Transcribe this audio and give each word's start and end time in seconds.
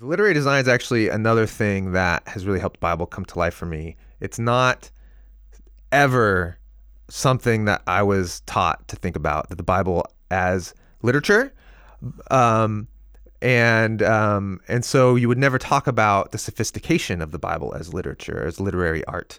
The 0.00 0.06
literary 0.06 0.32
design 0.32 0.62
is 0.62 0.66
actually 0.66 1.10
another 1.10 1.44
thing 1.44 1.92
that 1.92 2.26
has 2.26 2.46
really 2.46 2.58
helped 2.58 2.80
Bible 2.80 3.04
come 3.04 3.26
to 3.26 3.38
life 3.38 3.52
for 3.52 3.66
me. 3.66 3.96
It's 4.18 4.38
not 4.38 4.90
ever 5.92 6.56
something 7.10 7.66
that 7.66 7.82
I 7.86 8.02
was 8.02 8.40
taught 8.46 8.88
to 8.88 8.96
think 8.96 9.14
about 9.14 9.50
that 9.50 9.56
the 9.56 9.62
Bible 9.62 10.06
as 10.30 10.72
literature. 11.02 11.52
Um, 12.30 12.88
and 13.42 14.02
um, 14.02 14.62
and 14.68 14.86
so 14.86 15.16
you 15.16 15.28
would 15.28 15.36
never 15.36 15.58
talk 15.58 15.86
about 15.86 16.32
the 16.32 16.38
sophistication 16.38 17.20
of 17.20 17.30
the 17.30 17.38
Bible 17.38 17.74
as 17.74 17.92
literature, 17.92 18.42
as 18.46 18.58
literary 18.58 19.04
art. 19.04 19.38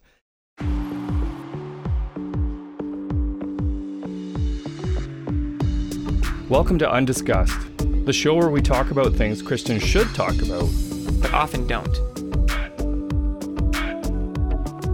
Welcome 6.50 6.78
to 6.78 6.88
Undiscussed, 6.88 7.58
the 8.12 8.18
show 8.18 8.36
where 8.36 8.50
we 8.50 8.62
talk 8.62 8.92
about 8.92 9.14
things 9.14 9.42
Christians 9.42 9.82
should 9.82 10.14
talk 10.14 10.34
about, 10.42 10.68
but 11.22 11.34
often 11.34 11.66
don't. 11.66 11.94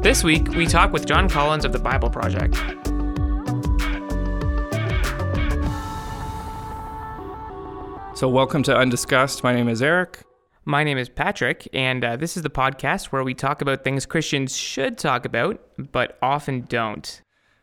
This 0.03 0.23
week, 0.23 0.49
we 0.49 0.67
talk 0.67 0.93
with 0.93 1.07
Jon 1.07 1.27
Collins 1.27 1.65
of 1.65 1.73
the 1.73 1.79
Bible 1.79 2.11
Project. 2.11 2.55
So, 8.15 8.29
welcome 8.29 8.61
to 8.61 8.77
Undiscussed. 8.77 9.43
My 9.43 9.51
name 9.51 9.67
is 9.67 9.81
Eric. 9.81 10.21
My 10.65 10.83
name 10.83 10.99
is 10.99 11.09
Patrick, 11.09 11.67
and 11.73 12.05
uh, 12.05 12.17
this 12.17 12.37
is 12.37 12.43
the 12.43 12.51
podcast 12.51 13.05
where 13.05 13.23
we 13.23 13.33
talk 13.33 13.63
about 13.63 13.83
things 13.83 14.05
Christians 14.05 14.55
should 14.55 14.99
talk 14.99 15.25
about, 15.25 15.59
but 15.91 16.19
often 16.21 16.67
don't. 16.69 17.19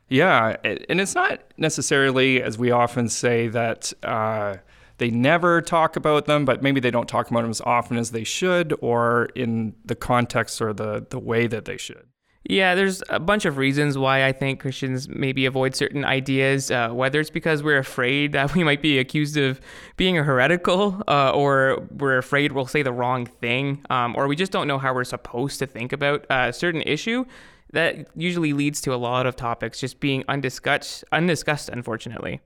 Yeah, 0.09 0.57
and 0.65 1.01
it's 1.01 1.15
not 1.15 1.45
necessarily, 1.57 2.43
as 2.43 2.59
we 2.59 2.73
often 2.73 3.09
say, 3.09 3.47
that 3.47 3.93
uh, 4.03 4.57
they 4.99 5.11
never 5.11 5.61
talk 5.61 5.97
about 5.97 6.27
them, 6.27 6.45
but 6.45 6.63
maybe 6.63 6.81
they 6.81 6.91
don't 6.91 7.09
talk 7.09 7.31
about 7.31 7.43
them 7.43 7.51
as 7.51 7.61
often 7.63 7.97
as 7.97 8.11
they 8.11 8.25
should, 8.25 8.75
or 8.81 9.27
in 9.35 9.75
the 9.85 9.95
context 9.95 10.61
or 10.61 10.73
the 10.73 11.07
the 11.09 11.19
way 11.19 11.47
that 11.47 11.65
they 11.65 11.77
should. 11.77 12.07
Yeah, 12.47 12.75
there's 12.75 13.03
a 13.09 13.19
bunch 13.19 13.47
of 13.47 13.57
reasons 13.57 13.97
why 13.97 14.27
I 14.27 14.33
think 14.33 14.61
Christians 14.61 15.09
maybe 15.09 15.47
avoid 15.47 15.75
certain 15.75 16.05
ideas, 16.05 16.71
uh, 16.71 16.91
whether 16.91 17.19
it's 17.19 17.31
because 17.31 17.63
we're 17.63 17.79
afraid 17.79 18.33
that 18.33 18.55
we 18.55 18.63
might 18.63 18.83
be 18.83 18.99
accused 18.99 19.39
of 19.39 19.61
being 19.97 20.19
a 20.19 20.23
heretical, 20.23 21.03
uh, 21.09 21.31
or 21.31 21.89
we're 21.91 22.19
afraid 22.19 22.53
we'll 22.53 22.67
say 22.67 22.83
the 22.83 22.93
wrong 22.93 23.25
thing, 23.25 23.83
um, 23.89 24.15
or 24.15 24.29
we 24.29 24.37
just 24.37 24.53
don't 24.53 24.69
know 24.69 24.79
how 24.79 24.93
we're 24.93 25.05
supposed 25.05 25.59
to 25.61 25.67
think 25.67 25.93
about 25.93 26.27
a 26.29 26.53
certain 26.53 26.83
issue 26.83 27.25
that 27.73 28.09
usually 28.15 28.53
leads 28.53 28.81
to 28.83 28.95
a 28.95 28.97
lot 28.97 29.27
of 29.27 29.37
topics 29.37 29.81
just 29.81 29.99
being 29.99 30.23
undiscussed, 30.29 31.03
undiscussed, 31.13 31.71
unfortunately. 31.71 32.41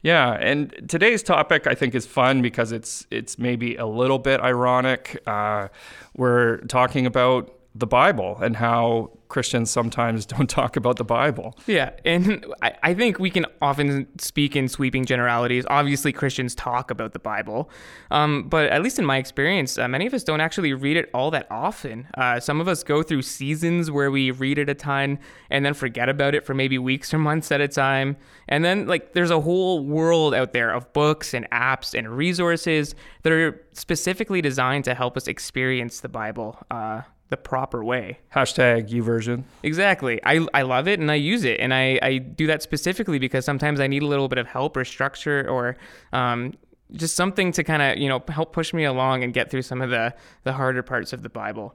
Yeah, 0.00 0.32
and 0.34 0.72
today's 0.88 1.24
topic 1.24 1.66
I 1.66 1.74
think 1.74 1.94
is 1.94 2.06
fun 2.06 2.40
because 2.40 2.70
it's 2.70 3.06
it's 3.10 3.38
maybe 3.38 3.74
a 3.76 3.86
little 3.86 4.18
bit 4.18 4.40
ironic. 4.40 5.20
Uh, 5.26 5.68
we're 6.16 6.58
talking 6.62 7.04
about 7.04 7.57
the 7.78 7.86
Bible 7.86 8.38
and 8.42 8.56
how 8.56 9.10
Christians 9.28 9.70
sometimes 9.70 10.26
don't 10.34 10.48
talk 10.50 10.76
about 10.76 10.96
the 10.96 11.04
Bible. 11.04 11.56
Yeah, 11.66 11.90
and 12.04 12.44
I, 12.62 12.94
think 12.94 13.18
we 13.18 13.30
can 13.30 13.46
often 13.62 14.08
speak 14.18 14.56
in 14.56 14.68
sweeping 14.68 15.04
generalities. 15.04 15.64
Obviously, 15.68 16.12
Christians 16.12 16.54
talk 16.54 16.90
about 16.90 17.12
the 17.12 17.18
Bible, 17.18 17.70
um, 18.10 18.48
but 18.48 18.70
at 18.70 18.82
least 18.82 18.98
in 18.98 19.04
my 19.04 19.18
experience, 19.18 19.78
uh, 19.78 19.86
many 19.86 20.06
of 20.06 20.14
us 20.14 20.24
don't 20.24 20.40
actually 20.40 20.72
read 20.72 20.96
it 20.96 21.10
all 21.14 21.30
that 21.30 21.46
often. 21.50 22.08
Uh, 22.14 22.40
some 22.40 22.60
of 22.60 22.68
us 22.68 22.82
go 22.82 23.02
through 23.02 23.22
seasons 23.22 23.90
where 23.90 24.10
we 24.10 24.30
read 24.30 24.58
it 24.58 24.68
a 24.68 24.74
ton 24.74 25.18
and 25.50 25.64
then 25.64 25.74
forget 25.74 26.08
about 26.08 26.34
it 26.34 26.44
for 26.44 26.54
maybe 26.54 26.78
weeks 26.78 27.14
or 27.14 27.18
months 27.28 27.52
at 27.52 27.60
a 27.60 27.68
time. 27.68 28.16
And 28.48 28.64
then, 28.64 28.86
like, 28.86 29.12
there's 29.12 29.30
a 29.30 29.40
whole 29.40 29.84
world 29.84 30.34
out 30.34 30.52
there 30.52 30.70
of 30.70 30.92
books 30.92 31.34
and 31.34 31.48
apps 31.50 31.96
and 31.96 32.08
resources 32.08 32.94
that 33.22 33.32
are 33.32 33.64
specifically 33.74 34.40
designed 34.40 34.84
to 34.84 34.94
help 34.94 35.16
us 35.16 35.28
experience 35.28 36.00
the 36.00 36.08
Bible. 36.08 36.58
Uh, 36.70 37.02
the 37.28 37.36
proper 37.36 37.84
way. 37.84 38.18
Hashtag 38.34 38.88
YouVersion. 38.88 39.44
Exactly. 39.62 40.20
I, 40.24 40.46
I 40.54 40.62
love 40.62 40.88
it 40.88 40.98
and 40.98 41.10
I 41.10 41.16
use 41.16 41.44
it. 41.44 41.60
And 41.60 41.74
I, 41.74 41.98
I 42.02 42.18
do 42.18 42.46
that 42.46 42.62
specifically 42.62 43.18
because 43.18 43.44
sometimes 43.44 43.80
I 43.80 43.86
need 43.86 44.02
a 44.02 44.06
little 44.06 44.28
bit 44.28 44.38
of 44.38 44.46
help 44.46 44.76
or 44.76 44.84
structure 44.84 45.48
or 45.48 45.76
um, 46.12 46.54
just 46.92 47.16
something 47.16 47.52
to 47.52 47.64
kind 47.64 47.82
of, 47.82 47.98
you 47.98 48.08
know, 48.08 48.22
help 48.28 48.52
push 48.52 48.72
me 48.72 48.84
along 48.84 49.24
and 49.24 49.34
get 49.34 49.50
through 49.50 49.62
some 49.62 49.82
of 49.82 49.90
the, 49.90 50.14
the 50.44 50.54
harder 50.54 50.82
parts 50.82 51.12
of 51.12 51.22
the 51.22 51.28
Bible. 51.28 51.74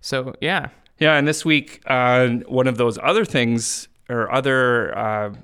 So, 0.00 0.34
yeah. 0.40 0.70
Yeah. 0.98 1.16
And 1.16 1.28
this 1.28 1.44
week, 1.44 1.82
uh, 1.86 2.28
one 2.46 2.66
of 2.66 2.76
those 2.76 2.98
other 3.02 3.24
things 3.24 3.88
or 4.08 4.30
other 4.32 4.96
uh, 4.98 5.34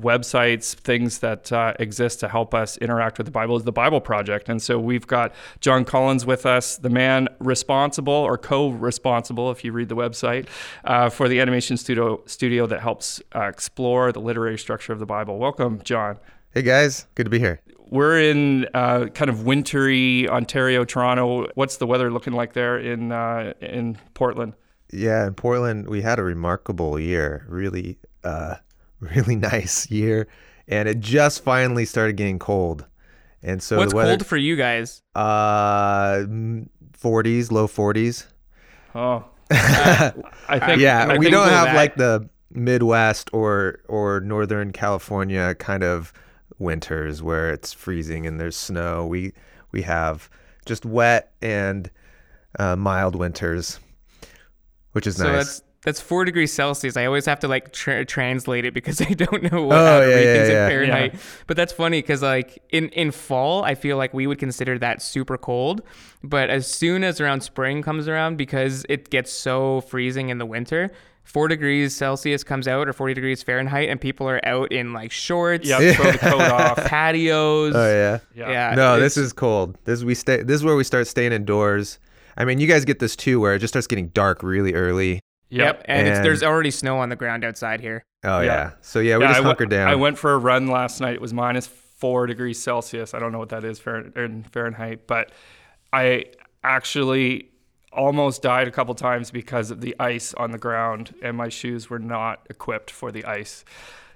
websites, 0.00 0.74
things 0.74 1.18
that 1.18 1.50
uh, 1.52 1.72
exist 1.78 2.20
to 2.20 2.28
help 2.28 2.54
us 2.54 2.76
interact 2.78 3.18
with 3.18 3.26
the 3.26 3.30
Bible 3.30 3.56
is 3.56 3.64
the 3.64 3.72
Bible 3.72 4.00
Project. 4.00 4.48
And 4.48 4.60
so 4.60 4.78
we've 4.78 5.06
got 5.06 5.34
Jon 5.60 5.84
Collins 5.84 6.26
with 6.26 6.44
us, 6.44 6.76
the 6.76 6.90
man 6.90 7.28
responsible 7.38 8.12
or 8.12 8.36
co 8.36 8.70
responsible, 8.70 9.50
if 9.50 9.64
you 9.64 9.72
read 9.72 9.88
the 9.88 9.96
website, 9.96 10.46
uh, 10.84 11.08
for 11.08 11.28
the 11.28 11.40
animation 11.40 11.76
studio, 11.76 12.22
studio 12.26 12.66
that 12.66 12.80
helps 12.80 13.22
uh, 13.34 13.44
explore 13.44 14.12
the 14.12 14.20
literary 14.20 14.58
structure 14.58 14.92
of 14.92 14.98
the 14.98 15.06
Bible. 15.06 15.38
Welcome, 15.38 15.80
Jon. 15.82 16.18
Hey, 16.52 16.62
guys. 16.62 17.06
Good 17.14 17.24
to 17.24 17.30
be 17.30 17.38
here. 17.38 17.60
We're 17.88 18.20
in 18.20 18.66
uh, 18.74 19.06
kind 19.14 19.30
of 19.30 19.44
wintry 19.44 20.28
Ontario, 20.28 20.84
Toronto. 20.84 21.46
What's 21.54 21.76
the 21.76 21.86
weather 21.86 22.10
looking 22.10 22.32
like 22.32 22.52
there 22.52 22.78
in 22.78 23.12
uh, 23.12 23.52
in 23.60 23.96
Portland? 24.14 24.54
Yeah, 24.92 25.26
in 25.26 25.34
Portland, 25.34 25.88
we 25.88 26.02
had 26.02 26.18
a 26.18 26.22
remarkable 26.22 26.98
year. 26.98 27.46
Really, 27.48 27.98
uh, 28.24 28.56
really 29.00 29.36
nice 29.36 29.90
year, 29.90 30.28
and 30.68 30.88
it 30.88 31.00
just 31.00 31.42
finally 31.44 31.84
started 31.84 32.16
getting 32.16 32.38
cold. 32.38 32.86
And 33.42 33.62
so 33.62 33.76
what's 33.76 33.94
weather, 33.94 34.12
cold 34.12 34.26
for 34.26 34.36
you 34.36 34.56
guys? 34.56 35.02
Uh, 35.14 36.24
40s, 37.00 37.50
low 37.52 37.68
40s. 37.68 38.26
Oh, 38.94 39.24
uh, 39.50 40.10
I 40.48 40.58
think 40.58 40.80
yeah, 40.80 41.04
I 41.04 41.18
we 41.18 41.26
think 41.26 41.32
don't 41.32 41.48
have 41.48 41.74
like 41.74 41.96
the 41.96 42.28
Midwest 42.50 43.30
or 43.32 43.80
or 43.88 44.20
Northern 44.20 44.72
California 44.72 45.54
kind 45.54 45.84
of 45.84 46.12
winters 46.58 47.22
where 47.22 47.50
it's 47.50 47.72
freezing 47.72 48.26
and 48.26 48.40
there's 48.40 48.56
snow. 48.56 49.06
We 49.06 49.32
we 49.72 49.82
have 49.82 50.28
just 50.64 50.84
wet 50.84 51.32
and 51.42 51.90
uh, 52.58 52.76
mild 52.76 53.14
winters, 53.14 53.78
which 54.92 55.06
is 55.06 55.16
so 55.16 55.30
nice. 55.30 55.62
That's, 55.86 55.98
that's 55.98 56.00
four 56.08 56.24
degrees 56.24 56.52
Celsius. 56.52 56.96
I 56.96 57.06
always 57.06 57.26
have 57.26 57.38
to 57.40 57.48
like 57.48 57.72
tra- 57.72 58.04
translate 58.04 58.64
it 58.64 58.74
because 58.74 59.00
I 59.10 59.14
don't 59.14 59.50
know 59.50 59.62
what 59.62 59.78
Oh, 59.78 59.84
how 59.86 60.00
to 60.00 60.08
yeah, 60.08 60.14
read 60.16 60.24
yeah, 60.24 60.34
things 60.34 60.48
yeah. 60.48 60.64
in 60.64 60.70
Fahrenheit. 60.70 61.14
Yeah. 61.14 61.20
But 61.46 61.56
that's 61.56 61.72
funny 61.72 62.02
because 62.02 62.22
like 62.22 62.62
in 62.70 62.88
in 62.90 63.10
fall, 63.12 63.64
I 63.64 63.74
feel 63.74 63.96
like 63.96 64.12
we 64.12 64.26
would 64.26 64.38
consider 64.38 64.78
that 64.80 65.00
super 65.00 65.38
cold. 65.38 65.82
But 66.22 66.50
as 66.50 66.66
soon 66.66 67.04
as 67.04 67.20
around 67.20 67.42
spring 67.42 67.82
comes 67.82 68.08
around, 68.08 68.36
because 68.36 68.84
it 68.88 69.10
gets 69.10 69.32
so 69.32 69.80
freezing 69.82 70.28
in 70.28 70.38
the 70.38 70.46
winter. 70.46 70.90
Four 71.24 71.48
degrees 71.48 71.92
Celsius 71.96 72.44
comes 72.44 72.68
out, 72.68 72.86
or 72.86 72.92
40 72.92 73.14
degrees 73.14 73.42
Fahrenheit, 73.42 73.88
and 73.88 74.00
people 74.00 74.28
are 74.28 74.40
out 74.46 74.70
in 74.70 74.92
like 74.92 75.10
shorts, 75.10 75.68
yeah, 75.68 75.92
throw 75.94 76.12
the 76.12 76.18
coat 76.18 76.40
off. 76.52 76.76
patios. 76.84 77.74
oh 77.74 77.84
yeah. 77.84 78.18
Yeah. 78.32 78.50
Yeah, 78.70 78.74
No, 78.76 79.00
this 79.00 79.16
is 79.16 79.32
cold. 79.32 79.76
This 79.86 80.04
we 80.04 80.14
stay. 80.14 80.44
This 80.44 80.54
is 80.56 80.64
where 80.64 80.76
we 80.76 80.84
start 80.84 81.08
staying 81.08 81.32
indoors. 81.32 81.98
I 82.36 82.44
mean, 82.44 82.60
you 82.60 82.68
guys 82.68 82.84
get 82.84 83.00
this 83.00 83.16
too, 83.16 83.40
where 83.40 83.54
it 83.54 83.58
just 83.58 83.72
starts 83.72 83.88
getting 83.88 84.08
dark 84.10 84.44
really 84.44 84.74
early. 84.74 85.18
Yep, 85.48 85.82
and, 85.86 86.08
it's, 86.08 86.16
And- 86.18 86.24
there's 86.24 86.42
already 86.42 86.70
snow 86.70 86.98
on 86.98 87.08
the 87.08 87.16
ground 87.16 87.44
outside 87.44 87.80
here. 87.80 88.02
Oh 88.24 88.40
Yeah. 88.40 88.46
yeah. 88.46 88.70
So 88.80 88.98
yeah, 88.98 89.16
we 89.18 89.22
Yeah, 89.24 89.28
just 89.28 89.36
I 89.38 89.40
went- 89.40 89.46
hunker 89.58 89.66
down. 89.66 89.88
I 89.88 89.94
went 89.94 90.18
for 90.18 90.32
a 90.32 90.38
run 90.38 90.66
last 90.68 91.00
night. 91.00 91.14
It 91.14 91.20
was 91.20 91.32
minus 91.32 91.66
four 91.66 92.26
degrees 92.26 92.60
Celsius. 92.62 93.14
I 93.14 93.18
don't 93.18 93.32
know 93.32 93.38
what 93.38 93.50
that 93.50 93.64
is 93.64 93.80
in 94.16 94.44
Fahrenheit, 94.52 95.06
but 95.06 95.30
I 95.92 96.26
actually 96.64 97.50
almost 97.92 98.42
died 98.42 98.68
a 98.68 98.70
couple 98.70 98.94
times 98.94 99.30
because 99.30 99.70
of 99.70 99.80
the 99.80 99.94
ice 99.98 100.34
on 100.34 100.50
the 100.50 100.58
ground, 100.58 101.14
and 101.22 101.36
my 101.36 101.48
shoes 101.48 101.88
were 101.88 101.98
not 101.98 102.46
equipped 102.50 102.90
for 102.90 103.10
the 103.12 103.24
ice. 103.24 103.64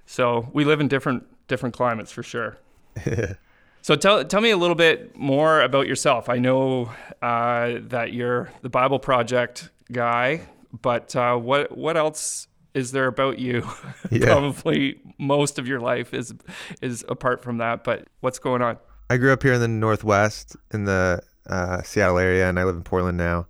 So 0.06 0.50
we 0.52 0.64
live 0.64 0.80
in 0.80 0.88
different 0.88 1.24
different 1.48 1.74
climates 1.74 2.10
for 2.12 2.22
sure. 2.22 2.58
So 3.82 3.96
tell 3.96 4.22
tell 4.24 4.42
me 4.42 4.50
a 4.50 4.58
little 4.58 4.74
bit 4.76 5.16
more 5.16 5.62
about 5.62 5.86
yourself. 5.86 6.28
I 6.28 6.36
know 6.36 6.90
uh, 7.22 7.78
that 7.88 8.12
you're 8.12 8.50
the 8.60 8.68
Bible 8.68 8.98
Project 8.98 9.70
guy, 9.90 10.42
but 10.72 11.14
uh, 11.16 11.36
what 11.36 11.76
what 11.76 11.96
else 11.96 12.48
is 12.74 12.92
there 12.92 13.06
about 13.06 13.38
you? 13.38 13.68
Yeah. 14.10 14.26
Probably 14.26 14.98
most 15.18 15.58
of 15.58 15.68
your 15.68 15.78
life 15.78 16.12
is 16.12 16.34
is 16.82 17.04
apart 17.08 17.42
from 17.42 17.58
that. 17.58 17.84
But 17.84 18.08
what's 18.20 18.40
going 18.40 18.60
on? 18.60 18.76
I 19.08 19.18
grew 19.18 19.32
up 19.32 19.42
here 19.42 19.52
in 19.52 19.60
the 19.60 19.68
Northwest, 19.68 20.56
in 20.72 20.84
the 20.84 21.22
uh, 21.48 21.82
Seattle 21.82 22.18
area, 22.18 22.48
and 22.48 22.58
I 22.58 22.64
live 22.64 22.74
in 22.74 22.82
Portland 22.82 23.18
now. 23.18 23.46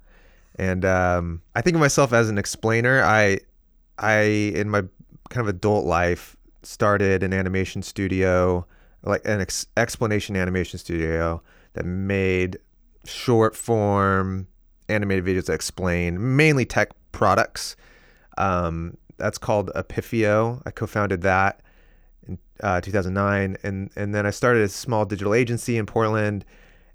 And 0.57 0.85
um, 0.85 1.41
I 1.55 1.63
think 1.63 1.75
of 1.77 1.81
myself 1.81 2.13
as 2.13 2.29
an 2.29 2.37
explainer. 2.37 3.03
I, 3.03 3.41
I 3.99 4.21
in 4.55 4.69
my 4.69 4.83
kind 5.31 5.47
of 5.47 5.49
adult 5.49 5.87
life 5.87 6.37
started 6.63 7.23
an 7.23 7.33
animation 7.33 7.83
studio, 7.83 8.67
like 9.03 9.23
an 9.25 9.41
ex- 9.41 9.67
explanation 9.79 10.37
animation 10.37 10.79
studio 10.79 11.43
that 11.73 11.87
made 11.87 12.59
short 13.07 13.57
form 13.57 14.47
animated 14.91 15.25
videos 15.25 15.47
that 15.47 15.55
explain 15.55 16.37
mainly 16.37 16.67
tech 16.67 16.91
products. 17.13 17.77
Um, 18.39 18.97
that's 19.17 19.39
called 19.39 19.71
Epipheo. 19.75 20.63
I 20.65 20.71
co-founded 20.71 21.23
that 21.23 21.61
in 22.27 22.39
uh, 22.63 22.81
2009, 22.81 23.57
and 23.63 23.91
and 23.97 24.15
then 24.15 24.27
I 24.27 24.31
started 24.31 24.63
a 24.63 24.69
small 24.69 25.05
digital 25.05 25.35
agency 25.35 25.77
in 25.77 25.87
Portland, 25.87 26.45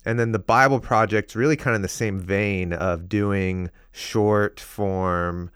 and 0.06 0.20
then 0.20 0.32
the 0.32 0.40
Bible 0.40 0.80
Project's 0.80 1.36
really 1.36 1.56
kind 1.56 1.74
of 1.74 1.78
in 1.78 1.82
the 1.82 1.88
same 1.88 2.20
vein 2.20 2.74
of 2.74 3.08
doing 3.08 3.70
short 3.92 4.60
form 4.60 5.52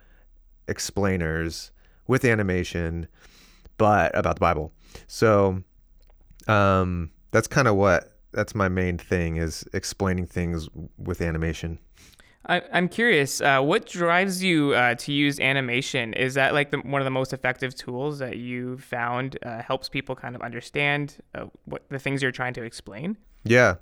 explainers 0.68 1.72
with 2.06 2.24
animation, 2.24 3.08
but 3.76 4.16
about 4.16 4.36
the 4.36 4.40
Bible. 4.40 4.72
So 5.06 5.62
um, 6.48 7.10
that's 7.30 7.48
kind 7.48 7.68
of 7.68 7.76
what 7.76 8.12
that's 8.32 8.54
my 8.54 8.68
main 8.68 8.96
thing 8.96 9.36
is 9.36 9.64
explaining 9.72 10.26
things 10.26 10.68
with 10.98 11.20
animation. 11.20 11.78
I, 12.46 12.62
I'm 12.72 12.88
curious, 12.88 13.40
uh, 13.40 13.60
what 13.60 13.86
drives 13.86 14.42
you 14.42 14.72
uh, 14.72 14.94
to 14.96 15.12
use 15.12 15.38
animation? 15.38 16.14
Is 16.14 16.34
that 16.34 16.54
like 16.54 16.70
the, 16.70 16.78
one 16.78 17.00
of 17.00 17.04
the 17.04 17.10
most 17.10 17.32
effective 17.32 17.74
tools 17.74 18.18
that 18.18 18.38
you 18.38 18.78
found 18.78 19.38
uh, 19.42 19.62
helps 19.62 19.88
people 19.88 20.16
kind 20.16 20.34
of 20.34 20.40
understand 20.40 21.16
uh, 21.34 21.46
what 21.66 21.82
the 21.90 21.98
things 21.98 22.22
you're 22.22 22.32
trying 22.32 22.54
to 22.54 22.62
explain? 22.62 23.18
Yeah, 23.44 23.76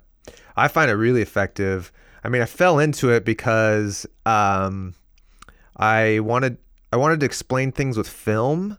I 0.57 0.67
find 0.67 0.91
it 0.91 0.95
really 0.95 1.21
effective. 1.21 1.91
I 2.23 2.29
mean, 2.29 2.41
I 2.41 2.45
fell 2.45 2.79
into 2.79 3.11
it 3.11 3.23
because 3.23 4.05
um, 4.25 4.93
I 5.77 6.19
wanted 6.19 6.57
I 6.91 6.97
wanted 6.97 7.21
to 7.21 7.25
explain 7.25 7.71
things 7.71 7.97
with 7.97 8.09
film, 8.09 8.77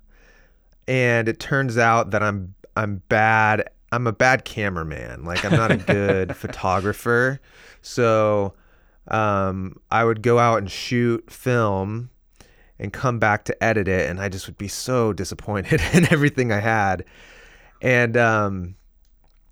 and 0.86 1.28
it 1.28 1.40
turns 1.40 1.78
out 1.78 2.10
that 2.10 2.22
I'm 2.22 2.54
I'm 2.76 3.02
bad. 3.08 3.70
I'm 3.92 4.06
a 4.06 4.12
bad 4.12 4.44
cameraman. 4.44 5.24
Like 5.24 5.44
I'm 5.44 5.52
not 5.52 5.70
a 5.70 5.76
good 5.76 6.36
photographer. 6.36 7.40
So 7.82 8.52
um, 9.10 9.76
I 9.90 10.04
would 10.04 10.22
go 10.22 10.38
out 10.38 10.58
and 10.58 10.70
shoot 10.70 11.30
film 11.30 12.10
and 12.78 12.92
come 12.92 13.18
back 13.18 13.44
to 13.44 13.62
edit 13.62 13.88
it, 13.88 14.08
and 14.08 14.20
I 14.20 14.28
just 14.28 14.46
would 14.46 14.58
be 14.58 14.68
so 14.68 15.12
disappointed 15.12 15.80
in 15.92 16.10
everything 16.12 16.52
I 16.52 16.60
had. 16.60 17.04
And 17.82 18.16
um, 18.16 18.74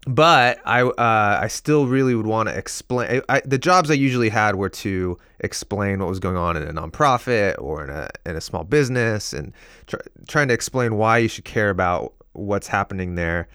but 0.06 0.60
I 0.64 0.82
uh, 0.82 1.38
I 1.43 1.49
still 1.49 1.87
really 1.87 2.14
would 2.14 2.26
want 2.26 2.49
to 2.49 2.56
explain. 2.56 3.20
I, 3.28 3.40
the 3.44 3.58
jobs 3.58 3.90
I 3.90 3.94
usually 3.94 4.28
had 4.28 4.55
were 4.56 4.70
to 4.70 5.19
explain 5.40 5.99
what 5.99 6.08
was 6.08 6.19
going 6.19 6.37
on 6.37 6.56
in 6.56 6.62
a 6.62 6.72
nonprofit 6.72 7.61
or 7.61 7.84
in 7.84 7.90
a 7.90 8.08
in 8.25 8.37
a 8.37 8.40
small 8.40 8.64
business, 8.64 9.32
and 9.32 9.52
tr- 9.87 9.96
trying 10.26 10.49
to 10.49 10.54
explain 10.54 10.96
why 10.96 11.19
you 11.19 11.28
should 11.28 11.44
care 11.44 11.70
about 11.70 12.14
what's 12.32 12.69
happening 12.69 13.16
there. 13.16 13.49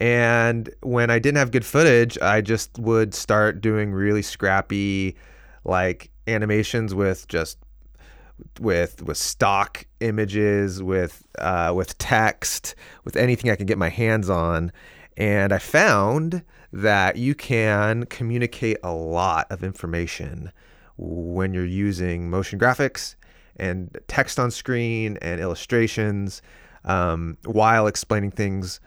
And 0.00 0.70
when 0.82 1.10
I 1.10 1.18
didn't 1.18 1.36
have 1.38 1.50
good 1.50 1.66
footage, 1.66 2.18
I 2.18 2.40
just 2.40 2.78
would 2.78 3.14
start 3.14 3.60
doing 3.60 3.92
really 3.92 4.22
scrappy, 4.22 5.16
like 5.64 6.10
animations 6.26 6.94
with 6.94 7.28
just 7.28 7.58
with 8.60 9.02
with 9.02 9.16
stock 9.16 9.86
images, 10.00 10.82
with 10.82 11.26
uh, 11.38 11.72
with 11.74 11.96
text, 11.98 12.74
with 13.04 13.16
anything 13.16 13.50
I 13.50 13.56
can 13.56 13.66
get 13.66 13.78
my 13.78 13.88
hands 13.88 14.28
on 14.30 14.72
and 15.16 15.52
I 15.52 15.58
found 15.58 16.42
that 16.72 17.16
you 17.16 17.34
can 17.34 18.06
communicate 18.06 18.78
a 18.82 18.92
lot 18.92 19.46
of 19.50 19.62
information 19.62 20.52
when 20.96 21.52
you're 21.52 21.64
using 21.64 22.30
motion 22.30 22.58
graphics 22.58 23.14
and 23.56 23.96
text 24.08 24.38
on 24.38 24.50
screen 24.50 25.18
and 25.20 25.40
illustrations 25.40 26.40
um, 26.84 27.36
while 27.44 27.86
explaining 27.86 28.30
things 28.30 28.80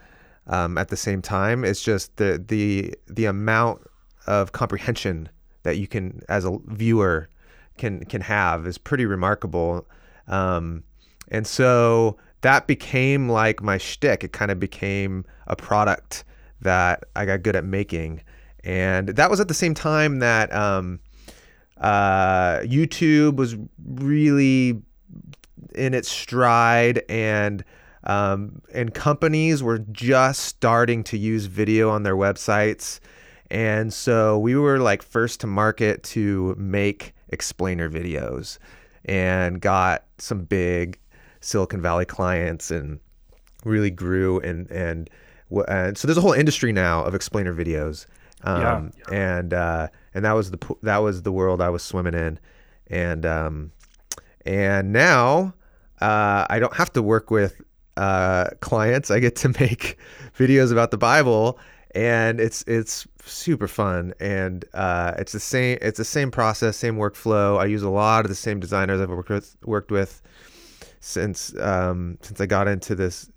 um, 0.48 0.76
at 0.78 0.88
the 0.88 0.96
same 0.96 1.22
time. 1.22 1.64
It's 1.64 1.82
just 1.82 2.16
the 2.16 2.42
the 2.46 2.94
the 3.06 3.26
amount 3.26 3.82
of 4.26 4.52
comprehension 4.52 5.28
that 5.66 5.76
you 5.76 5.86
can, 5.86 6.22
as 6.28 6.44
a 6.44 6.56
viewer, 6.66 7.28
can 7.76 8.04
can 8.06 8.22
have 8.22 8.66
is 8.66 8.78
pretty 8.78 9.04
remarkable. 9.04 9.86
Um, 10.28 10.82
and 11.28 11.46
so 11.46 12.16
that 12.40 12.66
became 12.66 13.28
like 13.28 13.62
my 13.62 13.78
shtick. 13.78 14.24
It 14.24 14.32
kind 14.32 14.50
of 14.50 14.58
became 14.58 15.24
a 15.46 15.56
product 15.56 16.24
that 16.62 17.04
I 17.14 17.26
got 17.26 17.42
good 17.42 17.56
at 17.56 17.64
making, 17.64 18.22
and 18.64 19.08
that 19.08 19.30
was 19.30 19.40
at 19.40 19.48
the 19.48 19.54
same 19.54 19.74
time 19.74 20.20
that 20.20 20.52
um, 20.54 21.00
uh, 21.78 22.60
YouTube 22.60 23.36
was 23.36 23.56
really 23.84 24.80
in 25.74 25.94
its 25.94 26.10
stride, 26.10 27.02
and 27.08 27.64
um, 28.04 28.62
and 28.72 28.94
companies 28.94 29.62
were 29.62 29.78
just 29.78 30.44
starting 30.44 31.02
to 31.04 31.18
use 31.18 31.46
video 31.46 31.90
on 31.90 32.04
their 32.04 32.16
websites, 32.16 33.00
and 33.50 33.92
so 33.92 34.38
we 34.38 34.56
were 34.56 34.78
like 34.78 35.02
first 35.02 35.40
to 35.40 35.46
market 35.46 36.02
to 36.04 36.54
make 36.58 37.14
explainer 37.28 37.90
videos, 37.90 38.58
and 39.04 39.60
got 39.60 40.04
some 40.18 40.44
big 40.44 40.98
Silicon 41.40 41.80
Valley 41.80 42.04
clients 42.04 42.70
and 42.70 43.00
really 43.64 43.90
grew 43.90 44.40
and 44.40 44.70
and 44.70 45.10
and 45.68 45.96
so 45.96 46.06
there's 46.06 46.18
a 46.18 46.22
whole 46.22 46.32
industry 46.32 46.72
now 46.72 47.04
of 47.04 47.14
explainer 47.14 47.54
videos. 47.54 48.06
Um, 48.42 48.92
yeah. 49.10 49.14
and 49.14 49.54
uh, 49.54 49.88
and 50.14 50.24
that 50.24 50.32
was 50.32 50.50
the 50.50 50.76
that 50.82 50.98
was 50.98 51.22
the 51.22 51.32
world 51.32 51.60
I 51.60 51.70
was 51.70 51.82
swimming 51.82 52.14
in, 52.14 52.38
and 52.88 53.24
um, 53.24 53.72
and 54.44 54.92
now 54.92 55.54
uh, 56.00 56.46
I 56.48 56.58
don't 56.58 56.74
have 56.74 56.92
to 56.94 57.02
work 57.02 57.30
with 57.30 57.60
uh, 57.96 58.50
clients. 58.60 59.10
I 59.10 59.20
get 59.20 59.36
to 59.36 59.48
make 59.60 59.98
videos 60.36 60.70
about 60.70 60.90
the 60.90 60.98
Bible, 60.98 61.58
and 61.96 62.40
it's 62.40 62.62
it's 62.66 63.06
super 63.24 63.66
fun, 63.66 64.12
and 64.20 64.66
uh, 64.74 65.14
it's 65.16 65.32
the 65.32 65.40
same 65.40 65.78
it's 65.80 65.96
the 65.96 66.04
same 66.04 66.30
process, 66.30 66.76
same 66.76 66.96
workflow. 66.96 67.58
I 67.58 67.64
use 67.64 67.82
a 67.82 67.88
lot 67.88 68.26
of 68.26 68.28
the 68.28 68.34
same 68.36 68.60
designers 68.60 69.00
I've 69.00 69.08
worked 69.08 69.30
with 69.30 69.56
worked 69.64 69.90
with 69.90 70.20
since 71.00 71.56
um, 71.58 72.18
since 72.20 72.38
I 72.38 72.46
got 72.46 72.68
into 72.68 72.94
this 72.94 73.30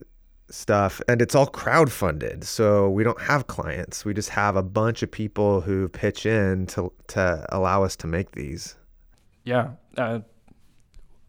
stuff. 0.49 1.01
And 1.07 1.21
it's 1.21 1.35
all 1.35 1.47
crowdfunded 1.47 2.43
so 2.43 2.89
we 2.89 3.03
don't 3.03 3.21
have 3.21 3.47
clients. 3.47 4.03
We 4.03 4.13
just 4.13 4.29
have 4.29 4.57
a 4.57 4.63
bunch 4.63 5.03
of 5.03 5.11
people 5.11 5.61
who 5.61 5.87
pitch 5.87 6.25
in 6.25 6.65
to 6.67 6.91
to 7.07 7.45
allow 7.49 7.83
us 7.83 7.95
to 7.97 8.07
make 8.07 8.31
these. 8.31 8.75
Yeah 9.45 9.69
uh, 9.97 10.19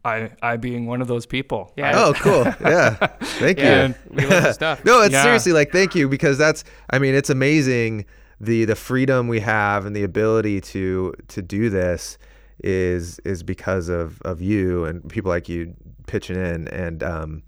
I 0.05 0.31
I 0.43 0.57
being 0.57 0.87
one 0.87 1.03
of 1.03 1.09
those 1.09 1.27
people. 1.27 1.73
Yeah. 1.77 1.93
oh, 1.95 2.13
cool. 2.15 2.45
Yeah. 2.61 2.95
Thank 3.21 3.59
yeah, 3.59 3.89
you. 3.89 3.95
We 4.11 4.27
love 4.27 4.43
the 4.43 4.53
stuff. 4.53 4.85
no, 4.85 5.03
it's 5.03 5.13
yeah. 5.13 5.23
seriously 5.23 5.53
like 5.53 5.73
thank 5.73 5.95
you 5.95 6.09
because 6.09 6.39
that's 6.39 6.65
I 6.91 6.99
mean 6.99 7.15
it's 7.15 7.31
amazing 7.31 8.07
the 8.41 8.65
the 8.65 8.77
freedom 8.77 9.29
we 9.29 9.41
have 9.41 9.87
and 9.87 9.95
the 9.95 10.03
ability 10.03 10.61
to 10.61 11.15
to 11.29 11.43
do 11.43 11.69
this 11.69 12.19
is 12.63 13.19
is 13.21 13.43
because 13.43 13.89
of 13.89 14.21
of 14.23 14.41
you 14.41 14.85
and 14.85 15.09
people 15.09 15.29
like 15.31 15.49
you 15.49 15.75
pitching 16.07 16.37
in, 16.37 16.69
and 16.69 17.03
um, 17.03 17.43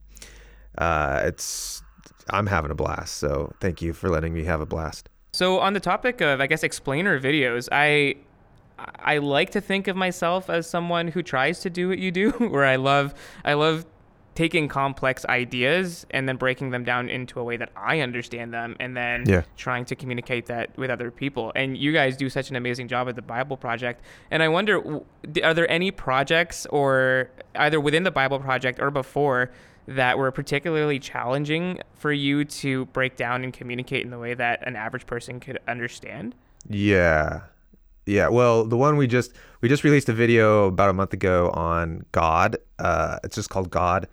uh, 0.78 1.20
it's 1.24 1.82
I'm 2.30 2.46
having 2.46 2.70
a 2.70 2.74
blast. 2.74 3.16
So 3.16 3.52
thank 3.60 3.82
you 3.82 3.92
for 3.92 4.08
letting 4.08 4.32
me 4.32 4.44
have 4.44 4.60
a 4.60 4.66
blast. 4.66 5.08
So 5.32 5.58
on 5.60 5.72
the 5.72 5.80
topic 5.80 6.20
of 6.20 6.40
I 6.40 6.46
guess 6.46 6.62
explainer 6.62 7.18
videos, 7.20 7.68
I 7.72 8.16
I 8.98 9.18
like 9.18 9.50
to 9.50 9.60
think 9.60 9.88
of 9.88 9.96
myself 9.96 10.50
as 10.50 10.68
someone 10.68 11.08
who 11.08 11.22
tries 11.22 11.60
to 11.60 11.70
do 11.70 11.88
what 11.88 11.98
you 11.98 12.10
do, 12.10 12.30
where 12.38 12.64
I 12.64 12.76
love 12.76 13.14
I 13.44 13.54
love 13.54 13.86
taking 14.34 14.66
complex 14.66 15.26
ideas 15.26 16.06
and 16.10 16.26
then 16.26 16.36
breaking 16.36 16.70
them 16.70 16.84
down 16.84 17.08
into 17.10 17.38
a 17.38 17.44
way 17.44 17.56
that 17.58 17.70
I 17.76 18.00
understand 18.00 18.52
them 18.52 18.76
and 18.80 18.96
then 18.96 19.24
yeah. 19.28 19.42
trying 19.56 19.84
to 19.86 19.94
communicate 19.94 20.46
that 20.46 20.76
with 20.78 20.90
other 20.90 21.10
people. 21.10 21.52
And 21.54 21.76
you 21.76 21.92
guys 21.92 22.16
do 22.16 22.30
such 22.30 22.48
an 22.48 22.56
amazing 22.56 22.88
job 22.88 23.08
at 23.08 23.16
the 23.16 23.22
Bible 23.22 23.56
Project. 23.56 24.02
And 24.30 24.42
I 24.42 24.48
wonder 24.48 25.00
are 25.42 25.54
there 25.54 25.70
any 25.70 25.90
projects 25.90 26.66
or 26.66 27.30
either 27.56 27.78
within 27.78 28.04
the 28.04 28.10
Bible 28.10 28.38
Project 28.38 28.80
or 28.80 28.90
before 28.90 29.50
that 29.86 30.16
were 30.16 30.30
particularly 30.30 30.98
challenging 30.98 31.80
for 31.94 32.12
you 32.12 32.44
to 32.44 32.86
break 32.86 33.16
down 33.16 33.44
and 33.44 33.52
communicate 33.52 34.04
in 34.04 34.10
the 34.10 34.18
way 34.18 34.32
that 34.32 34.66
an 34.66 34.76
average 34.76 35.06
person 35.06 35.40
could 35.40 35.58
understand? 35.68 36.34
Yeah. 36.68 37.42
Yeah, 38.06 38.28
well, 38.28 38.64
the 38.64 38.76
one 38.76 38.96
we 38.96 39.06
just 39.06 39.32
we 39.60 39.68
just 39.68 39.84
released 39.84 40.08
a 40.08 40.12
video 40.12 40.66
about 40.66 40.90
a 40.90 40.92
month 40.92 41.12
ago 41.12 41.50
on 41.50 42.04
God. 42.12 42.56
Uh, 42.78 43.18
it's 43.22 43.36
just 43.36 43.48
called 43.48 43.70
God, 43.70 44.08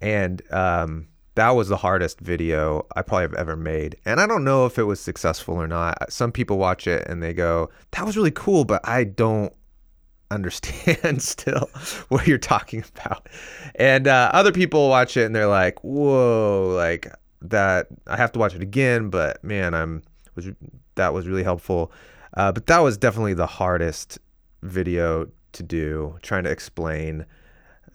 and 0.00 0.42
um, 0.52 1.06
that 1.36 1.50
was 1.50 1.68
the 1.68 1.76
hardest 1.76 2.20
video 2.20 2.86
I 2.96 3.02
probably 3.02 3.22
have 3.22 3.34
ever 3.34 3.56
made. 3.56 3.96
And 4.04 4.20
I 4.20 4.26
don't 4.26 4.42
know 4.42 4.66
if 4.66 4.78
it 4.78 4.82
was 4.82 5.00
successful 5.00 5.54
or 5.54 5.68
not. 5.68 5.96
Some 6.12 6.32
people 6.32 6.58
watch 6.58 6.86
it 6.86 7.06
and 7.08 7.22
they 7.22 7.32
go, 7.32 7.70
"That 7.92 8.04
was 8.04 8.16
really 8.16 8.32
cool," 8.32 8.64
but 8.64 8.80
I 8.86 9.04
don't 9.04 9.52
understand 10.32 11.22
still 11.22 11.70
what 12.08 12.26
you're 12.26 12.38
talking 12.38 12.84
about. 12.96 13.28
And 13.76 14.08
uh, 14.08 14.30
other 14.32 14.52
people 14.52 14.88
watch 14.88 15.16
it 15.16 15.24
and 15.24 15.34
they're 15.36 15.46
like, 15.46 15.84
"Whoa!" 15.84 16.72
Like 16.76 17.06
that. 17.42 17.86
I 18.08 18.16
have 18.16 18.32
to 18.32 18.40
watch 18.40 18.56
it 18.56 18.62
again, 18.62 19.08
but 19.08 19.42
man, 19.44 19.72
I'm 19.72 20.02
was 20.34 20.48
that 20.96 21.14
was 21.14 21.28
really 21.28 21.44
helpful. 21.44 21.92
Uh, 22.34 22.52
but 22.52 22.66
that 22.66 22.78
was 22.78 22.96
definitely 22.96 23.34
the 23.34 23.46
hardest 23.46 24.18
video 24.62 25.28
to 25.52 25.62
do, 25.62 26.16
trying 26.22 26.44
to 26.44 26.50
explain 26.50 27.26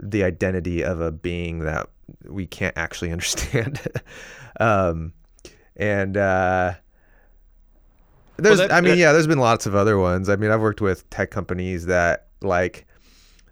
the 0.01 0.23
identity 0.23 0.83
of 0.83 0.99
a 0.99 1.11
being 1.11 1.59
that 1.59 1.87
we 2.25 2.45
can't 2.45 2.77
actually 2.77 3.11
understand. 3.13 3.81
um, 4.59 5.13
and 5.75 6.17
uh, 6.17 6.73
there's, 8.37 8.59
well, 8.59 8.67
that, 8.67 8.73
I 8.73 8.81
mean, 8.81 8.91
that, 8.91 8.97
yeah, 8.97 9.11
there's 9.11 9.27
been 9.27 9.39
lots 9.39 9.65
of 9.65 9.75
other 9.75 9.97
ones. 9.97 10.29
I 10.29 10.35
mean, 10.35 10.51
I've 10.51 10.61
worked 10.61 10.81
with 10.81 11.09
tech 11.09 11.31
companies 11.31 11.85
that 11.85 12.27
like 12.41 12.85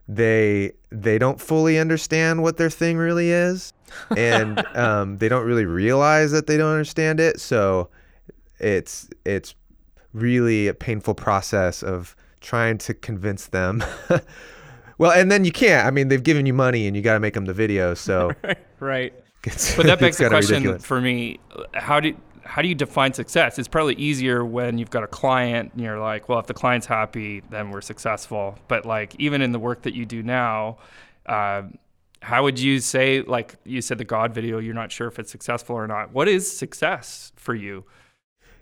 they 0.07 0.71
they 0.89 1.17
don't 1.17 1.39
fully 1.39 1.79
understand 1.79 2.43
what 2.43 2.57
their 2.57 2.69
thing 2.69 2.97
really 2.97 3.31
is, 3.31 3.73
and 4.15 4.65
um, 4.75 5.17
they 5.17 5.29
don't 5.29 5.45
really 5.45 5.65
realize 5.65 6.31
that 6.31 6.47
they 6.47 6.57
don't 6.57 6.71
understand 6.71 7.19
it. 7.19 7.39
So 7.39 7.89
it's 8.59 9.09
it's 9.25 9.55
really 10.13 10.67
a 10.67 10.73
painful 10.73 11.15
process 11.15 11.83
of 11.83 12.15
trying 12.41 12.77
to 12.79 12.93
convince 12.93 13.47
them. 13.47 13.83
well, 14.97 15.11
and 15.11 15.31
then 15.31 15.45
you 15.45 15.51
can't. 15.51 15.85
I 15.87 15.91
mean, 15.91 16.07
they've 16.07 16.23
given 16.23 16.45
you 16.45 16.53
money 16.53 16.87
and 16.87 16.95
you 16.95 17.01
got 17.01 17.13
to 17.13 17.19
make 17.19 17.33
them 17.33 17.45
the 17.45 17.53
video. 17.53 17.93
So, 18.03 18.31
right. 18.79 19.13
it's- 19.45 19.75
But 19.75 19.85
that 19.87 19.99
begs 19.99 20.17
the 20.17 20.27
question 20.29 20.55
ridiculous. 20.55 20.85
for 20.85 20.99
me: 21.01 21.39
How 21.73 21.99
do 21.99 22.15
how 22.45 22.61
do 22.61 22.67
you 22.67 22.75
define 22.75 23.13
success? 23.13 23.57
It's 23.57 23.69
probably 23.69 23.95
easier 23.95 24.43
when 24.45 24.77
you've 24.77 24.89
got 24.89 25.03
a 25.03 25.07
client 25.07 25.71
and 25.73 25.81
you're 25.81 25.99
like, 25.99 26.27
well, 26.27 26.39
if 26.39 26.45
the 26.47 26.53
client's 26.53 26.85
happy, 26.85 27.41
then 27.49 27.71
we're 27.71 27.79
successful. 27.81 28.59
But 28.67 28.85
like 28.85 29.15
even 29.17 29.41
in 29.41 29.53
the 29.53 29.59
work 29.59 29.83
that 29.83 29.93
you 29.95 30.05
do 30.05 30.21
now, 30.21 30.77
uh, 31.25 31.63
how 32.21 32.43
would 32.43 32.59
you 32.59 32.79
say? 32.79 33.21
Like 33.21 33.55
you 33.63 33.81
said, 33.81 33.97
the 33.97 34.03
God 34.05 34.33
video, 34.33 34.59
you're 34.59 34.73
not 34.73 34.91
sure 34.91 35.07
if 35.07 35.19
it's 35.19 35.31
successful 35.31 35.75
or 35.77 35.87
not. 35.87 36.11
What 36.13 36.27
is 36.27 36.55
success 36.55 37.31
for 37.37 37.55
you? 37.55 37.85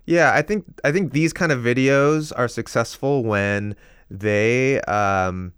Yeah, 0.04 0.32
I 0.34 0.42
think 0.42 0.64
I 0.84 0.92
think 0.92 1.12
these 1.12 1.32
kind 1.32 1.52
of 1.52 1.60
videos 1.60 2.32
are 2.36 2.48
successful 2.48 3.22
when 3.22 3.76
they 4.10 4.80
um, 4.82 5.52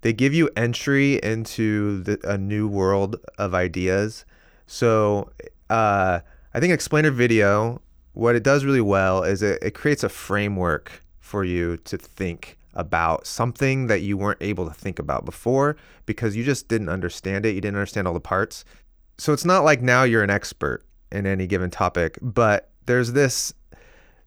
they 0.00 0.12
give 0.12 0.34
you 0.34 0.50
entry 0.56 1.20
into 1.22 2.02
the, 2.02 2.18
a 2.24 2.38
new 2.38 2.66
world 2.66 3.16
of 3.38 3.54
ideas. 3.54 4.24
So 4.66 5.30
uh, 5.70 6.20
I 6.54 6.60
think 6.60 6.72
explainer 6.72 7.10
video, 7.10 7.80
what 8.12 8.34
it 8.34 8.42
does 8.42 8.64
really 8.64 8.80
well 8.80 9.22
is 9.22 9.42
it, 9.42 9.58
it 9.62 9.74
creates 9.74 10.02
a 10.02 10.08
framework 10.08 11.02
for 11.20 11.44
you 11.44 11.76
to 11.78 11.98
think 11.98 12.58
about 12.74 13.26
something 13.26 13.86
that 13.86 14.00
you 14.00 14.16
weren't 14.16 14.42
able 14.42 14.66
to 14.66 14.74
think 14.74 14.98
about 14.98 15.24
before 15.24 15.76
because 16.06 16.36
you 16.36 16.42
just 16.44 16.68
didn't 16.68 16.88
understand 16.88 17.46
it. 17.46 17.54
You 17.54 17.60
didn't 17.60 17.76
understand 17.76 18.08
all 18.08 18.14
the 18.14 18.20
parts. 18.20 18.64
So 19.18 19.32
it's 19.32 19.44
not 19.44 19.64
like 19.64 19.80
now 19.80 20.02
you're 20.02 20.22
an 20.22 20.30
expert 20.30 20.84
in 21.12 21.26
any 21.26 21.46
given 21.46 21.70
topic, 21.70 22.18
but 22.20 22.70
there's 22.86 23.12
this 23.12 23.54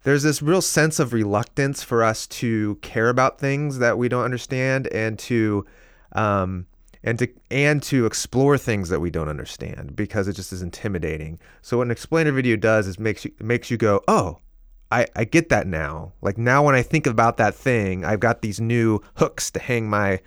there's 0.08 0.24
this 0.24 0.42
real 0.42 0.62
sense 0.62 1.00
of 1.00 1.12
reluctance 1.12 1.84
for 1.84 2.02
us 2.02 2.28
to 2.28 2.76
care 2.76 3.10
about 3.10 3.42
things 3.42 3.80
that 3.80 3.98
we 3.98 4.08
don't 4.08 4.24
understand 4.24 4.88
and 4.88 5.20
to 5.20 5.66
um, 6.14 6.66
and 7.04 7.20
to 7.20 7.28
and 7.52 7.84
to 7.84 8.06
explore 8.06 8.58
things 8.58 8.88
that 8.88 9.02
we 9.02 9.10
don't 9.10 9.28
understand 9.28 9.98
because 9.98 10.30
it 10.30 10.34
just 10.34 10.54
is 10.54 10.62
intimidating. 10.62 11.38
So 11.62 11.80
what 11.80 11.88
an 11.88 11.92
explainer 11.92 12.32
video 12.32 12.56
does 12.56 12.88
is 12.88 12.98
makes 12.98 13.26
you 13.26 13.34
makes 13.42 13.70
you 13.70 13.76
go, 13.76 14.02
oh, 14.08 14.38
I, 14.90 15.08
I 15.14 15.26
get 15.26 15.50
that 15.50 15.68
now. 15.68 16.14
Like 16.22 16.38
now 16.38 16.64
when 16.64 16.74
I 16.74 16.84
think 16.84 17.06
about 17.06 17.36
that 17.36 17.54
thing, 17.54 18.06
I've 18.06 18.22
got 18.22 18.42
these 18.42 18.62
new 18.62 19.02
hooks 19.16 19.52
to 19.52 19.60
hang 19.60 19.90
my 19.90 20.22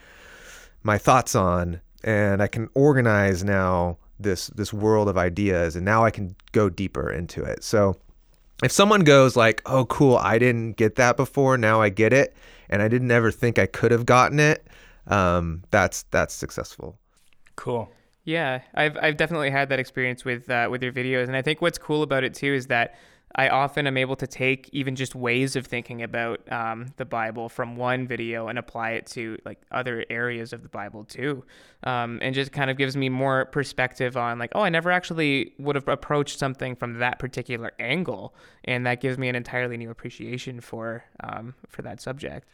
my 0.82 0.98
thoughts 0.98 1.34
on 1.34 1.80
and 2.04 2.42
I 2.42 2.48
can 2.48 2.68
organize 2.74 3.42
now 3.42 3.96
this 4.18 4.48
this 4.48 4.74
world 4.74 5.08
of 5.08 5.16
ideas 5.16 5.74
and 5.74 5.86
now 5.86 6.04
I 6.04 6.10
can 6.10 6.36
go 6.52 6.68
deeper 6.68 7.10
into 7.10 7.42
it. 7.42 7.64
So 7.64 7.96
if 8.62 8.72
someone 8.72 9.02
goes 9.02 9.36
like, 9.36 9.62
"Oh, 9.66 9.84
cool, 9.86 10.16
I 10.16 10.38
didn't 10.38 10.72
get 10.76 10.96
that 10.96 11.16
before, 11.16 11.56
now 11.56 11.80
I 11.80 11.88
get 11.88 12.12
it," 12.12 12.34
and 12.68 12.82
I 12.82 12.88
didn't 12.88 13.10
ever 13.10 13.30
think 13.30 13.58
I 13.58 13.66
could 13.66 13.90
have 13.90 14.06
gotten 14.06 14.40
it, 14.40 14.66
um, 15.06 15.64
that's 15.70 16.04
that's 16.10 16.34
successful. 16.34 16.98
Cool. 17.56 17.90
Yeah, 18.24 18.60
I've 18.74 18.96
I've 19.00 19.16
definitely 19.16 19.50
had 19.50 19.68
that 19.70 19.78
experience 19.78 20.24
with 20.24 20.48
uh, 20.50 20.68
with 20.70 20.82
your 20.82 20.92
videos, 20.92 21.24
and 21.24 21.36
I 21.36 21.42
think 21.42 21.60
what's 21.60 21.78
cool 21.78 22.02
about 22.02 22.24
it 22.24 22.34
too 22.34 22.52
is 22.52 22.66
that 22.68 22.94
I 23.34 23.48
often 23.48 23.86
am 23.86 23.96
able 23.96 24.16
to 24.16 24.26
take 24.26 24.68
even 24.72 24.96
just 24.96 25.14
ways 25.14 25.54
of 25.54 25.66
thinking 25.66 26.02
about 26.02 26.40
um, 26.52 26.92
the 26.96 27.04
Bible 27.04 27.48
from 27.48 27.76
one 27.76 28.06
video 28.08 28.48
and 28.48 28.58
apply 28.58 28.90
it 28.92 29.06
to 29.08 29.38
like 29.44 29.60
other 29.70 30.04
areas 30.10 30.52
of 30.52 30.62
the 30.62 30.68
Bible 30.68 31.04
too, 31.04 31.44
um, 31.84 32.18
and 32.22 32.34
just 32.34 32.50
kind 32.50 32.70
of 32.70 32.76
gives 32.76 32.96
me 32.96 33.08
more 33.08 33.44
perspective 33.46 34.16
on 34.16 34.38
like, 34.38 34.50
oh, 34.54 34.62
I 34.62 34.68
never 34.68 34.90
actually 34.90 35.52
would 35.58 35.76
have 35.76 35.86
approached 35.86 36.38
something 36.38 36.74
from 36.74 36.94
that 36.98 37.20
particular 37.20 37.72
angle, 37.78 38.34
and 38.64 38.84
that 38.86 39.00
gives 39.00 39.16
me 39.16 39.28
an 39.28 39.36
entirely 39.36 39.76
new 39.76 39.90
appreciation 39.90 40.60
for 40.60 41.04
um, 41.20 41.54
for 41.68 41.82
that 41.82 42.00
subject. 42.00 42.48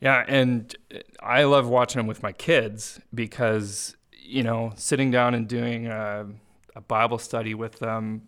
Yeah, 0.00 0.24
and 0.26 0.74
I 1.20 1.44
love 1.44 1.68
watching 1.68 1.98
them 1.98 2.06
with 2.06 2.22
my 2.22 2.32
kids 2.32 2.98
because 3.12 3.94
you 4.10 4.42
know 4.42 4.72
sitting 4.76 5.10
down 5.10 5.34
and 5.34 5.46
doing 5.46 5.86
a, 5.86 6.26
a 6.74 6.80
Bible 6.80 7.18
study 7.18 7.54
with 7.54 7.78
them 7.78 8.22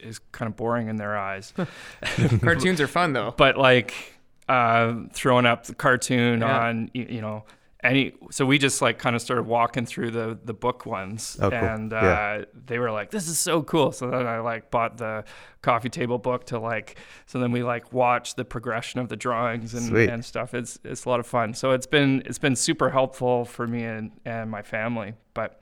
is 0.00 0.18
kind 0.32 0.48
of 0.48 0.56
boring 0.56 0.88
in 0.88 0.96
their 0.96 1.16
eyes. 1.16 1.52
Cartoons 2.42 2.80
are 2.80 2.86
fun 2.88 3.12
though. 3.12 3.34
but 3.36 3.56
like 3.56 3.94
uh, 4.48 4.94
throwing 5.12 5.46
up 5.46 5.64
the 5.66 5.74
cartoon 5.74 6.40
Yeah. 6.40 6.66
on 6.66 6.90
you, 6.92 7.06
you 7.08 7.20
know 7.20 7.44
any 7.82 8.12
so 8.30 8.46
we 8.46 8.56
just 8.58 8.80
like 8.80 8.98
kind 8.98 9.14
of 9.16 9.20
started 9.20 9.42
walking 9.44 9.84
through 9.86 10.10
the 10.10 10.38
the 10.44 10.54
book 10.54 10.86
ones 10.86 11.36
Oh, 11.40 11.50
cool. 11.50 11.58
and 11.58 11.92
uh, 11.92 11.96
Yeah. 12.02 12.44
they 12.66 12.78
were 12.78 12.90
like 12.90 13.10
this 13.10 13.28
is 13.28 13.38
so 13.38 13.62
cool 13.62 13.92
so 13.92 14.10
then 14.10 14.26
i 14.26 14.38
like 14.40 14.70
bought 14.70 14.96
the 14.96 15.24
coffee 15.60 15.90
table 15.90 16.16
book 16.18 16.46
to 16.46 16.58
like 16.58 16.98
so 17.26 17.38
then 17.38 17.52
we 17.52 17.62
like 17.62 17.92
watched 17.92 18.36
the 18.36 18.44
progression 18.44 19.00
of 19.00 19.08
the 19.10 19.16
drawings 19.16 19.74
and, 19.74 19.84
Sweet. 19.88 20.08
and 20.08 20.24
stuff 20.24 20.54
it's 20.54 20.78
it's 20.84 21.04
a 21.04 21.08
lot 21.10 21.20
of 21.20 21.26
fun 21.26 21.52
so 21.52 21.72
it's 21.72 21.86
been 21.86 22.22
it's 22.24 22.38
been 22.38 22.56
super 22.56 22.88
helpful 22.90 23.44
for 23.44 23.66
me 23.66 23.84
and 23.84 24.12
and 24.24 24.50
my 24.50 24.62
family 24.62 25.12
but 25.34 25.60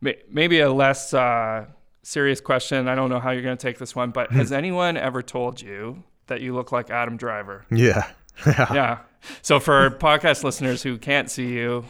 may, 0.00 0.16
maybe 0.30 0.60
a 0.60 0.72
less 0.72 1.12
uh, 1.12 1.66
serious 2.02 2.40
question 2.40 2.88
i 2.88 2.94
don't 2.94 3.10
know 3.10 3.20
how 3.20 3.30
you're 3.30 3.42
going 3.42 3.56
to 3.56 3.62
take 3.66 3.78
this 3.78 3.94
one 3.94 4.10
but 4.10 4.30
has 4.32 4.50
anyone 4.52 4.96
ever 4.96 5.22
told 5.22 5.60
you 5.62 6.02
that 6.26 6.40
you 6.40 6.54
look 6.54 6.72
like 6.72 6.90
adam 6.90 7.16
driver 7.16 7.64
Yeah. 7.70 8.06
yeah. 8.46 8.98
So 9.42 9.60
for 9.60 9.90
podcast 10.00 10.42
listeners 10.42 10.82
who 10.82 10.96
can't 10.98 11.30
see 11.30 11.48
you, 11.52 11.84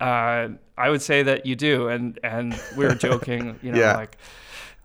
uh, 0.00 0.48
I 0.78 0.88
would 0.90 1.02
say 1.02 1.22
that 1.24 1.44
you 1.44 1.56
do, 1.56 1.88
and 1.88 2.18
and 2.22 2.58
we 2.76 2.84
were 2.86 2.94
joking, 2.94 3.58
you 3.62 3.72
know, 3.72 3.78
Yeah. 3.80 3.96
like 3.96 4.16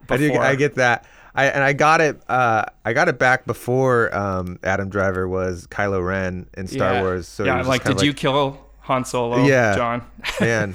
I 0.09 0.17
do. 0.17 0.33
I 0.33 0.55
get 0.55 0.75
that. 0.75 1.05
I 1.35 1.45
and 1.45 1.63
I 1.63 1.73
got 1.73 2.01
it. 2.01 2.19
Uh, 2.27 2.65
I 2.83 2.93
got 2.93 3.07
it 3.09 3.19
back 3.19 3.45
before 3.45 4.13
um, 4.13 4.57
Adam 4.63 4.89
Driver 4.89 5.27
was 5.29 5.67
Kylo 5.67 6.03
Ren 6.05 6.47
in 6.57 6.65
Star 6.67 6.93
Yeah. 6.93 7.01
Wars. 7.03 7.27
So 7.27 7.45
yeah, 7.45 7.61
like, 7.61 7.83
did 7.83 8.01
you 8.01 8.13
kill 8.13 8.59
Han 8.81 9.05
Solo, 9.05 9.45
Yeah. 9.45 9.75
Jon? 9.75 10.01
man? 10.41 10.73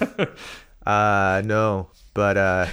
uh, 0.87 1.43
no, 1.45 1.89
but 2.15 2.37
uh, 2.37 2.67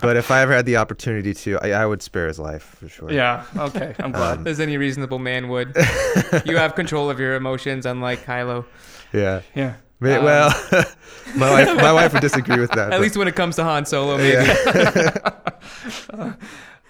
but 0.00 0.16
if 0.16 0.30
I 0.30 0.42
ever 0.42 0.52
had 0.52 0.66
the 0.66 0.76
opportunity 0.76 1.34
to, 1.34 1.58
I, 1.62 1.70
I 1.82 1.86
would 1.86 2.02
spare 2.02 2.26
his 2.28 2.38
life 2.38 2.76
for 2.80 2.88
sure. 2.88 3.10
yeah. 3.12 3.44
Okay, 3.56 3.94
I'm 3.98 4.12
glad. 4.12 4.46
As 4.46 4.60
any 4.60 4.76
reasonable 4.76 5.18
man 5.18 5.48
would. 5.48 5.76
you 6.44 6.56
have 6.56 6.74
control 6.74 7.10
of 7.10 7.18
your 7.20 7.34
emotions, 7.36 7.86
unlike 7.86 8.24
Kylo. 8.24 8.64
Yeah. 9.12 9.42
yeah. 9.54 9.74
Ma- 10.00 10.16
Um, 10.18 10.24
well, 10.24 10.50
my 11.36 11.50
wife, 11.50 11.76
my 11.76 11.92
wife 11.92 12.12
would 12.12 12.22
disagree 12.22 12.60
with 12.60 12.70
that. 12.70 12.78
At 12.86 12.90
but- 12.90 13.00
least 13.00 13.16
when 13.16 13.26
it 13.28 13.34
comes 13.36 13.56
to 13.56 13.64
Han 13.64 13.84
Solo, 13.86 14.16
maybe. 14.16 14.36
yeah. 14.36 16.34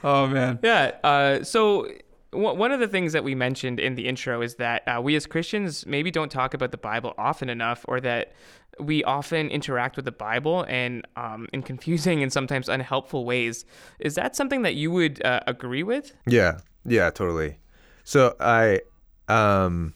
Oh 0.05 0.27
man. 0.27 0.59
Yeah. 0.63 0.93
Uh, 1.03 1.43
so 1.43 1.89
one 2.31 2.71
of 2.73 2.79
the 2.81 2.87
things 2.89 3.15
that 3.15 3.25
we 3.25 3.35
mentioned 3.35 3.81
in 3.81 3.95
the 3.95 4.07
intro 4.07 4.43
is 4.43 4.57
that 4.57 4.87
uh, 4.87 5.01
we 5.01 5.17
as 5.17 5.27
Christians 5.27 5.87
maybe 5.87 6.11
don't 6.11 6.31
talk 6.31 6.53
about 6.55 6.71
the 6.71 6.77
Bible 6.77 7.15
often 7.19 7.49
enough, 7.49 7.85
or 7.89 8.01
that 8.03 8.33
we 8.81 9.05
often 9.05 9.49
interact 9.49 9.97
with 9.97 10.05
the 10.05 10.13
Bible 10.13 10.65
and 10.69 11.07
um, 11.17 11.49
in 11.53 11.63
confusing 11.63 12.23
and 12.23 12.33
sometimes 12.33 12.69
unhelpful 12.69 13.25
ways. 13.25 13.65
Is 13.99 14.15
that 14.15 14.37
something 14.37 14.63
that 14.63 14.75
you 14.75 14.91
would 14.91 15.25
uh, 15.25 15.41
agree 15.47 15.83
with? 15.83 16.13
Yeah, 16.27 16.59
yeah, 16.85 17.11
totally. 17.11 17.59
So 18.05 18.35
I, 18.41 18.81
um, 19.29 19.95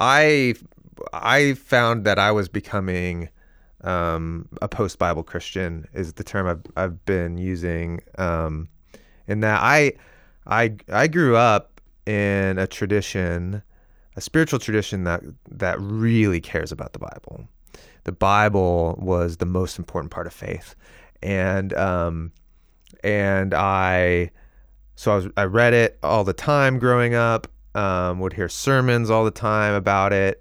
I, 0.00 0.54
I 1.12 1.54
found 1.54 2.04
that 2.04 2.18
I 2.18 2.30
was 2.32 2.48
becoming 2.48 3.28
um, 3.82 4.48
a 4.62 4.68
post-Bible 4.68 5.24
Christian 5.24 5.86
is 5.92 6.14
the 6.14 6.24
term 6.24 6.46
I've 6.46 6.62
I've 6.76 7.04
been 7.04 7.36
using. 7.36 8.00
Um, 8.16 8.68
in 9.26 9.40
that 9.40 9.60
I, 9.62 9.92
I, 10.46 10.76
I 10.88 11.06
grew 11.06 11.36
up 11.36 11.80
in 12.06 12.58
a 12.58 12.66
tradition, 12.66 13.62
a 14.16 14.20
spiritual 14.20 14.58
tradition 14.58 15.04
that 15.04 15.22
that 15.50 15.78
really 15.80 16.40
cares 16.40 16.72
about 16.72 16.92
the 16.92 16.98
Bible. 16.98 17.46
The 18.04 18.12
Bible 18.12 18.98
was 19.00 19.38
the 19.38 19.46
most 19.46 19.78
important 19.78 20.10
part 20.10 20.26
of 20.26 20.32
faith, 20.32 20.74
and 21.22 21.72
um, 21.74 22.32
and 23.02 23.54
I 23.54 24.30
so 24.94 25.12
I 25.12 25.16
was 25.16 25.28
I 25.36 25.44
read 25.44 25.74
it 25.74 25.98
all 26.02 26.24
the 26.24 26.32
time 26.32 26.78
growing 26.78 27.14
up. 27.14 27.48
Um, 27.74 28.20
would 28.20 28.32
hear 28.32 28.48
sermons 28.48 29.10
all 29.10 29.24
the 29.24 29.32
time 29.32 29.74
about 29.74 30.12
it. 30.12 30.40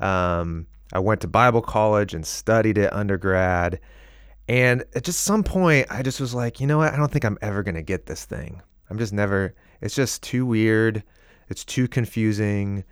Um, 0.00 0.66
I 0.92 0.98
went 0.98 1.20
to 1.20 1.28
Bible 1.28 1.62
college 1.62 2.12
and 2.12 2.26
studied 2.26 2.76
it 2.76 2.92
undergrad. 2.92 3.78
And 4.48 4.84
at 4.94 5.04
just 5.04 5.20
some 5.20 5.44
point, 5.44 5.86
I 5.90 6.02
just 6.02 6.20
was 6.20 6.34
like, 6.34 6.60
you 6.60 6.66
know 6.66 6.78
what? 6.78 6.92
I 6.92 6.96
don't 6.96 7.10
think 7.10 7.24
I'm 7.24 7.38
ever 7.40 7.62
gonna 7.62 7.82
get 7.82 8.06
this 8.06 8.24
thing. 8.24 8.60
I'm 8.90 8.98
just 8.98 9.12
never. 9.12 9.54
It's 9.80 9.94
just 9.94 10.22
too 10.22 10.44
weird. 10.44 11.02
It's 11.48 11.64
too 11.64 11.86
confusing. 11.86 12.84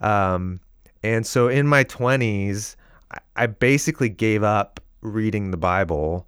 Um, 0.00 0.60
and 1.02 1.26
so 1.26 1.48
in 1.48 1.66
my 1.66 1.84
20s, 1.84 2.76
I, 3.36 3.46
basically 3.46 4.08
gave 4.08 4.42
up 4.42 4.80
reading 5.00 5.50
the 5.50 5.56
Bible. 5.56 6.26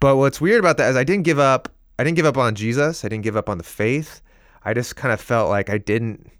But 0.00 0.16
what's 0.16 0.40
weird 0.40 0.60
about 0.60 0.76
that 0.78 0.90
is 0.90 0.96
I 0.96 1.04
didn't 1.04 1.24
give 1.24 1.38
up. 1.38 1.68
I 1.98 2.04
didn't 2.04 2.16
give 2.16 2.26
up 2.26 2.36
on 2.36 2.54
Jesus. 2.54 3.04
I 3.04 3.08
didn't 3.08 3.24
give 3.24 3.36
up 3.36 3.48
on 3.48 3.58
the 3.58 3.64
faith. 3.64 4.20
I 4.64 4.74
just 4.74 4.96
kind 4.96 5.12
of 5.12 5.20
felt 5.20 5.48
like 5.48 5.70
I 5.70 5.78
didn't. 5.78 6.30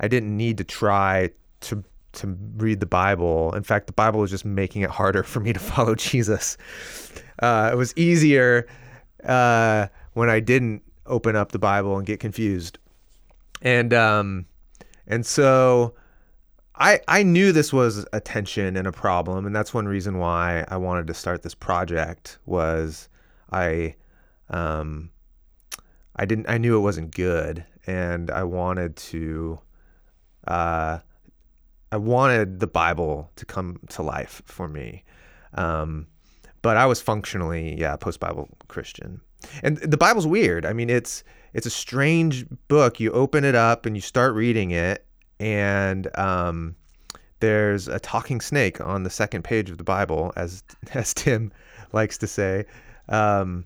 I 0.00 0.08
didn't 0.08 0.36
need 0.36 0.58
to 0.58 0.64
try 0.64 1.30
to 1.62 1.82
to 2.12 2.36
read 2.56 2.80
the 2.80 2.86
Bible. 2.86 3.54
In 3.54 3.62
fact, 3.62 3.86
the 3.86 3.92
Bible 3.92 4.20
was 4.20 4.30
just 4.30 4.44
making 4.44 4.82
it 4.82 4.90
harder 4.90 5.22
for 5.22 5.40
me 5.40 5.52
to 5.52 5.58
follow 5.72 5.94
Jesus. 5.94 6.56
Uh, 7.40 7.70
it 7.72 7.76
was 7.76 7.96
easier 7.96 8.66
uh, 9.24 9.86
when 10.14 10.30
I 10.30 10.40
didn't 10.40 10.82
open 11.06 11.36
up 11.36 11.52
the 11.52 11.58
Bible 11.58 11.96
and 11.96 12.06
get 12.06 12.20
confused. 12.20 12.78
and 13.62 13.92
um, 13.94 14.46
and 15.06 15.24
so 15.24 15.94
I 16.78 17.00
I 17.08 17.22
knew 17.22 17.52
this 17.52 17.72
was 17.72 18.06
a 18.12 18.20
tension 18.20 18.76
and 18.76 18.86
a 18.86 18.92
problem, 18.92 19.46
and 19.46 19.54
that's 19.54 19.72
one 19.72 19.86
reason 19.86 20.18
why 20.18 20.64
I 20.68 20.76
wanted 20.76 21.06
to 21.08 21.14
start 21.14 21.42
this 21.42 21.54
project. 21.54 22.38
Was 22.46 23.08
I 23.50 23.94
um, 24.50 25.10
I 26.16 26.26
didn't 26.26 26.48
I 26.48 26.58
knew 26.58 26.76
it 26.76 26.80
wasn't 26.80 27.14
good, 27.14 27.64
and 27.86 28.30
I 28.30 28.44
wanted 28.44 28.96
to 28.96 29.58
uh, 30.46 30.98
I 31.90 31.96
wanted 31.96 32.60
the 32.60 32.66
Bible 32.66 33.30
to 33.36 33.46
come 33.46 33.78
to 33.90 34.02
life 34.02 34.42
for 34.44 34.68
me. 34.68 35.04
Um, 35.54 36.06
but 36.62 36.76
I 36.76 36.86
was 36.86 37.00
functionally, 37.00 37.78
yeah, 37.78 37.96
post 37.96 38.20
Bible 38.20 38.48
Christian. 38.68 39.20
And 39.62 39.78
the 39.78 39.96
Bible's 39.96 40.26
weird. 40.26 40.66
I 40.66 40.72
mean, 40.72 40.90
it's 40.90 41.24
it's 41.54 41.66
a 41.66 41.70
strange 41.70 42.44
book. 42.68 43.00
You 43.00 43.12
open 43.12 43.44
it 43.44 43.54
up 43.54 43.86
and 43.86 43.96
you 43.96 44.02
start 44.02 44.34
reading 44.34 44.72
it, 44.72 45.05
and 45.38 46.08
um, 46.18 46.76
there's 47.40 47.88
a 47.88 47.98
talking 47.98 48.40
snake 48.40 48.80
on 48.80 49.02
the 49.02 49.10
second 49.10 49.44
page 49.44 49.70
of 49.70 49.78
the 49.78 49.84
Bible, 49.84 50.32
as 50.36 50.62
as 50.94 51.14
Tim 51.14 51.52
likes 51.92 52.18
to 52.18 52.26
say, 52.26 52.64
um, 53.08 53.64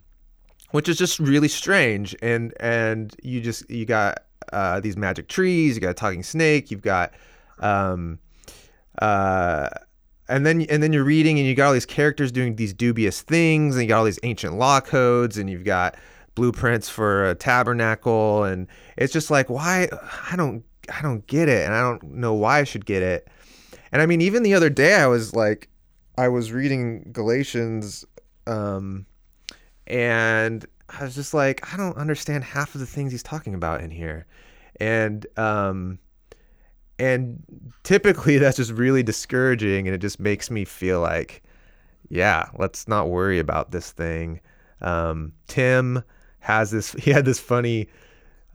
which 0.72 0.88
is 0.88 0.96
just 0.96 1.18
really 1.18 1.48
strange. 1.48 2.14
And 2.22 2.54
and 2.60 3.14
you 3.22 3.40
just 3.40 3.68
you 3.70 3.86
got 3.86 4.24
uh, 4.52 4.80
these 4.80 4.96
magic 4.96 5.28
trees. 5.28 5.74
You 5.74 5.80
got 5.80 5.90
a 5.90 5.94
talking 5.94 6.22
snake. 6.22 6.70
You've 6.70 6.82
got 6.82 7.12
um, 7.60 8.18
uh, 9.00 9.68
and 10.30 10.46
then 10.46 10.62
and 10.62 10.82
then 10.82 10.92
you're 10.92 11.04
reading 11.04 11.38
and 11.38 11.46
you 11.46 11.54
got 11.54 11.68
all 11.68 11.72
these 11.72 11.86
characters 11.86 12.32
doing 12.32 12.56
these 12.56 12.72
dubious 12.72 13.20
things 13.20 13.74
and 13.74 13.82
you 13.82 13.88
got 13.88 13.98
all 13.98 14.04
these 14.04 14.20
ancient 14.22 14.54
law 14.54 14.80
codes 14.80 15.36
and 15.36 15.50
you've 15.50 15.64
got 15.64 15.96
blueprints 16.36 16.88
for 16.88 17.28
a 17.28 17.34
tabernacle 17.34 18.44
and 18.44 18.68
it's 18.96 19.12
just 19.12 19.30
like 19.30 19.50
why 19.50 19.88
I 20.30 20.36
don't 20.36 20.64
I 20.90 21.02
don't 21.02 21.26
get 21.26 21.48
it 21.48 21.64
and 21.64 21.74
I 21.74 21.80
don't 21.80 22.02
know 22.02 22.34
why 22.34 22.60
I 22.60 22.64
should 22.64 22.86
get 22.86 23.02
it. 23.02 23.28
And 23.92 24.02
I 24.02 24.06
mean 24.06 24.20
even 24.20 24.42
the 24.42 24.54
other 24.54 24.70
day 24.70 24.94
I 24.94 25.06
was 25.06 25.34
like 25.34 25.68
I 26.18 26.28
was 26.28 26.52
reading 26.52 27.10
Galatians 27.12 28.04
um 28.46 29.06
and 29.86 30.66
I 30.88 31.04
was 31.04 31.14
just 31.14 31.34
like 31.34 31.72
I 31.72 31.76
don't 31.76 31.96
understand 31.96 32.44
half 32.44 32.74
of 32.74 32.80
the 32.80 32.86
things 32.86 33.12
he's 33.12 33.22
talking 33.22 33.54
about 33.54 33.80
in 33.80 33.90
here. 33.90 34.26
And 34.80 35.26
um 35.36 35.98
and 37.00 37.42
typically 37.82 38.38
that's 38.38 38.58
just 38.58 38.72
really 38.72 39.02
discouraging 39.02 39.88
and 39.88 39.94
it 39.94 39.98
just 39.98 40.20
makes 40.20 40.50
me 40.50 40.64
feel 40.64 41.00
like 41.00 41.42
yeah 42.08 42.48
let's 42.58 42.86
not 42.86 43.08
worry 43.08 43.38
about 43.38 43.70
this 43.70 43.90
thing 43.90 44.40
um, 44.82 45.32
tim 45.46 46.02
has 46.40 46.70
this 46.70 46.92
he 46.98 47.10
had 47.10 47.24
this 47.24 47.40
funny 47.40 47.88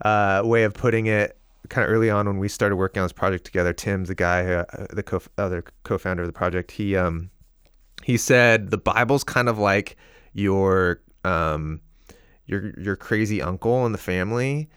uh, 0.02 0.42
way 0.44 0.64
of 0.64 0.74
putting 0.74 1.06
it 1.06 1.35
kind 1.68 1.84
of 1.84 1.90
early 1.90 2.10
on 2.10 2.26
when 2.26 2.38
we 2.38 2.48
started 2.48 2.76
working 2.76 3.00
on 3.00 3.04
this 3.04 3.12
project 3.12 3.44
together 3.44 3.72
tim's 3.72 4.08
the 4.08 4.14
guy 4.14 4.44
uh, 4.46 4.86
the 4.90 5.02
co- 5.02 5.22
other 5.38 5.64
co-founder 5.84 6.22
of 6.22 6.28
the 6.28 6.32
project 6.32 6.70
he 6.70 6.96
um 6.96 7.30
he 8.04 8.16
said 8.16 8.70
the 8.70 8.78
bible's 8.78 9.24
kind 9.24 9.48
of 9.48 9.58
like 9.58 9.96
your 10.32 11.00
um 11.24 11.80
your 12.46 12.78
your 12.78 12.96
crazy 12.96 13.42
uncle 13.42 13.84
in 13.86 13.92
the 13.92 13.98
family 13.98 14.68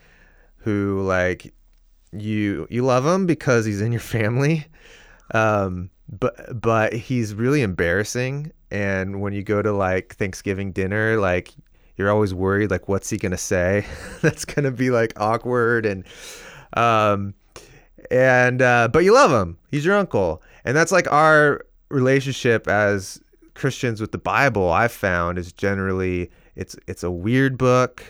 who 0.57 1.01
like 1.01 1.53
you 2.11 2.67
you 2.69 2.83
love 2.83 3.05
him 3.05 3.25
because 3.25 3.65
he's 3.65 3.81
in 3.81 3.91
your 3.91 4.01
family. 4.01 4.65
Um, 5.33 5.89
but 6.07 6.59
but 6.59 6.93
he's 6.93 7.33
really 7.33 7.61
embarrassing. 7.61 8.51
And 8.71 9.21
when 9.21 9.33
you 9.33 9.43
go 9.43 9.61
to 9.61 9.71
like 9.71 10.15
thanksgiving 10.15 10.71
dinner 10.71 11.19
like 11.19 11.53
you're 11.97 12.09
always 12.09 12.33
worried 12.33 12.71
like 12.71 12.87
what's 12.87 13.09
he 13.09 13.17
gonna 13.17 13.37
say? 13.37 13.85
That's 14.21 14.45
gonna 14.45 14.71
be 14.71 14.89
like 14.89 15.13
awkward 15.17 15.85
and 15.85 16.05
um 16.73 17.33
and 18.11 18.61
uh, 18.61 18.87
but 18.87 19.03
you 19.03 19.13
love 19.13 19.31
him. 19.31 19.57
He's 19.69 19.85
your 19.85 19.95
uncle. 19.95 20.41
And 20.65 20.75
that's 20.75 20.91
like 20.91 21.11
our 21.11 21.65
relationship 21.89 22.67
as 22.67 23.21
christians 23.55 23.99
with 23.99 24.13
the 24.13 24.17
bible 24.17 24.71
i've 24.71 24.91
found 24.91 25.37
is 25.37 25.51
generally 25.51 26.29
it's 26.59 26.75
it's 26.87 27.03
a 27.03 27.11
weird 27.11 27.57
book. 27.57 28.03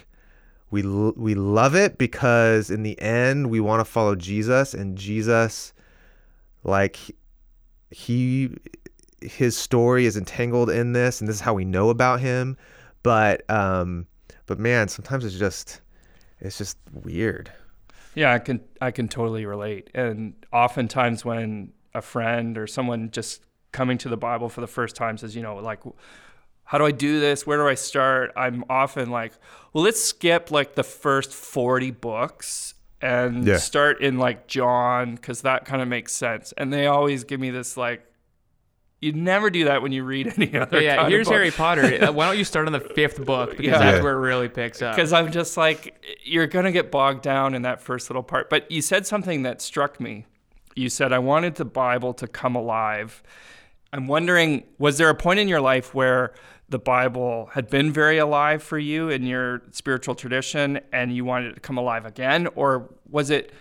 We 0.71 0.81
we 0.81 1.35
love 1.35 1.75
it 1.75 1.99
because 1.99 2.71
in 2.71 2.81
the 2.81 2.99
end 2.99 3.51
we 3.51 3.59
want 3.59 3.79
to 3.79 3.85
follow 3.85 4.15
Jesus 4.15 4.73
and 4.73 4.97
Jesus 4.97 5.71
like 6.63 6.97
he 7.91 8.49
his 9.21 9.55
story 9.55 10.07
is 10.07 10.17
entangled 10.17 10.71
in 10.71 10.93
this 10.93 11.21
and 11.21 11.27
this 11.27 11.35
is 11.35 11.41
how 11.41 11.53
we 11.53 11.63
know 11.63 11.91
about 11.91 12.21
him. 12.21 12.57
But 13.03 13.47
um 13.51 14.07
but 14.47 14.57
man 14.57 14.87
sometimes 14.87 15.23
it's 15.25 15.37
just 15.37 15.81
it's 16.39 16.57
just 16.57 16.77
weird 17.03 17.51
yeah 18.15 18.33
i 18.33 18.39
can 18.39 18.59
i 18.81 18.91
can 18.91 19.07
totally 19.07 19.45
relate 19.45 19.89
and 19.93 20.33
oftentimes 20.51 21.23
when 21.23 21.71
a 21.93 22.01
friend 22.01 22.57
or 22.57 22.67
someone 22.67 23.09
just 23.11 23.41
coming 23.71 23.97
to 23.97 24.09
the 24.09 24.17
bible 24.17 24.49
for 24.49 24.61
the 24.61 24.67
first 24.67 24.95
time 24.95 25.17
says 25.17 25.35
you 25.35 25.41
know 25.41 25.55
like 25.57 25.81
how 26.69 26.77
do 26.77 26.85
I 26.85 26.91
do 26.91 27.19
this? 27.19 27.47
Where 27.47 27.57
do 27.57 27.67
I 27.67 27.73
start? 27.73 28.31
I'm 28.35 28.63
often 28.69 29.09
like, 29.09 29.33
well, 29.73 29.83
let's 29.83 29.99
skip 29.99 30.51
like 30.51 30.75
the 30.75 30.83
first 30.83 31.33
40 31.33 31.89
books 31.89 32.75
and 33.01 33.43
yeah. 33.43 33.57
start 33.57 34.01
in 34.01 34.19
like 34.19 34.45
John 34.45 35.15
because 35.15 35.41
that 35.41 35.65
kind 35.65 35.81
of 35.81 35.87
makes 35.87 36.13
sense. 36.13 36.53
And 36.57 36.71
they 36.71 36.85
always 36.85 37.23
give 37.23 37.39
me 37.39 37.49
this 37.49 37.75
like, 37.75 38.05
you 39.01 39.13
never 39.13 39.49
do 39.49 39.65
that 39.65 39.81
when 39.81 39.91
you 39.91 40.03
read 40.03 40.33
any 40.37 40.55
other. 40.57 40.81
Yeah, 40.81 41.07
here's 41.07 41.29
Harry 41.29 41.51
Potter. 41.51 42.03
Uh, 42.03 42.11
why 42.11 42.25
don't 42.25 42.37
you 42.37 42.43
start 42.43 42.67
on 42.67 42.73
the 42.73 42.79
fifth 42.79 43.23
book 43.23 43.51
because 43.51 43.65
yeah. 43.65 43.79
that's 43.79 43.97
yeah. 43.97 44.03
where 44.03 44.13
it 44.13 44.19
really 44.19 44.49
picks 44.49 44.81
up. 44.81 44.95
Because 44.95 45.13
I'm 45.13 45.31
just 45.31 45.57
like, 45.57 46.03
you're 46.23 46.47
gonna 46.47 46.71
get 46.71 46.91
bogged 46.91 47.21
down 47.21 47.55
in 47.55 47.61
that 47.63 47.81
first 47.81 48.09
little 48.09 48.23
part. 48.23 48.49
But 48.49 48.69
you 48.69 48.81
said 48.81 49.07
something 49.07 49.43
that 49.43 49.61
struck 49.61 49.99
me. 49.99 50.25
You 50.75 50.89
said 50.89 51.11
I 51.13 51.19
wanted 51.19 51.55
the 51.55 51.65
Bible 51.65 52.13
to 52.15 52.27
come 52.27 52.55
alive. 52.55 53.23
I'm 53.91 54.07
wondering, 54.07 54.65
was 54.77 54.97
there 54.97 55.09
a 55.09 55.15
point 55.15 55.39
in 55.39 55.47
your 55.47 55.61
life 55.61 55.93
where 55.95 56.33
the 56.69 56.77
Bible 56.77 57.49
had 57.53 57.69
been 57.69 57.91
very 57.91 58.19
alive 58.19 58.61
for 58.61 58.77
you 58.77 59.09
in 59.09 59.23
your 59.23 59.63
spiritual 59.71 60.13
tradition 60.13 60.79
and 60.93 61.13
you 61.13 61.25
wanted 61.25 61.51
it 61.51 61.53
to 61.55 61.59
come 61.59 61.77
alive 61.77 62.05
again? 62.05 62.47
Or 62.55 62.89
was 63.09 63.31
it 63.31 63.51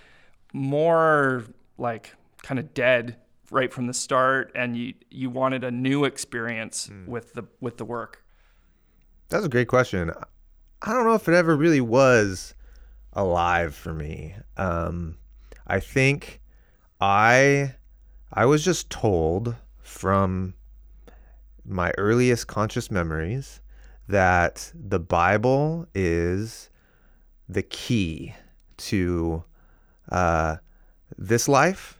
more 0.52 1.44
like 1.78 2.14
kind 2.42 2.58
of 2.58 2.74
dead 2.74 3.16
right 3.50 3.72
from 3.72 3.86
the 3.86 3.94
start 3.94 4.52
and 4.54 4.76
you, 4.76 4.94
you 5.10 5.30
wanted 5.30 5.64
a 5.64 5.70
new 5.70 6.04
experience 6.04 6.90
mm. 6.92 7.06
with 7.06 7.32
the 7.34 7.44
with 7.60 7.76
the 7.76 7.84
work? 7.84 8.24
That's 9.28 9.44
a 9.44 9.48
great 9.48 9.68
question. 9.68 10.10
I 10.82 10.92
don't 10.92 11.04
know 11.04 11.14
if 11.14 11.28
it 11.28 11.34
ever 11.34 11.56
really 11.56 11.80
was 11.80 12.54
alive 13.12 13.74
for 13.74 13.92
me. 13.92 14.34
Um, 14.56 15.18
I 15.66 15.80
think 15.80 16.40
I 17.00 17.74
I 18.32 18.46
was 18.46 18.64
just 18.64 18.90
told 18.90 19.54
from 19.80 20.54
my 21.64 21.92
earliest 21.98 22.46
conscious 22.46 22.90
memories 22.90 23.60
that 24.08 24.72
the 24.74 24.98
Bible 24.98 25.86
is 25.94 26.70
the 27.48 27.62
key 27.62 28.34
to 28.76 29.44
uh, 30.10 30.56
this 31.16 31.48
life 31.48 31.97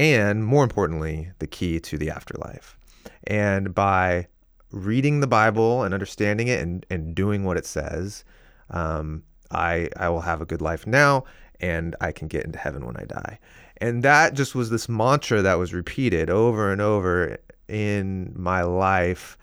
and, 0.00 0.42
more 0.46 0.64
importantly, 0.64 1.30
the 1.40 1.46
key 1.46 1.78
to 1.78 1.98
the 1.98 2.08
afterlife. 2.10 2.78
And 3.24 3.74
by 3.74 4.28
reading 4.72 5.20
the 5.20 5.26
Bible 5.26 5.82
and 5.82 5.92
understanding 5.92 6.48
it 6.48 6.62
and, 6.62 6.86
and 6.88 7.14
doing 7.14 7.44
what 7.44 7.58
it 7.58 7.66
says, 7.66 8.24
um, 8.70 9.22
I, 9.50 9.90
I 9.98 10.08
will 10.08 10.22
have 10.22 10.40
a 10.40 10.46
good 10.46 10.62
life 10.62 10.86
now 10.86 11.24
and 11.60 11.94
I 12.00 12.12
can 12.12 12.28
get 12.28 12.46
into 12.46 12.58
heaven 12.58 12.86
when 12.86 12.96
I 12.96 13.04
die. 13.04 13.38
And 13.76 14.02
that 14.02 14.32
just 14.32 14.54
was 14.54 14.70
this 14.70 14.88
mantra 14.88 15.42
that 15.42 15.58
was 15.58 15.74
repeated 15.74 16.30
over 16.30 16.72
and 16.72 16.80
over 16.80 17.36
in 17.68 18.32
my 18.34 18.62
life 18.62 19.36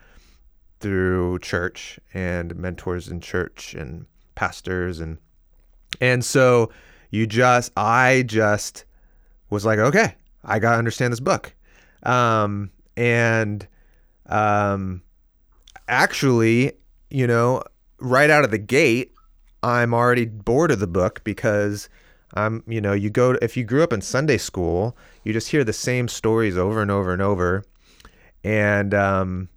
through 0.79 1.37
church 1.39 1.99
and 2.15 2.55
mentors 2.55 3.09
in 3.09 3.21
church 3.21 3.75
and 3.75 4.07
pastors 4.33 4.99
and 4.99 5.17
and 6.01 6.23
so 6.23 6.71
you 7.09 7.25
just 7.25 7.71
I 7.75 8.23
just 8.27 8.85
was 9.49 9.65
like 9.65 9.79
okay 9.79 10.13
I 10.47 10.59
got 10.59 10.71
to 10.71 10.77
understand 10.77 11.13
this 11.13 11.19
book 11.19 11.53
um 12.03 12.71
and 12.95 13.67
um 14.27 15.01
actually 15.87 16.73
you 17.09 17.27
know 17.27 17.63
right 17.99 18.29
out 18.29 18.43
of 18.43 18.51
the 18.51 18.57
gate 18.57 19.13
I'm 19.63 19.93
already 19.93 20.25
bored 20.25 20.71
of 20.71 20.79
the 20.79 20.87
book 20.87 21.23
because 21.23 21.89
I'm 22.33 22.63
you 22.67 22.81
know 22.81 22.93
you 22.93 23.09
go 23.09 23.33
to, 23.33 23.43
if 23.43 23.55
you 23.57 23.63
grew 23.63 23.83
up 23.83 23.93
in 23.93 24.01
Sunday 24.01 24.37
school 24.37 24.97
you 25.23 25.33
just 25.33 25.49
hear 25.49 25.63
the 25.63 25.73
same 25.73 26.07
stories 26.07 26.57
over 26.57 26.81
and 26.81 26.91
over 26.91 27.13
and 27.13 27.21
over 27.21 27.63
and 28.43 28.93
um, 28.93 29.49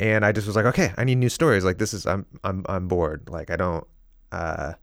and 0.00 0.24
I 0.24 0.32
just 0.32 0.46
was 0.46 0.56
like, 0.56 0.64
okay, 0.66 0.92
I 0.96 1.04
need 1.04 1.16
new 1.16 1.28
stories. 1.28 1.64
Like 1.64 1.78
this 1.78 1.92
is 1.92 2.06
I'm 2.06 2.26
I'm 2.42 2.64
I'm 2.68 2.88
bored. 2.88 3.28
Like 3.28 3.50
I 3.50 3.56
don't 3.56 3.86
uh, 4.32 4.74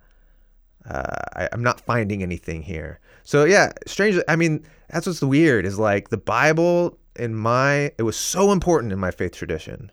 uh, 0.89 1.15
I, 1.35 1.49
I'm 1.51 1.63
not 1.63 1.81
finding 1.81 2.23
anything 2.23 2.61
here. 2.61 2.99
So 3.23 3.45
yeah, 3.45 3.71
strange. 3.85 4.19
I 4.27 4.35
mean, 4.35 4.65
that's 4.89 5.07
what's 5.07 5.21
weird 5.21 5.65
is 5.65 5.79
like 5.79 6.09
the 6.09 6.17
Bible 6.17 6.97
in 7.15 7.35
my 7.35 7.91
it 7.97 8.03
was 8.03 8.17
so 8.17 8.51
important 8.51 8.93
in 8.93 8.99
my 8.99 9.11
faith 9.11 9.33
tradition, 9.33 9.91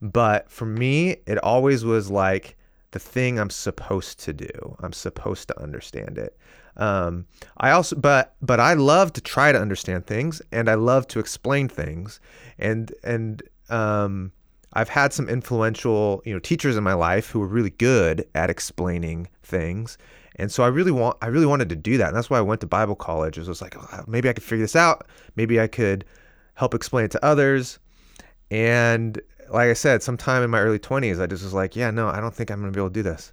but 0.00 0.50
for 0.50 0.66
me, 0.66 1.16
it 1.26 1.38
always 1.38 1.84
was 1.84 2.10
like 2.10 2.56
the 2.90 2.98
thing 2.98 3.38
I'm 3.38 3.50
supposed 3.50 4.20
to 4.20 4.32
do. 4.32 4.76
I'm 4.80 4.92
supposed 4.92 5.48
to 5.48 5.60
understand 5.60 6.16
it. 6.18 6.38
Um, 6.76 7.26
I 7.56 7.70
also, 7.70 7.96
but 7.96 8.34
but 8.42 8.60
I 8.60 8.74
love 8.74 9.12
to 9.14 9.20
try 9.20 9.52
to 9.52 9.60
understand 9.60 10.06
things, 10.06 10.42
and 10.52 10.68
I 10.68 10.74
love 10.74 11.06
to 11.08 11.20
explain 11.20 11.68
things, 11.68 12.20
and 12.58 12.92
and 13.04 13.42
um, 13.70 14.32
I've 14.72 14.88
had 14.88 15.12
some 15.12 15.28
influential, 15.28 16.22
you 16.24 16.32
know, 16.32 16.40
teachers 16.40 16.76
in 16.76 16.84
my 16.84 16.94
life 16.94 17.30
who 17.30 17.40
were 17.40 17.46
really 17.46 17.70
good 17.70 18.26
at 18.34 18.50
explaining 18.50 19.28
things, 19.42 19.96
and 20.36 20.50
so 20.50 20.64
I 20.64 20.68
really 20.68 20.90
want, 20.90 21.16
I 21.22 21.26
really 21.26 21.46
wanted 21.46 21.68
to 21.70 21.76
do 21.76 21.96
that, 21.98 22.08
and 22.08 22.16
that's 22.16 22.30
why 22.30 22.38
I 22.38 22.42
went 22.42 22.60
to 22.62 22.66
Bible 22.66 22.96
college. 22.96 23.38
It 23.38 23.46
was 23.46 23.62
like 23.62 23.76
oh, 23.76 24.04
maybe 24.06 24.28
I 24.28 24.32
could 24.32 24.42
figure 24.42 24.64
this 24.64 24.76
out, 24.76 25.06
maybe 25.36 25.60
I 25.60 25.66
could 25.66 26.04
help 26.54 26.74
explain 26.74 27.04
it 27.04 27.10
to 27.12 27.24
others, 27.24 27.78
and 28.50 29.20
like 29.50 29.68
I 29.68 29.74
said, 29.74 30.02
sometime 30.02 30.42
in 30.42 30.50
my 30.50 30.60
early 30.60 30.78
20s, 30.78 31.20
I 31.20 31.26
just 31.26 31.44
was 31.44 31.52
like, 31.52 31.76
yeah, 31.76 31.90
no, 31.90 32.08
I 32.08 32.20
don't 32.20 32.34
think 32.34 32.50
I'm 32.50 32.60
gonna 32.60 32.72
be 32.72 32.80
able 32.80 32.90
to 32.90 32.94
do 32.94 33.02
this. 33.02 33.32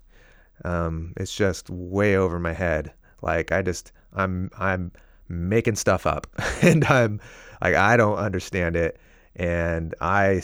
Um, 0.66 1.14
it's 1.18 1.36
just 1.36 1.70
way 1.70 2.16
over 2.16 2.40
my 2.40 2.54
head. 2.54 2.94
Like 3.22 3.52
I 3.52 3.62
just 3.62 3.92
I'm 4.14 4.50
I'm 4.58 4.92
making 5.30 5.76
stuff 5.76 6.06
up 6.06 6.28
and 6.62 6.84
I'm 6.86 7.20
like 7.62 7.76
I 7.76 7.98
don't 7.98 8.18
understand 8.18 8.76
it 8.76 9.00
and 9.36 9.96
I 10.02 10.42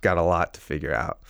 got 0.00 0.18
a 0.18 0.22
lot 0.22 0.54
to 0.54 0.60
figure 0.60 0.94
out. 0.94 1.20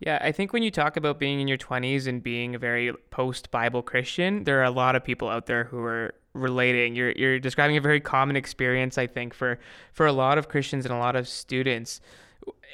Yeah, 0.00 0.18
I 0.22 0.32
think 0.32 0.54
when 0.54 0.62
you 0.62 0.70
talk 0.70 0.96
about 0.96 1.18
being 1.18 1.40
in 1.40 1.46
your 1.48 1.58
20s 1.58 2.06
and 2.06 2.22
being 2.22 2.54
a 2.54 2.58
very 2.58 2.92
post 3.10 3.50
Bible 3.50 3.82
Christian, 3.82 4.44
there 4.44 4.58
are 4.60 4.64
a 4.64 4.70
lot 4.70 4.96
of 4.96 5.04
people 5.04 5.28
out 5.28 5.44
there 5.44 5.64
who 5.64 5.78
are 5.80 6.14
relating. 6.32 6.94
You're 6.94 7.12
you're 7.12 7.38
describing 7.38 7.76
a 7.76 7.80
very 7.80 8.00
common 8.00 8.34
experience 8.34 8.96
I 8.96 9.06
think 9.06 9.34
for 9.34 9.58
for 9.92 10.06
a 10.06 10.12
lot 10.12 10.38
of 10.38 10.48
Christians 10.48 10.86
and 10.86 10.94
a 10.94 10.98
lot 10.98 11.16
of 11.16 11.28
students. 11.28 12.00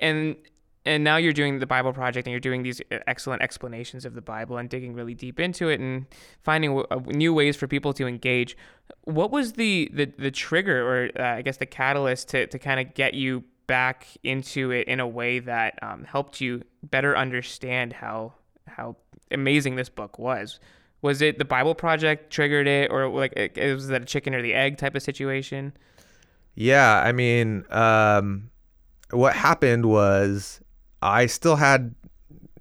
And 0.00 0.36
and 0.84 1.02
now 1.02 1.16
you're 1.16 1.32
doing 1.32 1.58
the 1.58 1.66
Bible 1.66 1.92
project 1.92 2.28
and 2.28 2.30
you're 2.30 2.38
doing 2.38 2.62
these 2.62 2.80
uh, 2.92 2.98
excellent 3.08 3.42
explanations 3.42 4.04
of 4.04 4.14
the 4.14 4.22
Bible 4.22 4.56
and 4.56 4.70
digging 4.70 4.94
really 4.94 5.14
deep 5.14 5.40
into 5.40 5.68
it 5.68 5.80
and 5.80 6.06
finding 6.44 6.76
w- 6.76 6.86
uh, 6.92 7.00
new 7.06 7.34
ways 7.34 7.56
for 7.56 7.66
people 7.66 7.92
to 7.94 8.06
engage. 8.06 8.56
What 9.02 9.32
was 9.32 9.54
the 9.54 9.90
the, 9.92 10.04
the 10.16 10.30
trigger 10.30 10.86
or 10.86 11.10
uh, 11.20 11.38
I 11.38 11.42
guess 11.42 11.56
the 11.56 11.66
catalyst 11.66 12.28
to, 12.28 12.46
to 12.46 12.58
kind 12.60 12.78
of 12.78 12.94
get 12.94 13.14
you 13.14 13.42
back 13.66 14.06
into 14.22 14.70
it 14.70 14.88
in 14.88 15.00
a 15.00 15.08
way 15.08 15.38
that 15.40 15.78
um, 15.82 16.04
helped 16.04 16.40
you 16.40 16.62
better 16.82 17.16
understand 17.16 17.92
how 17.92 18.34
how 18.66 18.96
amazing 19.30 19.76
this 19.76 19.88
book 19.88 20.18
was? 20.18 20.60
Was 21.02 21.22
it 21.22 21.38
the 21.38 21.44
Bible 21.44 21.74
project 21.74 22.32
triggered 22.32 22.66
it 22.66 22.90
or 22.90 23.08
like 23.08 23.32
it, 23.36 23.56
was 23.74 23.88
that 23.88 24.02
a 24.02 24.06
chicken 24.06 24.34
or 24.34 24.42
the 24.42 24.54
egg 24.54 24.78
type 24.78 24.94
of 24.94 25.02
situation? 25.02 25.72
Yeah, 26.54 27.00
I 27.04 27.12
mean, 27.12 27.64
um, 27.70 28.50
what 29.10 29.34
happened 29.34 29.86
was 29.86 30.60
I 31.02 31.26
still 31.26 31.56
had, 31.56 31.94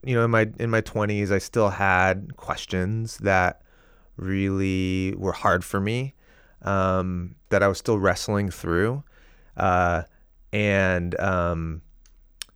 you 0.03 0.15
know, 0.15 0.25
in 0.25 0.31
my 0.31 0.49
in 0.59 0.69
my 0.69 0.81
twenties, 0.81 1.31
I 1.31 1.37
still 1.37 1.69
had 1.69 2.35
questions 2.35 3.17
that 3.19 3.61
really 4.17 5.15
were 5.17 5.31
hard 5.31 5.63
for 5.63 5.79
me, 5.79 6.13
um, 6.61 7.35
that 7.49 7.63
I 7.63 7.67
was 7.67 7.77
still 7.77 7.97
wrestling 7.97 8.51
through, 8.51 9.03
uh, 9.57 10.03
and 10.55 11.19
um, 11.19 11.81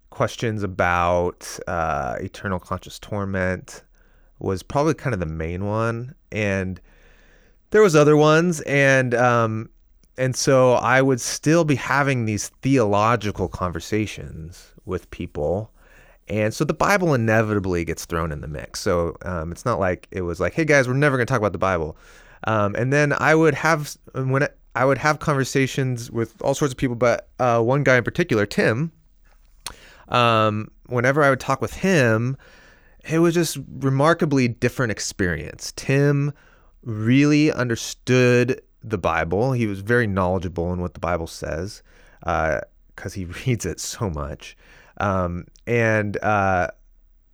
questions 0.09 0.63
about 0.63 1.59
uh, 1.67 2.15
eternal 2.21 2.57
conscious 2.57 2.97
torment 2.97 3.83
was 4.39 4.63
probably 4.63 4.93
kind 4.93 5.13
of 5.13 5.19
the 5.19 5.25
main 5.25 5.65
one, 5.65 6.15
and 6.31 6.79
there 7.71 7.81
was 7.81 7.97
other 7.97 8.15
ones, 8.15 8.61
and 8.61 9.13
um, 9.15 9.69
and 10.17 10.33
so 10.33 10.75
I 10.75 11.01
would 11.01 11.19
still 11.19 11.65
be 11.65 11.75
having 11.75 12.23
these 12.23 12.47
theological 12.61 13.49
conversations 13.49 14.73
with 14.85 15.11
people. 15.11 15.69
And 16.29 16.53
so 16.53 16.63
the 16.63 16.73
Bible 16.73 17.13
inevitably 17.13 17.83
gets 17.83 18.05
thrown 18.05 18.31
in 18.31 18.39
the 18.39 18.47
mix. 18.47 18.79
So 18.79 19.17
um, 19.23 19.51
it's 19.51 19.65
not 19.65 19.79
like 19.79 20.07
it 20.11 20.21
was 20.21 20.39
like, 20.39 20.53
hey 20.53 20.63
guys, 20.63 20.87
we're 20.87 20.93
never 20.93 21.17
going 21.17 21.25
to 21.25 21.31
talk 21.31 21.39
about 21.39 21.53
the 21.53 21.57
Bible. 21.57 21.97
Um, 22.45 22.75
and 22.75 22.93
then 22.93 23.13
I 23.17 23.35
would 23.35 23.55
have 23.55 23.97
when 24.13 24.47
I 24.75 24.85
would 24.85 24.97
have 24.97 25.19
conversations 25.19 26.11
with 26.11 26.41
all 26.41 26.53
sorts 26.53 26.73
of 26.73 26.77
people, 26.77 26.95
but 26.95 27.29
uh, 27.39 27.61
one 27.61 27.83
guy 27.83 27.97
in 27.97 28.03
particular, 28.03 28.45
Tim. 28.45 28.91
Um, 30.09 30.71
whenever 30.87 31.23
I 31.23 31.29
would 31.29 31.39
talk 31.39 31.61
with 31.61 31.73
him, 31.73 32.37
it 33.07 33.19
was 33.19 33.33
just 33.33 33.57
remarkably 33.79 34.47
different 34.47 34.91
experience. 34.91 35.73
Tim 35.75 36.33
really 36.83 37.51
understood 37.51 38.61
the 38.83 38.97
Bible. 38.97 39.53
He 39.53 39.67
was 39.67 39.81
very 39.81 40.07
knowledgeable 40.07 40.71
in 40.73 40.81
what 40.81 40.93
the 40.93 40.99
Bible 40.99 41.27
says 41.27 41.83
because 42.19 42.63
uh, 43.05 43.09
he 43.11 43.25
reads 43.45 43.65
it 43.65 43.79
so 43.79 44.09
much. 44.09 44.57
Um, 44.97 45.45
and 45.65 46.21
uh, 46.23 46.69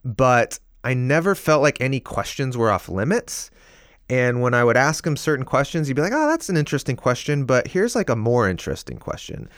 but 0.04 0.60
I 0.84 0.94
never 0.94 1.34
felt 1.36 1.62
like 1.62 1.82
any 1.82 2.00
questions 2.00 2.56
were 2.56 2.72
off 2.72 2.90
limits. 2.90 3.50
And 4.10 4.42
when 4.42 4.54
I 4.54 4.64
would 4.64 4.78
ask 4.78 5.06
him 5.06 5.18
certain 5.18 5.46
questions, 5.46 5.88
he'd 5.88 5.96
be 5.96 6.02
like, 6.02 6.14
"Oh, 6.14 6.28
that's 6.28 6.50
an 6.50 6.58
interesting 6.58 6.96
question, 6.96 7.46
but 7.46 7.68
here's 7.68 7.96
like 7.96 8.10
a 8.10 8.16
more 8.16 8.48
interesting 8.48 8.98
question." 8.98 9.50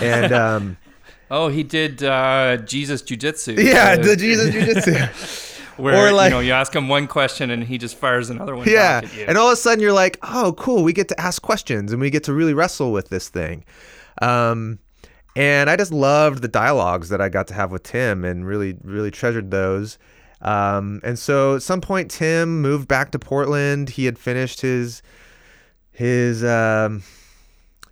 And 0.00 0.32
um, 0.32 0.76
oh, 1.30 1.48
he 1.48 1.64
did 1.64 2.02
uh, 2.02 2.58
Jesus 2.58 3.02
jujitsu. 3.02 3.62
Yeah, 3.62 3.96
the 3.96 4.16
Jesus 4.16 4.54
jujitsu. 4.54 5.54
Where 5.78 6.08
or 6.08 6.12
like, 6.12 6.30
you 6.30 6.34
know, 6.34 6.40
you 6.40 6.52
ask 6.52 6.74
him 6.74 6.88
one 6.88 7.06
question 7.06 7.52
and 7.52 7.62
he 7.62 7.78
just 7.78 7.96
fires 7.96 8.30
another 8.30 8.56
one. 8.56 8.68
Yeah, 8.68 9.00
and 9.28 9.38
all 9.38 9.46
of 9.46 9.52
a 9.52 9.56
sudden 9.56 9.80
you're 9.80 9.92
like, 9.92 10.18
"Oh, 10.22 10.54
cool! 10.58 10.82
We 10.82 10.92
get 10.92 11.08
to 11.08 11.20
ask 11.20 11.40
questions 11.40 11.92
and 11.92 12.00
we 12.00 12.10
get 12.10 12.24
to 12.24 12.32
really 12.32 12.54
wrestle 12.54 12.92
with 12.92 13.10
this 13.10 13.28
thing." 13.28 13.64
Um, 14.20 14.80
and 15.36 15.70
I 15.70 15.76
just 15.76 15.92
loved 15.92 16.42
the 16.42 16.48
dialogues 16.48 17.10
that 17.10 17.20
I 17.20 17.28
got 17.28 17.46
to 17.48 17.54
have 17.54 17.70
with 17.70 17.84
Tim 17.84 18.24
and 18.24 18.44
really, 18.44 18.76
really 18.82 19.12
treasured 19.12 19.52
those. 19.52 19.98
Um, 20.40 21.00
and 21.02 21.18
so 21.18 21.56
at 21.56 21.62
some 21.62 21.80
point, 21.80 22.10
Tim 22.10 22.62
moved 22.62 22.88
back 22.88 23.10
to 23.12 23.18
Portland. 23.18 23.90
He 23.90 24.04
had 24.04 24.18
finished 24.18 24.60
his 24.60 25.02
his 25.90 26.44
um, 26.44 27.02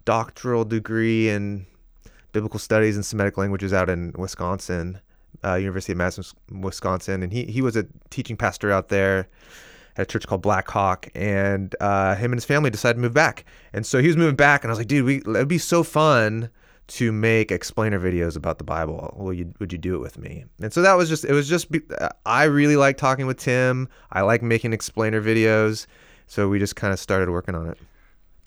doctoral 0.04 0.64
degree 0.64 1.28
in 1.28 1.66
biblical 2.32 2.60
studies 2.60 2.94
and 2.96 3.04
Semitic 3.04 3.36
languages 3.36 3.72
out 3.72 3.88
in 3.88 4.12
Wisconsin, 4.16 5.00
uh, 5.44 5.54
University 5.54 5.92
of 5.92 5.98
Madison, 5.98 6.24
Wisconsin, 6.60 7.22
and 7.22 7.32
he 7.32 7.44
he 7.44 7.62
was 7.62 7.76
a 7.76 7.86
teaching 8.10 8.36
pastor 8.36 8.70
out 8.70 8.88
there 8.88 9.28
at 9.96 10.02
a 10.02 10.06
church 10.06 10.26
called 10.26 10.42
Blackhawk, 10.42 11.08
and 11.14 11.74
uh, 11.80 12.14
him 12.14 12.32
and 12.32 12.36
his 12.36 12.44
family 12.44 12.70
decided 12.70 12.94
to 12.94 13.00
move 13.00 13.14
back. 13.14 13.44
And 13.72 13.84
so 13.84 14.00
he 14.00 14.06
was 14.06 14.16
moving 14.16 14.36
back, 14.36 14.62
and 14.62 14.70
I 14.70 14.72
was 14.72 14.78
like, 14.78 14.88
dude, 14.88 15.04
we 15.04 15.16
it'd 15.16 15.48
be 15.48 15.58
so 15.58 15.82
fun 15.82 16.50
to 16.88 17.10
make 17.10 17.50
explainer 17.50 17.98
videos 17.98 18.36
about 18.36 18.58
the 18.58 18.64
Bible. 18.64 19.12
Will 19.16 19.32
you 19.32 19.52
would 19.58 19.72
you 19.72 19.78
do 19.78 19.94
it 19.96 19.98
with 19.98 20.18
me? 20.18 20.44
And 20.60 20.72
so 20.72 20.82
that 20.82 20.94
was 20.94 21.08
just 21.08 21.24
it 21.24 21.32
was 21.32 21.48
just 21.48 21.68
I 22.24 22.44
really 22.44 22.76
like 22.76 22.96
talking 22.96 23.26
with 23.26 23.38
Tim. 23.38 23.88
I 24.12 24.22
like 24.22 24.42
making 24.42 24.72
explainer 24.72 25.20
videos. 25.20 25.86
So 26.28 26.48
we 26.48 26.58
just 26.58 26.76
kind 26.76 26.92
of 26.92 26.98
started 26.98 27.30
working 27.30 27.54
on 27.54 27.68
it. 27.68 27.78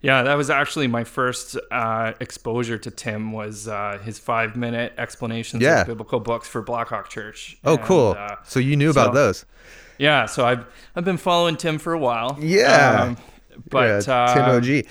Yeah, 0.01 0.23
that 0.23 0.35
was 0.35 0.49
actually 0.49 0.87
my 0.87 1.03
first 1.03 1.57
uh, 1.71 2.13
exposure 2.21 2.77
to 2.77 2.91
Tim 2.91 3.33
was 3.33 3.67
uh, 3.67 3.99
his 4.03 4.17
five 4.17 4.55
minute 4.55 4.93
explanations 4.97 5.61
yeah. 5.61 5.81
of 5.81 5.87
biblical 5.87 6.21
books 6.21 6.47
for 6.47 6.61
Blackhawk 6.61 7.09
Church. 7.09 7.57
Oh, 7.65 7.75
and, 7.75 7.83
cool! 7.83 8.15
Uh, 8.17 8.35
so 8.43 8.59
you 8.61 8.77
knew 8.77 8.93
so, 8.93 9.01
about 9.01 9.13
those? 9.13 9.45
Yeah, 9.97 10.25
so 10.25 10.45
I've 10.45 10.65
I've 10.95 11.03
been 11.03 11.17
following 11.17 11.57
Tim 11.57 11.79
for 11.79 11.91
a 11.91 11.99
while. 11.99 12.37
Yeah, 12.39 13.01
um, 13.01 13.17
but 13.69 14.07
yeah, 14.07 14.33
Tim 14.33 14.45
OG. 14.45 14.85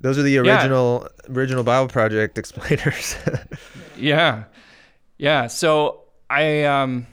Those 0.00 0.18
are 0.18 0.22
the 0.22 0.38
original 0.38 1.06
yeah. 1.06 1.34
original 1.34 1.64
Bible 1.64 1.88
Project 1.88 2.38
explainers. 2.42 3.16
yeah, 3.96 4.44
yeah. 5.16 5.46
So 5.46 6.04
I 6.30 6.64
um, 6.64 7.06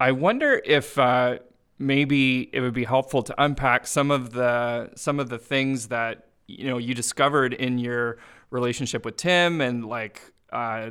I 0.00 0.12
wonder 0.12 0.60
if 0.64 0.98
uh, 0.98 1.38
maybe 1.78 2.50
it 2.52 2.60
would 2.60 2.74
be 2.74 2.84
helpful 2.84 3.22
to 3.22 3.42
unpack 3.42 3.86
some 3.86 4.10
of 4.10 4.32
the 4.32 4.90
some 4.94 5.20
of 5.20 5.28
the 5.28 5.38
things 5.38 5.88
that 5.88 6.28
you 6.46 6.68
know 6.68 6.78
you 6.78 6.94
discovered 6.94 7.54
in 7.54 7.78
your 7.78 8.18
relationship 8.50 9.04
with 9.04 9.16
Tim 9.16 9.60
and 9.60 9.84
like 9.84 10.20
uh, 10.52 10.90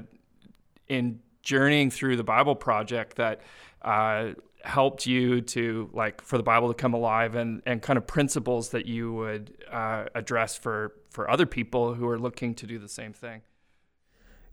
in 0.87 1.19
journeying 1.43 1.91
through 1.91 2.17
the 2.17 2.23
Bible 2.23 2.55
Project 2.55 3.17
that 3.17 3.41
uh, 3.81 4.31
helped 4.63 5.05
you 5.05 5.41
to 5.41 5.89
like 5.93 6.21
for 6.21 6.37
the 6.37 6.43
Bible 6.43 6.67
to 6.67 6.73
come 6.73 6.93
alive 6.93 7.35
and 7.35 7.61
and 7.65 7.81
kind 7.81 7.97
of 7.97 8.05
principles 8.07 8.69
that 8.69 8.85
you 8.85 9.13
would 9.13 9.57
uh, 9.71 10.05
address 10.15 10.57
for 10.57 10.93
for 11.09 11.29
other 11.29 11.45
people 11.45 11.93
who 11.93 12.07
are 12.07 12.19
looking 12.19 12.53
to 12.55 12.67
do 12.67 12.77
the 12.77 12.89
same 12.89 13.13
thing. 13.13 13.41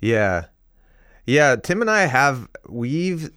Yeah, 0.01 0.47
yeah. 1.27 1.57
Tim 1.57 1.81
and 1.81 1.91
I 1.91 2.07
have 2.07 2.49
we've 2.69 3.31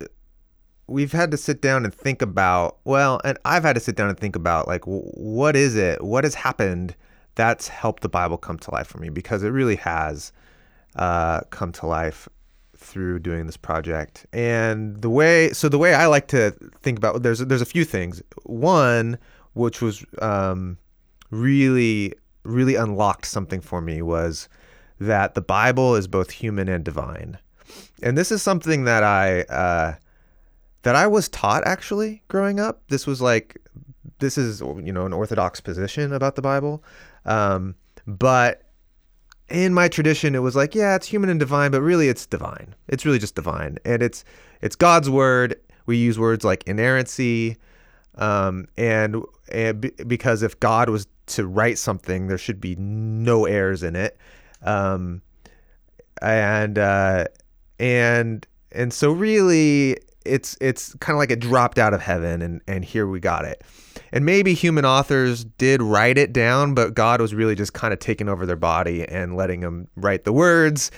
we've 0.87 1.11
had 1.11 1.31
to 1.31 1.37
sit 1.37 1.61
down 1.61 1.83
and 1.83 1.93
think 1.93 2.21
about 2.21 2.77
well, 2.83 3.21
and 3.23 3.37
I've 3.45 3.63
had 3.63 3.73
to 3.73 3.81
sit 3.81 3.95
down 3.95 4.09
and 4.09 4.19
think 4.19 4.35
about 4.35 4.67
like 4.67 4.83
what 4.85 5.55
is 5.55 5.75
it? 5.75 6.03
What 6.03 6.23
has 6.23 6.35
happened 6.35 6.95
that's 7.35 7.67
helped 7.67 8.01
the 8.01 8.09
Bible 8.09 8.37
come 8.37 8.57
to 8.57 8.71
life 8.71 8.87
for 8.87 8.97
me 8.97 9.09
because 9.09 9.43
it 9.43 9.49
really 9.49 9.75
has 9.75 10.31
uh, 10.95 11.41
come 11.51 11.71
to 11.71 11.85
life 11.85 12.27
through 12.87 13.19
doing 13.19 13.45
this 13.45 13.57
project. 13.57 14.25
And 14.33 15.01
the 15.01 15.09
way, 15.09 15.51
so 15.51 15.69
the 15.69 15.77
way 15.77 15.93
I 15.93 16.07
like 16.07 16.27
to 16.29 16.51
think 16.81 16.97
about 16.97 17.21
there's 17.21 17.39
there's 17.39 17.61
a 17.61 17.65
few 17.65 17.83
things. 17.83 18.21
One, 18.43 19.17
which 19.53 19.81
was 19.81 20.05
um, 20.21 20.77
really 21.29 22.13
really 22.43 22.75
unlocked 22.75 23.25
something 23.25 23.59
for 23.59 23.81
me 23.81 24.01
was 24.01 24.47
that 24.99 25.35
the 25.35 25.41
Bible 25.41 25.95
is 25.95 26.07
both 26.07 26.31
human 26.31 26.69
and 26.69 26.83
divine. 26.83 27.37
And 28.01 28.17
this 28.17 28.31
is 28.31 28.41
something 28.41 28.85
that 28.85 29.03
I 29.03 29.41
uh, 29.41 29.95
that 30.83 30.95
I 30.95 31.07
was 31.07 31.27
taught 31.29 31.67
actually 31.67 32.23
growing 32.29 32.59
up. 32.59 32.81
This 32.87 33.05
was 33.05 33.21
like 33.21 33.57
this 34.19 34.37
is 34.37 34.61
you 34.61 34.93
know 34.93 35.05
an 35.05 35.13
orthodox 35.13 35.59
position 35.59 36.13
about 36.13 36.35
the 36.35 36.41
Bible, 36.41 36.83
um, 37.25 37.75
but 38.05 38.63
in 39.49 39.73
my 39.73 39.87
tradition 39.87 40.35
it 40.35 40.39
was 40.39 40.55
like 40.55 40.75
yeah 40.75 40.95
it's 40.95 41.07
human 41.07 41.29
and 41.29 41.39
divine, 41.39 41.71
but 41.71 41.81
really 41.81 42.09
it's 42.09 42.25
divine. 42.25 42.75
It's 42.87 43.05
really 43.05 43.19
just 43.19 43.35
divine, 43.35 43.77
and 43.85 44.01
it's 44.01 44.23
it's 44.61 44.75
God's 44.75 45.09
word. 45.09 45.55
We 45.85 45.97
use 45.97 46.19
words 46.19 46.43
like 46.43 46.63
inerrancy, 46.67 47.57
um, 48.15 48.67
and 48.77 49.23
and 49.51 49.81
b- 49.81 49.91
because 50.05 50.43
if 50.43 50.59
God 50.59 50.89
was 50.89 51.07
to 51.27 51.47
write 51.47 51.77
something, 51.77 52.27
there 52.27 52.37
should 52.37 52.59
be 52.59 52.75
no 52.75 53.45
errors 53.45 53.83
in 53.83 53.95
it, 53.95 54.17
um, 54.63 55.21
and 56.21 56.77
uh, 56.77 57.25
and 57.79 58.45
and 58.71 58.93
so 58.93 59.11
really 59.11 59.97
it's 60.25 60.57
it's 60.59 60.93
kind 60.95 61.15
of 61.15 61.19
like 61.19 61.31
it 61.31 61.39
dropped 61.39 61.79
out 61.79 61.93
of 61.93 62.01
heaven 62.01 62.41
and 62.41 62.61
and 62.67 62.83
here 62.83 63.07
we 63.07 63.19
got 63.19 63.45
it 63.45 63.63
and 64.17 64.25
maybe 64.25 64.55
human 64.55 64.83
authors 64.83 65.43
did 65.59 65.79
write 65.81 66.17
it 66.17 66.33
down 66.33 66.73
but 66.73 66.95
god 66.95 67.21
was 67.21 67.35
really 67.35 67.53
just 67.53 67.73
kind 67.73 67.93
of 67.93 67.99
taking 67.99 68.27
over 68.27 68.45
their 68.47 68.55
body 68.55 69.07
and 69.07 69.35
letting 69.37 69.59
them 69.61 69.87
write 69.95 70.23
the 70.23 70.33
words 70.33 70.89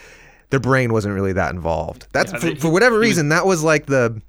their 0.52 0.60
brain 0.62 0.94
wasn't 0.94 1.14
really 1.14 1.34
that 1.34 1.54
involved 1.54 2.08
that's 2.14 2.32
Yeah, 2.32 2.40
for, 2.40 2.56
for 2.56 2.70
whatever 2.70 2.98
reason 2.98 3.28
that 3.30 3.46
was 3.46 3.62
like 3.62 3.88
the 3.88 4.22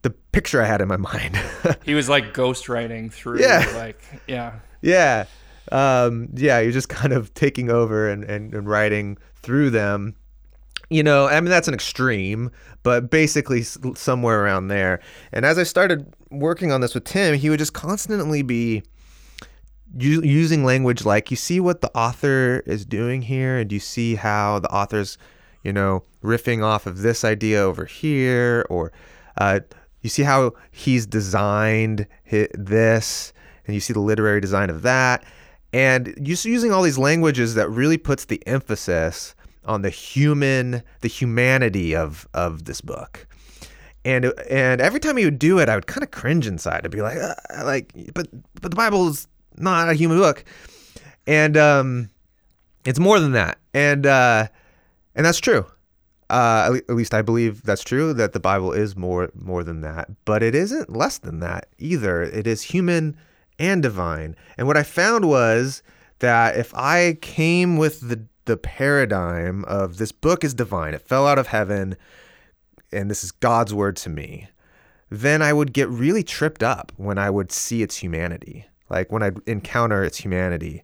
the 0.00 0.10
picture 0.32 0.62
i 0.62 0.64
had 0.64 0.80
in 0.80 0.88
my 0.88 0.96
mind 1.12 1.38
He 1.84 1.94
was 1.94 2.08
like 2.08 2.32
ghostwriting 2.34 3.12
through. 3.12 3.40
Yeah. 3.40 3.70
Like 3.76 4.00
yeah. 4.26 4.54
yeah 4.80 5.26
um 5.70 6.28
yeah 6.34 6.58
you're 6.58 6.72
just 6.72 6.88
kind 6.88 7.12
of 7.12 7.32
taking 7.34 7.70
over 7.70 8.08
and, 8.10 8.24
and, 8.24 8.54
and 8.54 8.66
writing 8.68 9.18
through 9.42 9.70
them 9.70 10.14
you 10.90 11.02
know 11.02 11.26
i 11.26 11.40
mean 11.40 11.50
that's 11.50 11.68
an 11.68 11.74
extreme 11.74 12.50
but 12.82 13.10
basically 13.10 13.60
s- 13.60 13.78
somewhere 13.94 14.42
around 14.42 14.68
there 14.68 15.00
and 15.32 15.44
as 15.46 15.58
i 15.58 15.62
started 15.62 16.12
working 16.32 16.72
on 16.72 16.80
this 16.80 16.94
with 16.94 17.04
tim 17.04 17.34
he 17.34 17.50
would 17.50 17.58
just 17.58 17.74
constantly 17.74 18.42
be 18.42 18.82
u- 19.98 20.22
using 20.22 20.64
language 20.64 21.04
like 21.04 21.30
you 21.30 21.36
see 21.36 21.60
what 21.60 21.80
the 21.80 21.90
author 21.96 22.62
is 22.66 22.84
doing 22.84 23.22
here 23.22 23.58
and 23.58 23.70
you 23.70 23.78
see 23.78 24.14
how 24.14 24.58
the 24.58 24.72
author's 24.72 25.18
you 25.62 25.72
know 25.72 26.02
riffing 26.22 26.62
off 26.64 26.86
of 26.86 27.02
this 27.02 27.24
idea 27.24 27.60
over 27.60 27.84
here 27.84 28.64
or 28.70 28.92
uh, 29.38 29.60
you 30.02 30.10
see 30.10 30.22
how 30.22 30.52
he's 30.70 31.06
designed 31.06 32.06
this 32.30 33.32
and 33.66 33.74
you 33.74 33.80
see 33.80 33.92
the 33.92 34.00
literary 34.00 34.40
design 34.40 34.68
of 34.68 34.82
that? 34.82 35.24
And 35.72 36.14
just 36.22 36.44
using 36.44 36.72
all 36.72 36.82
these 36.82 36.98
languages 36.98 37.54
that 37.54 37.70
really 37.70 37.96
puts 37.96 38.26
the 38.26 38.46
emphasis 38.46 39.34
on 39.64 39.82
the 39.82 39.90
human 39.90 40.82
the 41.02 41.08
humanity 41.08 41.94
of 41.94 42.26
of 42.34 42.64
this 42.64 42.80
book 42.80 43.28
and 44.04 44.32
and 44.50 44.80
every 44.80 45.00
time 45.00 45.16
he 45.16 45.24
would 45.24 45.38
do 45.38 45.58
it, 45.58 45.68
I 45.68 45.74
would 45.74 45.86
kind 45.86 46.02
of 46.02 46.10
cringe 46.10 46.46
inside. 46.46 46.84
I'd 46.84 46.90
be 46.90 47.02
like, 47.02 47.18
uh, 47.18 47.34
like, 47.64 47.92
but 48.14 48.28
but 48.60 48.70
the 48.70 48.76
Bible 48.76 49.08
is 49.08 49.28
not 49.56 49.88
a 49.88 49.94
human 49.94 50.18
book, 50.18 50.44
and 51.26 51.56
um, 51.56 52.10
it's 52.84 52.98
more 52.98 53.20
than 53.20 53.32
that, 53.32 53.58
and 53.72 54.06
uh, 54.06 54.48
and 55.14 55.24
that's 55.24 55.40
true. 55.40 55.66
Uh, 56.30 56.78
at, 56.88 56.94
least 56.94 57.12
I 57.12 57.20
believe 57.20 57.62
that's 57.62 57.84
true. 57.84 58.14
That 58.14 58.32
the 58.32 58.40
Bible 58.40 58.72
is 58.72 58.96
more 58.96 59.30
more 59.34 59.62
than 59.62 59.82
that, 59.82 60.08
but 60.24 60.42
it 60.42 60.54
isn't 60.54 60.94
less 60.94 61.18
than 61.18 61.40
that 61.40 61.68
either. 61.78 62.22
It 62.22 62.46
is 62.46 62.62
human 62.62 63.16
and 63.58 63.82
divine. 63.82 64.34
And 64.56 64.66
what 64.66 64.76
I 64.76 64.82
found 64.82 65.28
was 65.28 65.82
that 66.18 66.56
if 66.56 66.74
I 66.74 67.18
came 67.20 67.76
with 67.76 68.08
the 68.08 68.24
the 68.46 68.56
paradigm 68.56 69.64
of 69.66 69.98
this 69.98 70.10
book 70.10 70.42
is 70.42 70.54
divine, 70.54 70.94
it 70.94 71.06
fell 71.06 71.26
out 71.28 71.38
of 71.38 71.48
heaven 71.48 71.96
and 72.92 73.10
this 73.10 73.24
is 73.24 73.32
God's 73.32 73.72
word 73.74 73.96
to 73.96 74.10
me, 74.10 74.48
then 75.10 75.42
I 75.42 75.52
would 75.52 75.72
get 75.72 75.88
really 75.88 76.22
tripped 76.22 76.62
up 76.62 76.92
when 76.96 77.18
I 77.18 77.30
would 77.30 77.52
see 77.52 77.82
its 77.82 77.96
humanity, 77.96 78.66
like 78.88 79.12
when 79.12 79.22
I'd 79.22 79.40
encounter 79.46 80.02
its 80.02 80.18
humanity. 80.18 80.82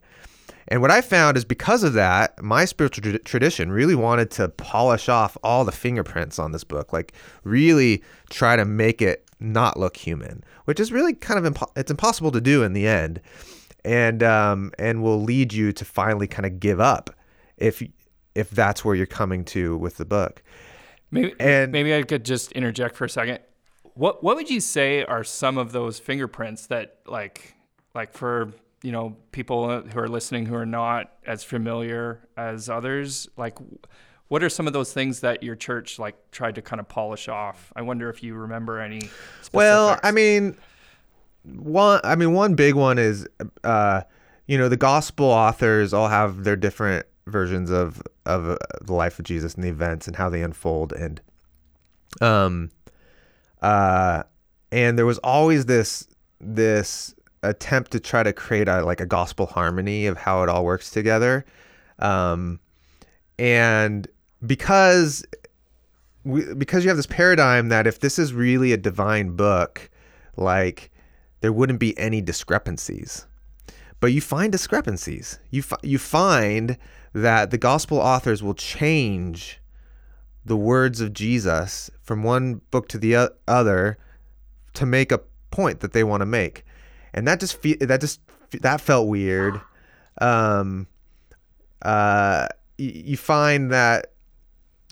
And 0.67 0.81
what 0.81 0.91
I 0.91 1.01
found 1.01 1.35
is 1.35 1.45
because 1.45 1.83
of 1.83 1.93
that, 1.93 2.41
my 2.41 2.65
spiritual 2.65 3.11
tra- 3.11 3.19
tradition 3.19 3.71
really 3.71 3.95
wanted 3.95 4.29
to 4.31 4.49
polish 4.49 5.09
off 5.09 5.35
all 5.43 5.65
the 5.65 5.71
fingerprints 5.71 6.37
on 6.37 6.51
this 6.51 6.63
book, 6.63 6.93
like 6.93 7.13
really 7.43 8.03
try 8.29 8.55
to 8.55 8.65
make 8.65 9.01
it 9.01 9.25
not 9.39 9.79
look 9.79 9.97
human, 9.97 10.43
which 10.65 10.79
is 10.79 10.91
really 10.91 11.13
kind 11.13 11.43
of 11.43 11.53
impo- 11.53 11.71
it's 11.75 11.89
impossible 11.89 12.31
to 12.31 12.41
do 12.41 12.61
in 12.61 12.73
the 12.73 12.87
end, 12.87 13.19
and 13.83 14.21
um, 14.21 14.71
and 14.77 15.01
will 15.01 15.21
lead 15.21 15.53
you 15.53 15.71
to 15.73 15.85
finally 15.85 16.27
kind 16.27 16.45
of 16.45 16.59
give 16.59 16.79
up 16.79 17.09
if 17.57 17.81
if 18.35 18.51
that's 18.51 18.85
where 18.85 18.95
you're 18.95 19.07
coming 19.07 19.43
to 19.45 19.75
with 19.77 19.97
the 19.97 20.05
book. 20.05 20.43
Maybe 21.11 21.33
And- 21.39 21.71
maybe 21.71 21.93
I 21.95 22.03
could 22.03 22.25
just 22.25 22.51
interject 22.53 22.95
for 22.95 23.05
a 23.05 23.09
second. 23.09 23.39
What 23.93 24.23
what 24.23 24.35
would 24.35 24.49
you 24.49 24.59
say 24.61 25.03
are 25.03 25.23
some 25.23 25.57
of 25.57 25.71
those 25.71 25.99
fingerprints 25.99 26.67
that 26.67 26.99
like 27.05 27.55
like 27.93 28.13
for 28.13 28.51
you 28.83 28.91
know 28.91 29.17
people 29.31 29.81
who 29.81 29.99
are 29.99 30.07
listening 30.07 30.45
who 30.45 30.55
are 30.55 30.65
not 30.65 31.11
as 31.25 31.43
familiar 31.43 32.21
as 32.37 32.69
others 32.69 33.27
like 33.35 33.57
what 34.29 34.43
are 34.43 34.49
some 34.49 34.67
of 34.67 34.73
those 34.73 34.93
things 34.93 35.19
that 35.21 35.43
your 35.43 35.55
church 35.55 35.99
like 35.99 36.15
tried 36.31 36.55
to 36.55 36.61
kind 36.61 36.79
of 36.79 36.87
polish 36.87 37.27
off? 37.27 37.73
I 37.75 37.81
wonder 37.81 38.09
if 38.09 38.21
you 38.23 38.35
remember 38.35 38.79
any. 38.79 39.01
Specifics. 39.01 39.49
Well, 39.53 39.99
I 40.03 40.11
mean, 40.11 40.55
one. 41.43 41.99
I 42.03 42.15
mean, 42.15 42.33
one 42.33 42.53
big 42.53 42.75
one 42.75 42.99
is, 42.99 43.27
uh, 43.63 44.01
you 44.45 44.57
know, 44.59 44.69
the 44.69 44.77
gospel 44.77 45.25
authors 45.25 45.93
all 45.93 46.07
have 46.09 46.43
their 46.43 46.55
different 46.55 47.07
versions 47.25 47.71
of 47.71 48.03
of 48.29 48.49
uh, 48.49 48.57
the 48.81 48.93
life 48.93 49.19
of 49.19 49.25
Jesus 49.25 49.55
and 49.55 49.63
the 49.63 49.69
events 49.69 50.07
and 50.07 50.15
how 50.15 50.29
they 50.29 50.41
unfold, 50.43 50.93
and 50.93 51.21
um, 52.21 52.71
uh, 53.61 54.23
and 54.71 54.97
there 54.97 55.05
was 55.05 55.17
always 55.19 55.65
this 55.65 56.07
this 56.39 57.13
attempt 57.41 57.91
to 57.91 57.99
try 57.99 58.23
to 58.23 58.33
create 58.33 58.67
a 58.67 58.83
like 58.83 59.01
a 59.01 59.05
gospel 59.05 59.47
harmony 59.47 60.05
of 60.05 60.17
how 60.17 60.43
it 60.43 60.49
all 60.49 60.63
works 60.63 60.91
together, 60.91 61.45
um, 61.99 62.59
and 63.37 64.07
because 64.45 65.25
we, 66.23 66.53
because 66.53 66.83
you 66.83 66.89
have 66.89 66.97
this 66.97 67.07
paradigm 67.07 67.69
that 67.69 67.87
if 67.87 67.99
this 67.99 68.19
is 68.19 68.33
really 68.33 68.71
a 68.71 68.77
divine 68.77 69.35
book, 69.35 69.89
like 70.37 70.91
there 71.41 71.51
wouldn't 71.51 71.79
be 71.79 71.97
any 71.97 72.21
discrepancies. 72.21 73.25
But 73.99 74.13
you 74.13 74.21
find 74.21 74.51
discrepancies. 74.51 75.39
You 75.49 75.61
fi- 75.61 75.77
you 75.83 75.97
find 75.97 76.77
that 77.13 77.51
the 77.51 77.57
gospel 77.57 77.97
authors 77.97 78.41
will 78.41 78.53
change 78.53 79.59
the 80.45 80.55
words 80.55 81.01
of 81.01 81.13
Jesus 81.13 81.91
from 82.01 82.23
one 82.23 82.61
book 82.71 82.87
to 82.89 82.97
the 82.97 83.15
o- 83.17 83.29
other 83.47 83.97
to 84.73 84.85
make 84.85 85.11
a 85.11 85.19
point 85.51 85.81
that 85.81 85.91
they 85.93 86.03
want 86.03 86.21
to 86.21 86.25
make, 86.25 86.65
and 87.13 87.27
that 87.27 87.39
just 87.39 87.61
fe- 87.61 87.75
that 87.75 87.99
just 88.01 88.21
that 88.61 88.79
felt 88.81 89.07
weird. 89.07 89.59
Um, 90.21 90.87
uh, 91.81 92.47
y- 92.77 92.91
you 93.05 93.17
find 93.17 93.71
that 93.71 94.13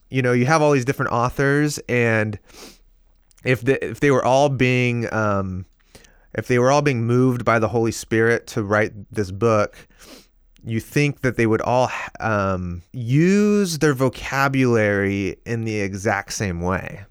you 0.10 0.22
know 0.22 0.34
you 0.34 0.46
have 0.46 0.62
all 0.62 0.72
these 0.72 0.86
different 0.86 1.12
authors 1.12 1.80
and 1.90 2.40
if 3.44 3.62
the, 3.62 3.84
if 3.84 4.00
they 4.00 4.12
were 4.12 4.24
all 4.26 4.50
being 4.50 5.12
um, 5.14 5.66
if 6.38 6.48
they 6.48 6.60
were 6.60 6.72
all 6.72 6.84
being 6.84 7.06
moved 7.06 7.44
by 7.44 7.60
the 7.60 7.68
Holy 7.68 7.92
Spirit 7.92 8.48
to 8.48 8.64
write 8.64 8.94
this 9.12 9.32
book, 9.32 9.76
you 10.64 10.80
think 10.80 11.22
that 11.22 11.36
they 11.36 11.48
would 11.48 11.62
all 11.62 11.90
um, 12.20 12.84
use 12.94 13.80
their 13.80 13.94
vocabulary 13.94 15.38
in 15.46 15.66
the 15.66 15.80
exact 15.80 16.34
same 16.34 16.62
way. 16.62 17.04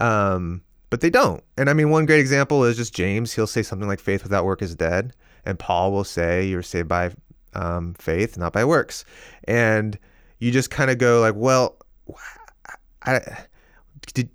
Um, 0.00 0.62
but 0.88 1.00
they 1.00 1.10
don't. 1.10 1.44
And 1.56 1.70
I 1.70 1.74
mean, 1.74 1.90
one 1.90 2.06
great 2.06 2.20
example 2.20 2.64
is 2.64 2.76
just 2.76 2.94
James. 2.94 3.32
He'll 3.32 3.46
say 3.46 3.62
something 3.62 3.86
like, 3.86 4.00
faith 4.00 4.24
without 4.24 4.44
work 4.44 4.62
is 4.62 4.74
dead. 4.74 5.12
And 5.44 5.58
Paul 5.58 5.92
will 5.92 6.04
say, 6.04 6.46
you're 6.46 6.62
saved 6.62 6.88
by 6.88 7.12
um, 7.54 7.94
faith, 7.94 8.36
not 8.36 8.52
by 8.52 8.64
works. 8.64 9.04
And 9.44 9.98
you 10.38 10.50
just 10.50 10.70
kind 10.70 10.90
of 10.90 10.98
go 10.98 11.20
like, 11.20 11.34
well, 11.36 11.76
I, 13.02 13.20
did, 14.14 14.28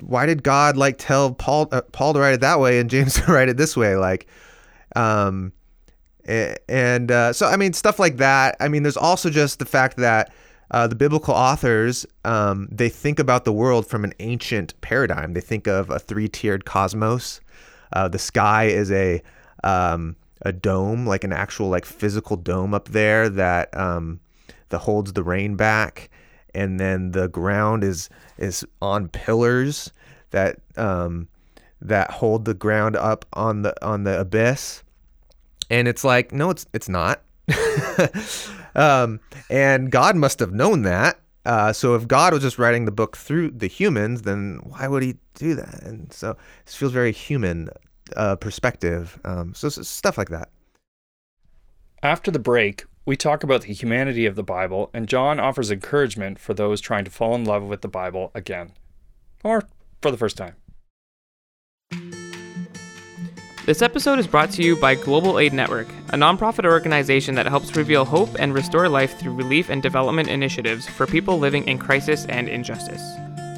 why 0.00 0.26
did 0.26 0.42
God 0.42 0.76
like 0.76 0.96
tell 0.98 1.32
Paul 1.32 1.68
uh, 1.72 1.82
Paul 1.92 2.14
to 2.14 2.20
write 2.20 2.34
it 2.34 2.40
that 2.40 2.60
way 2.60 2.78
and 2.78 2.90
James 2.90 3.14
to 3.24 3.32
write 3.32 3.48
it 3.48 3.56
this 3.56 3.76
way? 3.76 3.96
Like, 3.96 4.26
um, 4.96 5.52
and 6.26 7.10
uh, 7.10 7.32
so 7.32 7.46
I 7.46 7.56
mean 7.56 7.72
stuff 7.72 7.98
like 7.98 8.18
that. 8.18 8.56
I 8.60 8.68
mean, 8.68 8.82
there's 8.82 8.96
also 8.96 9.30
just 9.30 9.58
the 9.58 9.64
fact 9.64 9.96
that 9.98 10.32
uh, 10.70 10.86
the 10.86 10.94
biblical 10.94 11.34
authors 11.34 12.06
um, 12.24 12.68
they 12.70 12.88
think 12.88 13.18
about 13.18 13.44
the 13.44 13.52
world 13.52 13.86
from 13.86 14.04
an 14.04 14.14
ancient 14.20 14.78
paradigm. 14.80 15.34
They 15.34 15.40
think 15.40 15.66
of 15.66 15.90
a 15.90 15.98
three-tiered 15.98 16.64
cosmos. 16.64 17.40
Uh, 17.92 18.08
the 18.08 18.18
sky 18.18 18.64
is 18.64 18.90
a 18.90 19.22
um, 19.64 20.16
a 20.42 20.52
dome, 20.52 21.06
like 21.06 21.24
an 21.24 21.32
actual 21.32 21.68
like 21.68 21.84
physical 21.84 22.36
dome 22.36 22.74
up 22.74 22.88
there 22.88 23.28
that 23.28 23.76
um, 23.76 24.20
that 24.70 24.78
holds 24.78 25.12
the 25.12 25.22
rain 25.22 25.56
back, 25.56 26.10
and 26.54 26.78
then 26.78 27.12
the 27.12 27.28
ground 27.28 27.84
is 27.84 28.08
is 28.38 28.64
on 28.80 29.08
pillars 29.08 29.92
that 30.30 30.58
um, 30.76 31.28
that 31.80 32.10
hold 32.10 32.44
the 32.44 32.54
ground 32.54 32.96
up 32.96 33.24
on 33.32 33.62
the 33.62 33.86
on 33.86 34.04
the 34.04 34.18
abyss. 34.18 34.82
And 35.70 35.88
it's 35.88 36.04
like, 36.04 36.32
no, 36.32 36.50
it's 36.50 36.66
it's 36.72 36.88
not. 36.88 37.22
um, 38.74 39.20
and 39.50 39.90
God 39.90 40.16
must 40.16 40.38
have 40.38 40.52
known 40.52 40.82
that 40.82 41.18
uh, 41.44 41.72
so 41.72 41.94
if 41.94 42.06
God 42.06 42.32
was 42.32 42.42
just 42.42 42.58
writing 42.58 42.84
the 42.84 42.92
book 42.92 43.16
through 43.16 43.50
the 43.50 43.66
humans, 43.66 44.22
then 44.22 44.60
why 44.62 44.86
would 44.86 45.02
He 45.02 45.16
do 45.34 45.54
that? 45.54 45.82
And 45.82 46.12
so 46.12 46.30
it 46.30 46.70
feels 46.70 46.92
very 46.92 47.12
human 47.12 47.68
uh, 48.16 48.36
perspective. 48.36 49.18
Um, 49.24 49.54
so, 49.54 49.68
so 49.68 49.82
stuff 49.82 50.16
like 50.16 50.28
that. 50.28 50.50
After 52.02 52.30
the 52.30 52.38
break, 52.38 52.84
we 53.04 53.16
talk 53.16 53.42
about 53.42 53.62
the 53.62 53.72
humanity 53.72 54.26
of 54.26 54.36
the 54.36 54.42
Bible, 54.42 54.90
and 54.94 55.08
Jon 55.08 55.40
offers 55.40 55.70
encouragement 55.70 56.38
for 56.38 56.54
those 56.54 56.80
trying 56.80 57.04
to 57.04 57.10
fall 57.10 57.34
in 57.34 57.44
love 57.44 57.64
with 57.64 57.82
the 57.82 57.88
Bible 57.88 58.30
again, 58.34 58.72
or 59.42 59.64
for 60.00 60.10
the 60.10 60.16
first 60.16 60.36
time. 60.36 60.54
This 63.64 63.82
episode 63.82 64.18
is 64.18 64.26
brought 64.26 64.50
to 64.52 64.62
you 64.62 64.76
by 64.76 64.96
Global 64.96 65.38
Aid 65.38 65.52
Network, 65.52 65.88
a 66.08 66.16
nonprofit 66.16 66.64
organization 66.64 67.36
that 67.36 67.46
helps 67.46 67.76
reveal 67.76 68.04
hope 68.04 68.30
and 68.38 68.54
restore 68.54 68.88
life 68.88 69.18
through 69.18 69.34
relief 69.34 69.68
and 69.68 69.82
development 69.82 70.28
initiatives 70.28 70.88
for 70.88 71.06
people 71.06 71.38
living 71.38 71.66
in 71.68 71.78
crisis 71.78 72.26
and 72.26 72.48
injustice. 72.48 73.02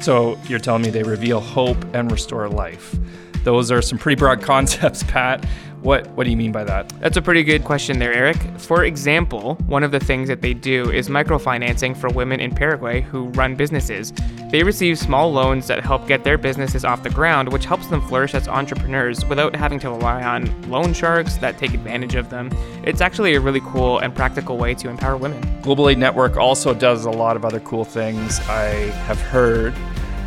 So, 0.01 0.39
you're 0.47 0.59
telling 0.59 0.83
me 0.83 0.89
they 0.91 1.03
reveal 1.03 1.39
hope 1.39 1.83
and 1.95 2.11
restore 2.11 2.47
life. 2.49 2.95
Those 3.43 3.71
are 3.71 3.81
some 3.81 3.97
pretty 3.97 4.19
broad 4.19 4.41
concepts, 4.43 5.03
Pat. 5.03 5.45
What 5.85 6.07
what 6.15 6.23
do 6.23 6.31
you 6.31 6.37
mean 6.37 6.51
by 6.51 6.63
that? 6.63 6.89
That's 6.99 7.15
a 7.15 7.21
pretty 7.21 7.43
good 7.43 7.63
question 7.63 7.99
there, 7.99 8.11
Eric. 8.11 8.37
For 8.57 8.85
example, 8.85 9.53
one 9.67 9.83
of 9.83 9.91
the 9.91 9.99
things 9.99 10.27
that 10.29 10.41
they 10.41 10.55
do 10.55 10.89
is 10.89 11.09
microfinancing 11.09 11.95
for 11.95 12.09
women 12.09 12.39
in 12.39 12.55
Paraguay 12.55 13.01
who 13.01 13.25
run 13.29 13.53
businesses. 13.53 14.11
They 14.49 14.63
receive 14.63 14.97
small 14.97 15.31
loans 15.31 15.67
that 15.67 15.83
help 15.83 16.07
get 16.07 16.23
their 16.23 16.39
businesses 16.39 16.85
off 16.85 17.03
the 17.03 17.11
ground, 17.11 17.53
which 17.53 17.65
helps 17.65 17.85
them 17.85 18.01
flourish 18.07 18.33
as 18.33 18.47
entrepreneurs 18.47 19.23
without 19.25 19.55
having 19.55 19.77
to 19.81 19.91
rely 19.91 20.23
on 20.23 20.49
loan 20.71 20.91
sharks 20.91 21.37
that 21.37 21.59
take 21.59 21.75
advantage 21.75 22.15
of 22.15 22.31
them. 22.31 22.49
It's 22.83 22.99
actually 22.99 23.35
a 23.35 23.39
really 23.39 23.61
cool 23.61 23.99
and 23.99 24.15
practical 24.15 24.57
way 24.57 24.73
to 24.73 24.89
empower 24.89 25.17
women. 25.17 25.61
Global 25.61 25.87
Aid 25.89 25.99
Network 25.99 26.35
also 26.35 26.73
does 26.73 27.05
a 27.05 27.11
lot 27.11 27.35
of 27.35 27.45
other 27.45 27.59
cool 27.59 27.85
things. 27.85 28.39
I 28.49 28.69
have 29.05 29.21
heard 29.21 29.75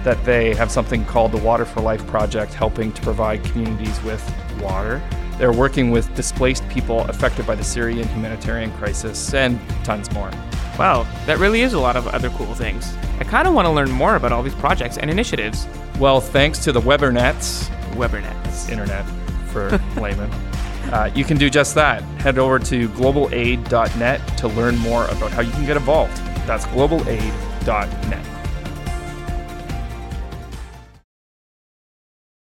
that 0.04 0.24
they 0.24 0.54
have 0.54 0.70
something 0.70 1.04
called 1.04 1.32
the 1.32 1.38
Water 1.38 1.64
for 1.64 1.80
Life 1.80 2.06
Project, 2.06 2.54
helping 2.54 2.92
to 2.92 3.02
provide 3.02 3.42
communities 3.42 4.00
with 4.04 4.22
water. 4.62 5.02
They're 5.38 5.52
working 5.52 5.90
with 5.90 6.12
displaced 6.14 6.68
people 6.68 7.02
affected 7.02 7.46
by 7.46 7.54
the 7.54 7.64
Syrian 7.64 8.08
humanitarian 8.08 8.72
crisis 8.72 9.32
and 9.34 9.58
tons 9.84 10.10
more. 10.12 10.30
Wow, 10.78 11.06
that 11.26 11.38
really 11.38 11.62
is 11.62 11.72
a 11.72 11.78
lot 11.78 11.96
of 11.96 12.06
other 12.08 12.30
cool 12.30 12.54
things. 12.54 12.94
I 13.20 13.24
kind 13.24 13.48
of 13.48 13.54
want 13.54 13.66
to 13.66 13.70
learn 13.70 13.90
more 13.90 14.16
about 14.16 14.32
all 14.32 14.42
these 14.42 14.54
projects 14.54 14.98
and 14.98 15.10
initiatives. 15.10 15.66
Well, 15.98 16.20
thanks 16.20 16.58
to 16.64 16.72
the 16.72 16.80
Webernets, 16.80 17.68
Webernets. 17.94 18.68
internet 18.70 19.04
for 19.48 19.70
layman, 20.00 20.30
uh, 20.92 21.10
you 21.14 21.24
can 21.24 21.36
do 21.36 21.50
just 21.50 21.74
that. 21.74 22.02
Head 22.20 22.38
over 22.38 22.58
to 22.60 22.88
globalaid.net 22.90 24.38
to 24.38 24.48
learn 24.48 24.76
more 24.78 25.04
about 25.06 25.30
how 25.32 25.42
you 25.42 25.52
can 25.52 25.66
get 25.66 25.76
involved. 25.76 26.16
That's 26.46 26.64
globalaid.net. 26.66 28.37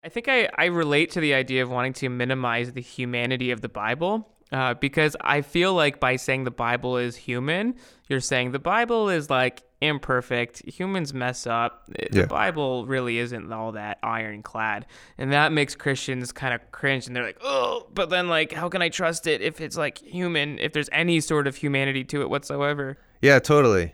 I 0.04 0.10
think 0.10 0.28
I, 0.28 0.50
I 0.58 0.66
relate 0.66 1.12
to 1.12 1.22
the 1.22 1.34
idea 1.34 1.64
of 1.64 1.70
wanting 1.70 1.94
to 1.94 2.10
minimize 2.10 2.74
the 2.74 2.82
humanity 2.82 3.52
of 3.52 3.62
the 3.62 3.70
Bible 3.70 4.30
uh, 4.52 4.74
because 4.74 5.16
I 5.22 5.42
feel 5.42 5.74
like 5.74 6.00
by 6.00 6.18
saying 6.18 6.44
the 6.44 6.52
Bible 6.52 6.98
is 6.98 7.16
human, 7.16 7.76
you're 8.10 8.20
saying 8.20 8.52
the 8.52 8.60
Bible 8.60 9.10
is 9.10 9.30
like 9.30 9.64
imperfect. 9.82 10.62
Humans 10.66 11.14
mess 11.14 11.48
up. 11.48 11.88
The 11.88 12.20
Yeah. 12.20 12.26
Bible 12.26 12.86
really 12.86 13.18
isn't 13.18 13.52
all 13.52 13.72
that 13.74 13.98
ironclad. 14.04 14.86
And 15.18 15.32
that 15.32 15.52
makes 15.54 15.74
Christians 15.74 16.32
kind 16.32 16.54
of 16.54 16.72
cringe 16.72 17.08
and 17.08 17.16
they're 17.16 17.24
like, 17.24 17.40
oh, 17.42 17.88
but 17.94 18.10
then 18.10 18.28
like, 18.28 18.52
how 18.52 18.68
can 18.68 18.82
I 18.82 18.90
trust 18.90 19.26
it 19.26 19.42
if 19.42 19.62
it's 19.62 19.78
like 19.78 20.00
human, 20.00 20.60
if 20.60 20.74
there's 20.74 20.90
any 20.92 21.22
sort 21.22 21.48
of 21.48 21.56
humanity 21.56 22.04
to 22.06 22.22
it 22.22 22.30
whatsoever? 22.30 22.98
Yeah, 23.22 23.40
totally. 23.40 23.94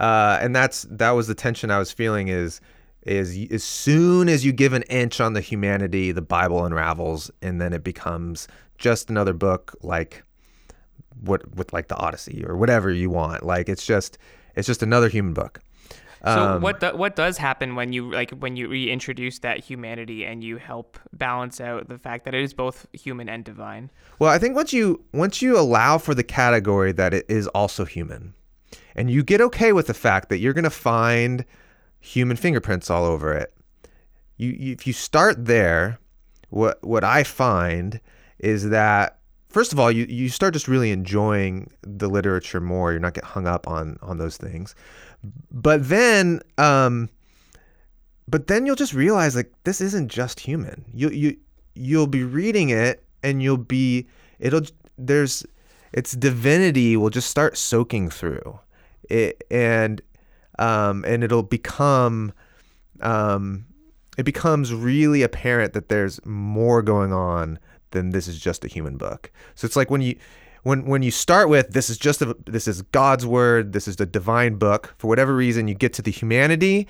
Uh, 0.00 0.38
and 0.40 0.56
that's 0.56 0.86
that 0.90 1.12
was 1.12 1.28
the 1.28 1.34
tension 1.36 1.70
I 1.70 1.78
was 1.78 1.92
feeling. 1.92 2.28
Is 2.28 2.60
is 3.06 3.36
as 3.50 3.64
soon 3.64 4.28
as 4.28 4.44
you 4.44 4.52
give 4.52 4.72
an 4.72 4.82
inch 4.84 5.20
on 5.20 5.32
the 5.32 5.40
humanity, 5.40 6.12
the 6.12 6.22
Bible 6.22 6.64
unravels, 6.64 7.30
and 7.42 7.60
then 7.60 7.72
it 7.72 7.84
becomes 7.84 8.48
just 8.78 9.10
another 9.10 9.32
book 9.32 9.74
like 9.82 10.24
what 11.20 11.54
with 11.54 11.72
like 11.72 11.88
the 11.88 11.96
Odyssey 11.96 12.44
or 12.46 12.56
whatever 12.56 12.90
you 12.90 13.10
want. 13.10 13.44
Like 13.44 13.68
it's 13.68 13.86
just 13.86 14.18
it's 14.54 14.66
just 14.66 14.82
another 14.82 15.08
human 15.08 15.34
book. 15.34 15.60
So 16.24 16.30
Um, 16.30 16.62
what 16.62 16.80
do, 16.80 16.96
what 16.96 17.16
does 17.16 17.36
happen 17.36 17.74
when 17.74 17.92
you 17.92 18.10
like 18.10 18.30
when 18.30 18.56
you 18.56 18.68
reintroduce 18.68 19.40
that 19.40 19.60
humanity 19.60 20.24
and 20.24 20.42
you 20.42 20.56
help 20.56 20.98
balance 21.12 21.60
out 21.60 21.88
the 21.88 21.98
fact 21.98 22.24
that 22.24 22.34
it 22.34 22.42
is 22.42 22.54
both 22.54 22.86
human 22.94 23.28
and 23.28 23.44
divine? 23.44 23.90
Well, 24.18 24.30
I 24.30 24.38
think 24.38 24.56
once 24.56 24.72
you 24.72 25.04
once 25.12 25.42
you 25.42 25.58
allow 25.58 25.98
for 25.98 26.14
the 26.14 26.24
category 26.24 26.92
that 26.92 27.12
it 27.12 27.26
is 27.28 27.46
also 27.48 27.84
human, 27.84 28.32
and 28.96 29.10
you 29.10 29.22
get 29.22 29.42
okay 29.42 29.72
with 29.72 29.86
the 29.86 29.94
fact 29.94 30.30
that 30.30 30.38
you're 30.38 30.54
going 30.54 30.64
to 30.64 30.70
find 30.70 31.44
human 32.04 32.36
fingerprints 32.36 32.90
all 32.90 33.04
over 33.04 33.32
it, 33.32 33.54
you, 34.36 34.50
you 34.50 34.72
if 34.72 34.86
you 34.86 34.92
start 34.92 35.46
there, 35.46 35.98
what 36.50 36.82
what 36.84 37.02
I 37.02 37.24
find 37.24 38.00
is 38.38 38.68
that 38.68 39.18
first 39.48 39.72
of 39.72 39.80
all, 39.80 39.90
you 39.90 40.04
you 40.04 40.28
start 40.28 40.52
just 40.52 40.68
really 40.68 40.90
enjoying 40.90 41.70
the 41.82 42.08
literature 42.08 42.60
more. 42.60 42.92
You're 42.92 43.00
not 43.00 43.14
get 43.14 43.24
hung 43.24 43.46
up 43.46 43.66
on 43.66 43.98
on 44.02 44.18
those 44.18 44.36
things, 44.36 44.74
but 45.50 45.88
then 45.88 46.40
um, 46.58 47.08
but 48.28 48.48
then 48.48 48.66
you'll 48.66 48.76
just 48.76 48.94
realize 48.94 49.34
like 49.34 49.52
this 49.64 49.80
isn't 49.80 50.08
just 50.08 50.40
human. 50.40 50.84
You 50.92 51.08
you 51.10 51.36
you'll 51.74 52.06
be 52.06 52.22
reading 52.22 52.68
it 52.68 53.04
and 53.22 53.42
you'll 53.42 53.56
be 53.56 54.06
it'll 54.38 54.62
there's 54.98 55.44
its 55.92 56.12
divinity 56.12 56.96
will 56.96 57.10
just 57.10 57.30
start 57.30 57.56
soaking 57.56 58.10
through 58.10 58.58
it 59.08 59.42
and 59.50 60.02
um 60.58 61.04
and 61.06 61.24
it'll 61.24 61.42
become 61.42 62.32
um 63.00 63.64
it 64.16 64.24
becomes 64.24 64.72
really 64.72 65.22
apparent 65.22 65.72
that 65.72 65.88
there's 65.88 66.24
more 66.24 66.82
going 66.82 67.12
on 67.12 67.58
than 67.90 68.10
this 68.10 68.28
is 68.28 68.38
just 68.38 68.64
a 68.64 68.68
human 68.68 68.96
book. 68.96 69.30
So 69.54 69.64
it's 69.66 69.76
like 69.76 69.90
when 69.90 70.02
you 70.02 70.16
when 70.62 70.84
when 70.86 71.02
you 71.02 71.10
start 71.10 71.48
with 71.48 71.70
this 71.70 71.88
is 71.90 71.98
just 71.98 72.22
a 72.22 72.36
this 72.46 72.68
is 72.68 72.82
God's 72.82 73.26
word, 73.26 73.72
this 73.72 73.88
is 73.88 73.96
the 73.96 74.06
divine 74.06 74.56
book, 74.56 74.94
for 74.98 75.08
whatever 75.08 75.34
reason 75.34 75.68
you 75.68 75.74
get 75.74 75.92
to 75.94 76.02
the 76.02 76.10
humanity 76.10 76.86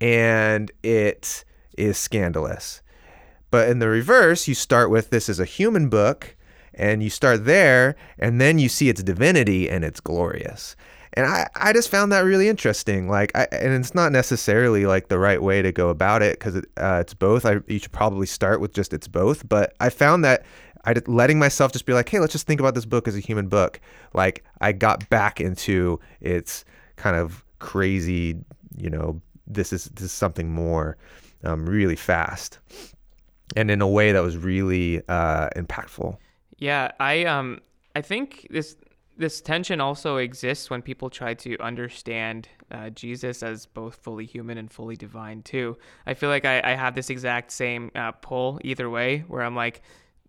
and 0.00 0.70
it 0.82 1.44
is 1.76 1.98
scandalous. 1.98 2.82
But 3.50 3.68
in 3.68 3.78
the 3.78 3.88
reverse, 3.88 4.48
you 4.48 4.54
start 4.54 4.90
with 4.90 5.10
this 5.10 5.28
is 5.28 5.40
a 5.40 5.44
human 5.44 5.88
book 5.88 6.36
and 6.74 7.02
you 7.02 7.10
start 7.10 7.44
there 7.44 7.96
and 8.18 8.40
then 8.40 8.58
you 8.58 8.68
see 8.68 8.88
its 8.88 9.02
divinity 9.02 9.70
and 9.70 9.84
it's 9.84 10.00
glorious. 10.00 10.76
And 11.16 11.26
I, 11.26 11.48
I 11.54 11.72
just 11.72 11.88
found 11.88 12.12
that 12.12 12.20
really 12.20 12.46
interesting. 12.46 13.08
Like, 13.08 13.32
I, 13.34 13.48
and 13.50 13.72
it's 13.72 13.94
not 13.94 14.12
necessarily 14.12 14.84
like 14.84 15.08
the 15.08 15.18
right 15.18 15.42
way 15.42 15.62
to 15.62 15.72
go 15.72 15.88
about 15.88 16.20
it 16.22 16.38
because 16.38 16.56
it, 16.56 16.66
uh, 16.76 16.98
it's 17.00 17.14
both. 17.14 17.46
I 17.46 17.60
you 17.66 17.78
should 17.78 17.92
probably 17.92 18.26
start 18.26 18.60
with 18.60 18.74
just 18.74 18.92
it's 18.92 19.08
both. 19.08 19.48
But 19.48 19.74
I 19.80 19.88
found 19.88 20.24
that 20.24 20.44
I 20.84 20.94
letting 21.06 21.38
myself 21.38 21.72
just 21.72 21.86
be 21.86 21.94
like, 21.94 22.08
hey, 22.08 22.20
let's 22.20 22.32
just 22.32 22.46
think 22.46 22.60
about 22.60 22.74
this 22.74 22.84
book 22.84 23.08
as 23.08 23.16
a 23.16 23.20
human 23.20 23.48
book. 23.48 23.80
Like, 24.12 24.44
I 24.60 24.72
got 24.72 25.08
back 25.08 25.40
into 25.40 25.98
its 26.20 26.64
kind 26.96 27.16
of 27.16 27.44
crazy, 27.58 28.36
you 28.76 28.90
know, 28.90 29.20
this 29.46 29.72
is 29.72 29.86
this 29.86 30.04
is 30.04 30.12
something 30.12 30.50
more, 30.50 30.96
um, 31.44 31.66
really 31.66 31.96
fast, 31.96 32.58
and 33.56 33.70
in 33.70 33.80
a 33.80 33.88
way 33.88 34.12
that 34.12 34.22
was 34.22 34.36
really 34.36 35.00
uh, 35.08 35.48
impactful. 35.56 36.16
Yeah, 36.58 36.92
I 37.00 37.24
um 37.24 37.60
I 37.94 38.02
think 38.02 38.46
this 38.50 38.76
this 39.16 39.40
tension 39.40 39.80
also 39.80 40.16
exists 40.16 40.68
when 40.70 40.82
people 40.82 41.10
try 41.10 41.34
to 41.34 41.58
understand 41.58 42.48
uh, 42.70 42.90
Jesus 42.90 43.42
as 43.42 43.66
both 43.66 43.96
fully 43.96 44.26
human 44.26 44.58
and 44.58 44.70
fully 44.70 44.96
divine 44.96 45.42
too. 45.42 45.76
I 46.06 46.14
feel 46.14 46.28
like 46.28 46.44
I, 46.44 46.60
I 46.64 46.74
have 46.74 46.94
this 46.94 47.10
exact 47.10 47.50
same 47.52 47.90
uh, 47.94 48.12
pull 48.12 48.60
either 48.62 48.90
way, 48.90 49.24
where 49.28 49.42
I'm 49.42 49.56
like, 49.56 49.82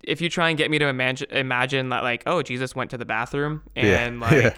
if 0.03 0.21
you 0.21 0.29
try 0.29 0.49
and 0.49 0.57
get 0.57 0.69
me 0.71 0.79
to 0.79 0.87
imagine 0.87 1.29
imagine 1.31 1.89
that 1.89 2.03
like, 2.03 2.23
oh, 2.25 2.41
Jesus 2.43 2.75
went 2.75 2.91
to 2.91 2.97
the 2.97 3.05
bathroom 3.05 3.63
Yeah, 3.75 3.83
and 4.05 4.19
like. 4.19 4.43
yeah. 4.43 4.53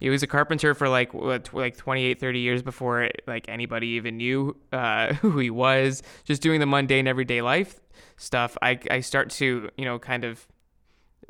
He 0.00 0.10
was 0.10 0.24
a 0.24 0.26
carpenter 0.26 0.74
for 0.74 0.88
like 0.88 1.14
what, 1.14 1.54
like 1.54 1.76
28, 1.76 2.18
30 2.18 2.40
years 2.40 2.60
before 2.60 3.08
like 3.28 3.48
anybody 3.48 3.86
even 3.90 4.16
knew 4.16 4.56
uh, 4.72 5.14
who 5.22 5.38
he 5.38 5.48
was. 5.48 6.02
Just 6.24 6.42
doing 6.42 6.58
the 6.58 6.66
mundane 6.66 7.06
everyday 7.06 7.40
life 7.40 7.78
stuff. 8.16 8.56
I, 8.60 8.80
I 8.90 8.98
start 8.98 9.30
to 9.30 9.70
you 9.76 9.84
know 9.84 10.00
kind 10.00 10.24
of 10.24 10.44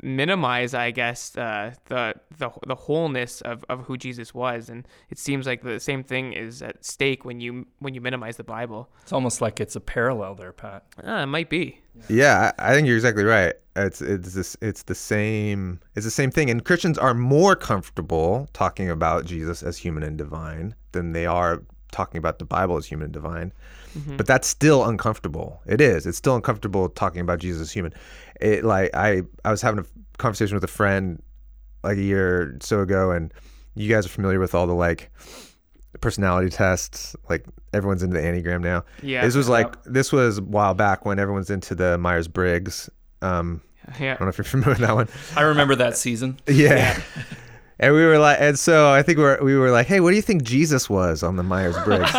minimize, 0.03 0.73
I 0.73 0.91
guess, 0.91 1.35
uh, 1.37 1.73
the 1.85 2.15
the 2.37 2.51
the 2.67 2.75
wholeness 2.75 3.41
of, 3.41 3.63
of 3.69 3.85
who 3.85 3.97
Jesus 3.97 4.33
was, 4.33 4.69
and 4.69 4.87
it 5.09 5.17
seems 5.17 5.47
like 5.47 5.63
the 5.63 5.79
same 5.79 6.03
thing 6.03 6.33
is 6.33 6.61
at 6.61 6.83
stake 6.85 7.25
when 7.25 7.39
you 7.39 7.65
when 7.79 7.93
you 7.93 8.01
minimize 8.01 8.37
the 8.37 8.43
Bible. 8.43 8.89
It's 9.01 9.13
almost 9.13 9.41
like 9.41 9.59
it's 9.59 9.75
a 9.75 9.79
parallel 9.79 10.35
there, 10.35 10.51
Pat. 10.51 10.83
Uh, 11.05 11.11
it 11.11 11.27
might 11.27 11.49
be. 11.49 11.79
Yeah, 12.09 12.51
I 12.59 12.71
I 12.71 12.73
think 12.75 12.87
you're 12.87 12.97
exactly 12.97 13.23
right. 13.23 13.53
It's 13.75 14.01
it's 14.01 14.33
this 14.33 14.57
it's 14.61 14.83
the 14.83 14.95
same 14.95 15.79
it's 15.95 16.05
the 16.05 16.11
same 16.11 16.31
thing, 16.31 16.49
and 16.49 16.63
Christians 16.63 16.97
are 16.97 17.13
more 17.13 17.55
comfortable 17.55 18.49
talking 18.53 18.89
about 18.89 19.25
Jesus 19.25 19.63
as 19.63 19.77
human 19.77 20.03
and 20.03 20.17
divine 20.17 20.75
than 20.91 21.13
they 21.13 21.25
are 21.25 21.63
talking 21.91 22.17
about 22.17 22.39
the 22.39 22.45
Bible 22.45 22.75
as 22.75 22.85
human 22.85 23.05
and 23.05 23.13
divine. 23.13 23.53
But 24.17 24.25
that's 24.25 24.47
still 24.47 24.85
uncomfortable. 24.85 25.61
It 25.67 25.79
is. 25.79 26.07
It's 26.07 26.17
still 26.17 26.35
uncomfortable 26.35 26.89
talking 26.89 27.21
about 27.21 27.37
Jesus 27.37 27.61
as 27.61 27.71
human. 27.71 27.93
It 28.41 28.63
like 28.63 28.91
I 28.93 29.23
I 29.45 29.51
was 29.51 29.61
having 29.61 29.79
a 29.79 29.85
conversation 30.17 30.55
with 30.55 30.63
a 30.63 30.67
friend 30.67 31.21
like 31.83 31.97
a 31.97 32.01
year 32.01 32.41
or 32.41 32.57
so 32.61 32.81
ago, 32.81 33.11
and 33.11 33.33
you 33.75 33.89
guys 33.89 34.05
are 34.05 34.09
familiar 34.09 34.39
with 34.39 34.55
all 34.55 34.67
the 34.67 34.73
like 34.73 35.11
personality 36.01 36.49
tests. 36.49 37.15
Like 37.29 37.45
everyone's 37.73 38.03
into 38.03 38.19
the 38.19 38.23
Enneagram 38.25 38.61
now. 38.61 38.83
Yeah. 39.01 39.25
This 39.25 39.35
was 39.35 39.49
like 39.49 39.81
this 39.83 40.11
was 40.11 40.39
a 40.39 40.41
while 40.43 40.73
back 40.73 41.05
when 41.05 41.19
everyone's 41.19 41.49
into 41.49 41.75
the 41.75 41.97
Myers 41.97 42.27
Briggs. 42.27 42.89
Um, 43.21 43.61
I 43.87 43.99
don't 43.99 44.21
know 44.21 44.27
if 44.27 44.37
you're 44.37 44.45
familiar 44.45 44.71
with 44.71 44.79
that 44.79 44.95
one. 44.95 45.09
I 45.35 45.41
remember 45.41 45.75
that 45.75 45.97
season. 45.97 46.39
Yeah. 46.47 46.99
And 47.79 47.93
we 47.93 48.05
were 48.05 48.19
like, 48.19 48.37
and 48.39 48.57
so 48.57 48.91
I 48.91 49.01
think 49.01 49.17
we 49.17 49.23
were, 49.23 49.39
we 49.41 49.57
were 49.57 49.71
like, 49.71 49.87
hey, 49.87 49.99
what 49.99 50.11
do 50.11 50.15
you 50.15 50.21
think 50.21 50.43
Jesus 50.43 50.89
was 50.89 51.21
on 51.23 51.35
the 51.35 51.43
Myers 51.43 51.75
Briggs? 51.83 52.11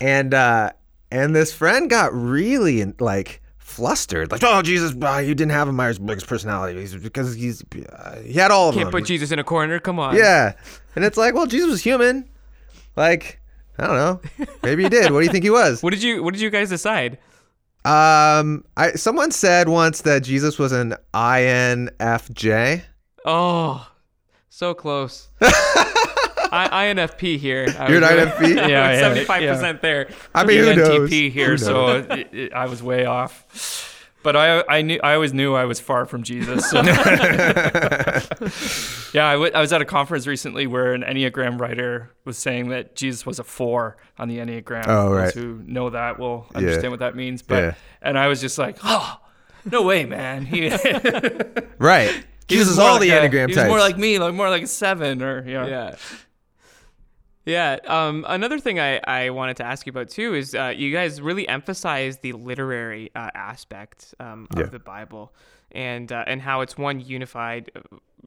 and 0.00 0.34
uh, 0.34 0.72
and 1.10 1.34
this 1.34 1.54
friend 1.54 1.88
got 1.88 2.12
really 2.12 2.84
like 2.98 3.40
flustered, 3.72 4.30
like, 4.30 4.42
oh 4.44 4.62
Jesus, 4.62 4.94
uh, 5.02 5.16
you 5.18 5.34
didn't 5.34 5.52
have 5.52 5.68
a 5.68 5.72
Myers 5.72 5.98
Briggs 5.98 6.24
personality 6.24 6.78
He's- 6.78 6.94
because 6.94 7.34
he's 7.34 7.62
uh, 7.92 8.16
he 8.20 8.34
had 8.34 8.50
all 8.50 8.68
of 8.68 8.74
Can't 8.74 8.86
them. 8.86 8.92
put 8.92 9.04
Jesus 9.06 9.30
in 9.32 9.38
a 9.38 9.44
corner. 9.44 9.78
Come 9.80 9.98
on. 9.98 10.16
yeah, 10.16 10.52
and 10.94 11.04
it's 11.04 11.16
like, 11.16 11.34
well, 11.34 11.46
Jesus 11.46 11.70
was 11.70 11.82
human. 11.82 12.28
Like, 12.96 13.40
I 13.78 13.86
don't 13.86 13.96
know, 13.96 14.46
maybe 14.62 14.82
he 14.84 14.88
did. 14.88 15.10
What 15.10 15.20
do 15.20 15.26
you 15.26 15.32
think 15.32 15.44
he 15.44 15.50
was? 15.50 15.82
What 15.82 15.90
did 15.90 16.02
you 16.02 16.22
What 16.22 16.34
did 16.34 16.40
you 16.40 16.50
guys 16.50 16.68
decide? 16.68 17.18
Um, 17.84 18.64
I 18.76 18.92
someone 18.94 19.30
said 19.32 19.68
once 19.68 20.02
that 20.02 20.22
Jesus 20.22 20.58
was 20.58 20.70
an 20.72 20.94
INFJ. 21.14 22.82
Oh, 23.24 23.90
so 24.50 24.74
close. 24.74 25.30
I, 26.52 26.86
INFP 26.94 27.38
here. 27.38 27.74
I 27.78 27.88
You're 27.88 27.98
an 27.98 28.04
INFP? 28.04 28.56
Yeah, 28.56 28.66
yeah, 28.68 29.00
seventy-five 29.00 29.42
percent 29.48 29.80
there. 29.82 30.08
I 30.34 30.44
mean, 30.44 30.58
who 30.62 30.76
knows? 30.76 31.10
Here, 31.10 31.50
Who 31.50 31.58
so 31.58 31.96
it, 31.96 32.28
it, 32.34 32.52
I 32.52 32.66
was 32.66 32.82
way 32.82 33.04
off. 33.06 33.88
But 34.22 34.36
I, 34.36 34.62
I 34.68 34.82
knew, 34.82 35.00
I 35.02 35.14
always 35.14 35.32
knew 35.34 35.54
I 35.54 35.64
was 35.64 35.80
far 35.80 36.06
from 36.06 36.22
Jesus. 36.22 36.70
so- 36.70 36.80
yeah, 39.12 39.26
I, 39.26 39.32
w- 39.32 39.50
I 39.52 39.60
was 39.60 39.72
at 39.72 39.82
a 39.82 39.84
conference 39.84 40.26
recently 40.28 40.66
where 40.68 40.92
an 40.94 41.02
Enneagram 41.02 41.60
writer 41.60 42.10
was 42.24 42.38
saying 42.38 42.68
that 42.68 42.94
Jesus 42.94 43.26
was 43.26 43.38
a 43.40 43.44
four 43.44 43.96
on 44.18 44.28
the 44.28 44.38
Enneagram. 44.38 44.84
Oh, 44.86 45.10
Those 45.10 45.18
right. 45.18 45.34
Who 45.34 45.60
know 45.66 45.90
that 45.90 46.18
will 46.20 46.46
understand 46.54 46.84
Yeah. 46.84 46.90
what 46.90 47.00
that 47.00 47.16
means. 47.16 47.42
But 47.42 47.62
Yeah. 47.64 47.74
and 48.00 48.16
I 48.18 48.28
was 48.28 48.40
just 48.40 48.58
like, 48.58 48.78
oh, 48.84 49.18
no 49.70 49.82
way, 49.82 50.04
man. 50.04 50.46
He, 50.46 50.68
right. 51.78 52.10
he 52.48 52.54
Jesus 52.56 52.74
is 52.74 52.78
all 52.78 52.92
like 52.94 53.00
the 53.02 53.10
a- 53.10 53.20
Enneagram 53.28 53.48
He 53.48 53.54
types. 53.54 53.64
was 53.64 53.68
more 53.68 53.80
like 53.80 53.98
me, 53.98 54.18
like 54.18 54.34
more 54.34 54.50
like 54.50 54.62
a 54.62 54.66
seven, 54.68 55.20
or 55.22 55.44
you 55.46 55.54
know. 55.54 55.66
Yeah. 55.66 55.96
Yeah. 57.44 57.78
Um, 57.86 58.24
another 58.28 58.58
thing 58.60 58.78
I, 58.78 58.98
I 59.04 59.30
wanted 59.30 59.56
to 59.58 59.64
ask 59.64 59.86
you 59.86 59.90
about 59.90 60.08
too 60.10 60.34
is 60.34 60.54
uh, 60.54 60.72
you 60.76 60.92
guys 60.92 61.20
really 61.20 61.48
emphasize 61.48 62.18
the 62.18 62.32
literary 62.34 63.10
uh, 63.16 63.30
aspect 63.34 64.14
um, 64.20 64.46
of 64.52 64.58
Yeah. 64.58 64.66
the 64.66 64.78
Bible 64.78 65.34
and 65.72 66.12
uh, 66.12 66.24
and 66.26 66.40
how 66.42 66.60
it's 66.60 66.76
one 66.78 67.00
unified 67.00 67.70
uh, 67.74 67.80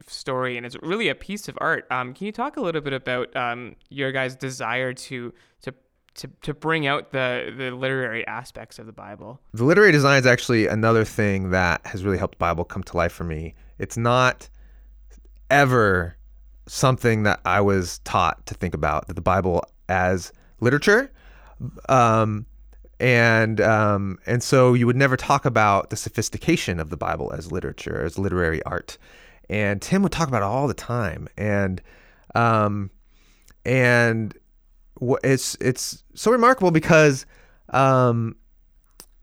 story 0.07 0.57
and 0.57 0.65
it's 0.65 0.75
really 0.81 1.07
a 1.09 1.15
piece 1.15 1.47
of 1.47 1.57
art. 1.61 1.87
Um, 1.91 2.13
can 2.13 2.25
you 2.25 2.31
talk 2.33 2.57
a 2.57 2.61
little 2.61 2.81
bit 2.81 2.93
about 2.93 3.33
um, 3.35 3.75
your 3.89 4.11
guys' 4.11 4.35
desire 4.35 4.91
to 4.93 5.33
to 5.61 5.73
to, 6.15 6.29
to 6.43 6.53
bring 6.53 6.87
out 6.87 7.11
the, 7.11 7.53
the 7.57 7.71
literary 7.71 8.25
aspects 8.27 8.79
of 8.79 8.85
the 8.85 8.93
Bible? 8.93 9.39
the 9.53 9.63
literary 9.65 9.91
design 9.91 10.19
is 10.19 10.25
actually 10.25 10.67
another 10.67 11.03
thing 11.05 11.51
that 11.51 11.85
has 11.85 12.03
really 12.03 12.17
helped 12.17 12.35
the 12.35 12.39
Bible 12.39 12.63
come 12.65 12.83
to 12.83 12.97
life 12.97 13.11
for 13.13 13.23
me. 13.25 13.53
It's 13.79 13.97
not 13.97 14.49
ever 15.49 16.14
something 16.67 17.23
that 17.23 17.39
I 17.45 17.61
was 17.61 17.99
taught 17.99 18.45
to 18.47 18.53
think 18.53 18.73
about 18.73 19.07
the 19.07 19.21
Bible 19.21 19.63
as 19.89 20.31
literature. 20.59 21.11
Um, 21.89 22.45
and 22.99 23.59
um, 23.61 24.19
and 24.25 24.41
so 24.41 24.73
you 24.73 24.85
would 24.87 24.95
never 24.95 25.17
talk 25.17 25.45
about 25.45 25.89
the 25.89 25.97
sophistication 25.97 26.79
of 26.79 26.89
the 26.89 26.97
Bible 26.97 27.33
as 27.33 27.51
literature, 27.51 28.03
as 28.03 28.17
literary 28.17 28.63
art. 28.63 28.97
And 29.49 29.81
Tim 29.81 30.01
would 30.03 30.11
talk 30.11 30.27
about 30.27 30.41
it 30.41 30.45
all 30.45 30.67
the 30.67 30.73
time. 30.73 31.27
And 31.37 31.81
um, 32.35 32.89
and 33.65 34.33
it's 35.23 35.55
it's 35.59 36.03
so 36.13 36.31
remarkable 36.31 36.71
because 36.71 37.25
um, 37.69 38.35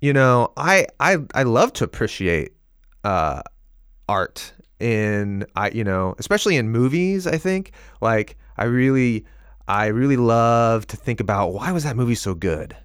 you 0.01 0.12
know 0.12 0.53
I 0.57 0.86
I 1.01 1.18
I 1.34 1.45
love 1.45 1.72
to 1.74 1.84
appreciate 1.84 2.53
uh, 3.05 3.43
art 4.09 4.53
in 4.82 5.46
I 5.56 5.70
you 5.70 5.84
know 5.84 6.14
especially 6.18 6.56
in 6.56 6.70
movies 6.70 7.26
I 7.26 7.38
think 7.38 7.72
like 8.00 8.36
I 8.58 8.64
really 8.64 9.24
I 9.68 9.86
really 9.86 10.16
love 10.16 10.86
to 10.88 10.96
think 10.96 11.20
about 11.20 11.54
why 11.54 11.70
was 11.72 11.84
that 11.84 11.96
movie 11.96 12.16
so 12.16 12.34
good? 12.34 12.76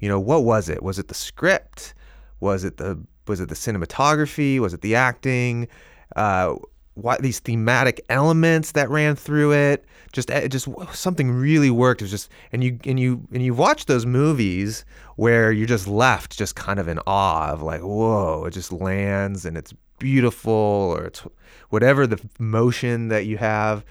You 0.00 0.08
know 0.08 0.20
what 0.20 0.44
was 0.44 0.68
it? 0.68 0.82
Was 0.82 0.98
it 0.98 1.08
the 1.08 1.14
script? 1.14 1.94
Was 2.40 2.64
it 2.64 2.76
the 2.76 3.00
was 3.26 3.40
it 3.40 3.48
the 3.48 3.54
cinematography? 3.54 4.58
Was 4.58 4.74
it 4.74 4.80
the 4.80 4.96
acting? 4.96 5.68
Uh 6.16 6.56
what 6.94 7.22
these 7.22 7.38
thematic 7.38 8.04
elements 8.08 8.72
that 8.72 8.90
ran 8.90 9.14
through 9.14 9.52
it? 9.52 9.84
Just 10.12 10.28
just 10.48 10.68
something 10.92 11.30
really 11.30 11.70
worked. 11.70 12.00
It 12.02 12.04
was 12.04 12.10
just 12.10 12.30
and 12.50 12.64
you 12.64 12.80
and 12.84 12.98
you 12.98 13.22
and 13.32 13.42
you 13.44 13.54
watch 13.54 13.86
those 13.86 14.04
movies 14.04 14.84
where 15.14 15.52
you're 15.52 15.68
just 15.68 15.86
left 15.86 16.36
just 16.36 16.56
kind 16.56 16.80
of 16.80 16.88
in 16.88 16.98
awe 17.06 17.52
of 17.52 17.62
like 17.62 17.82
whoa 17.82 18.44
it 18.46 18.50
just 18.50 18.72
lands 18.72 19.44
and 19.44 19.56
it's 19.56 19.72
beautiful 19.98 20.52
or 20.52 21.04
it's 21.04 21.22
whatever 21.70 22.06
the 22.06 22.20
motion 22.38 23.08
that 23.08 23.26
you 23.26 23.36
have. 23.38 23.84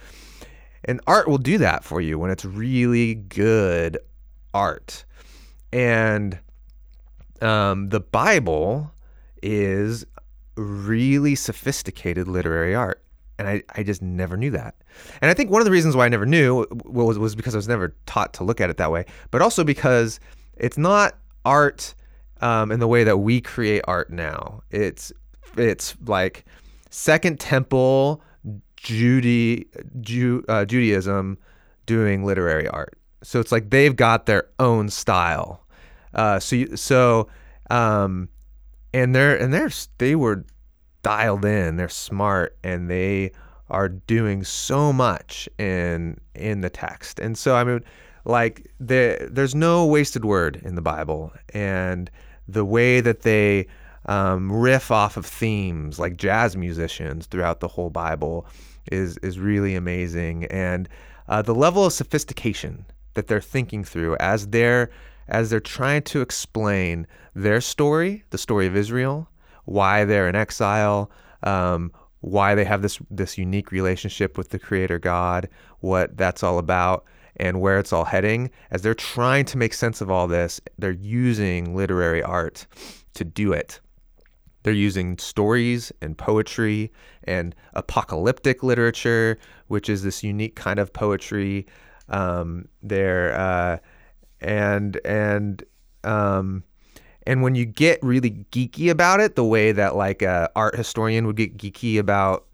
And 0.86 1.01
art 1.08 1.28
will 1.28 1.38
do 1.38 1.58
that 1.58 1.84
for 1.84 1.99
you 2.01 2.18
when 2.18 2.32
it's 2.32 2.45
really 2.45 3.16
good 3.16 3.97
art. 4.53 5.05
And 5.74 6.39
um, 7.41 7.89
the 7.89 7.99
bible 7.99 8.91
is 9.43 10.05
really 10.55 11.36
sophisticated 11.36 12.28
literary 12.28 12.74
art 12.74 13.03
and 13.38 13.47
I, 13.47 13.62
I 13.76 13.84
just 13.84 14.01
never 14.01 14.36
knew 14.36 14.49
that. 14.51 14.74
And 15.22 15.30
i 15.30 15.36
think 15.36 15.51
one 15.51 15.62
of 15.62 15.66
the 15.66 15.72
reasons 15.72 15.95
why 15.95 16.08
i 16.08 16.10
never 16.10 16.26
knew 16.26 16.66
was, 16.86 17.20
was 17.20 17.36
because 17.36 17.53
i 17.53 17.58
was 17.58 17.68
never 17.68 17.95
taught 18.08 18.34
to 18.34 18.43
look 18.43 18.60
at 18.60 18.72
it 18.72 18.78
that 18.78 18.91
way 18.91 19.05
but 19.30 19.43
also 19.43 19.64
because 19.64 20.20
it's 20.55 20.80
not 20.80 21.16
art 21.45 21.93
um, 22.41 22.72
in 22.72 22.80
the 22.80 22.88
way 22.88 23.03
that 23.03 23.18
we 23.18 23.41
create 23.41 23.82
art 23.88 24.10
now. 24.10 24.62
It's 24.70 25.12
it's 25.55 25.95
like 26.05 26.45
second 26.89 27.39
temple 27.39 28.21
Judy, 28.77 29.67
Ju, 30.01 30.43
uh, 30.47 30.63
judaism 30.63 31.37
doing 31.85 32.23
literary 32.23 32.67
art. 32.69 32.97
So 33.23 33.39
it's 33.39 33.51
like 33.51 33.69
they've 33.69 33.95
got 33.95 34.27
their 34.27 34.47
own 34.59 34.89
style. 34.89 35.65
Uh, 36.13 36.39
so 36.39 36.55
you, 36.55 36.77
so 36.77 37.27
um, 37.69 38.29
and 38.93 39.13
they're 39.13 39.35
and 39.35 39.53
they're 39.53 39.71
they 39.97 40.15
were 40.15 40.45
dialed 41.03 41.43
in. 41.43 41.75
They're 41.75 41.89
smart 41.89 42.57
and 42.63 42.89
they 42.89 43.31
are 43.69 43.89
doing 43.89 44.43
so 44.43 44.93
much 44.93 45.49
in 45.57 46.17
in 46.35 46.61
the 46.61 46.69
text. 46.69 47.19
And 47.19 47.37
so 47.37 47.55
i 47.55 47.63
mean 47.63 47.83
like 48.23 48.71
there 48.79 49.27
there's 49.29 49.55
no 49.55 49.85
wasted 49.85 50.23
word 50.23 50.61
in 50.63 50.75
the 50.75 50.81
bible. 50.81 51.33
And 51.53 52.09
the 52.47 52.63
way 52.63 53.01
that 53.01 53.23
they 53.23 53.67
um, 54.08 54.51
riff 54.51 54.91
off 54.91 55.18
of 55.18 55.26
themes 55.26 55.99
like 55.99 56.18
jazz 56.18 56.55
musicians 56.55 57.26
throughout 57.26 57.60
the 57.60 57.68
whole 57.68 57.89
bible 57.89 58.45
is 58.91 59.18
is 59.18 59.39
really 59.39 59.76
amazing 59.76 60.45
and 60.45 60.88
uh, 61.28 61.41
the 61.41 61.55
level 61.55 61.86
of 61.86 61.93
sophistication 61.93 62.86
that 63.16 63.28
they're 63.28 63.41
thinking 63.41 63.84
through 63.84 64.16
as 64.18 64.47
they're 64.47 64.89
as 65.28 65.49
they're 65.49 65.60
trying 65.60 66.01
to 66.03 66.22
explain 66.22 67.05
their 67.36 67.60
story, 67.62 68.24
the 68.30 68.38
story 68.38 68.66
of 68.66 68.76
Israel, 68.76 69.30
why 69.66 70.05
they're 70.05 70.30
in 70.30 70.36
exile, 70.36 71.12
um, 71.43 71.91
why 72.22 72.55
they 72.55 72.64
have 72.64 72.82
this 72.82 72.99
this 73.12 73.38
unique 73.38 73.72
relationship 73.72 74.38
with 74.38 74.49
the 74.49 74.60
Creator 74.60 74.99
God, 74.99 75.49
what 75.80 76.16
that's 76.18 76.43
all 76.43 76.58
about, 76.58 77.05
and 77.36 77.60
where 77.62 77.78
it's 77.78 77.93
all 77.93 78.05
heading. 78.05 78.49
As 78.72 78.82
they're 78.82 78.93
trying 78.93 79.45
to 79.45 79.58
make 79.58 79.74
sense 79.74 80.01
of 80.01 80.10
all 80.10 80.28
this, 80.28 80.62
they're 80.80 80.91
using 80.91 81.76
literary 81.76 82.24
art 82.24 82.66
to 83.16 83.24
do 83.24 83.51
it. 83.51 83.80
They're 84.64 84.74
using 84.74 85.18
stories 85.18 85.91
and 86.01 86.18
poetry 86.18 86.91
and 87.24 87.55
apocalyptic 87.74 88.64
literature, 88.64 89.38
which 89.68 89.89
is 89.89 90.03
this 90.03 90.24
unique 90.24 90.55
kind 90.55 90.80
of 90.80 90.91
poetry. 90.93 91.68
Um, 92.10 92.68
they're 92.84 93.34
uh, 93.34 93.78
and 94.41 94.99
and 95.05 95.64
um, 96.03 96.64
and 97.26 97.41
when 97.41 97.55
you 97.55 97.66
get 97.66 97.99
really 98.01 98.45
geeky 98.51 98.89
about 98.89 99.20
it, 99.20 99.36
the 99.36 99.45
way 99.45 99.72
that 99.72 99.95
like 99.95 100.22
a 100.22 100.49
art 100.55 100.76
historian 100.76 101.28
would 101.28 101.36
get 101.36 101.58
geeky 101.58 101.97
about 101.99 102.45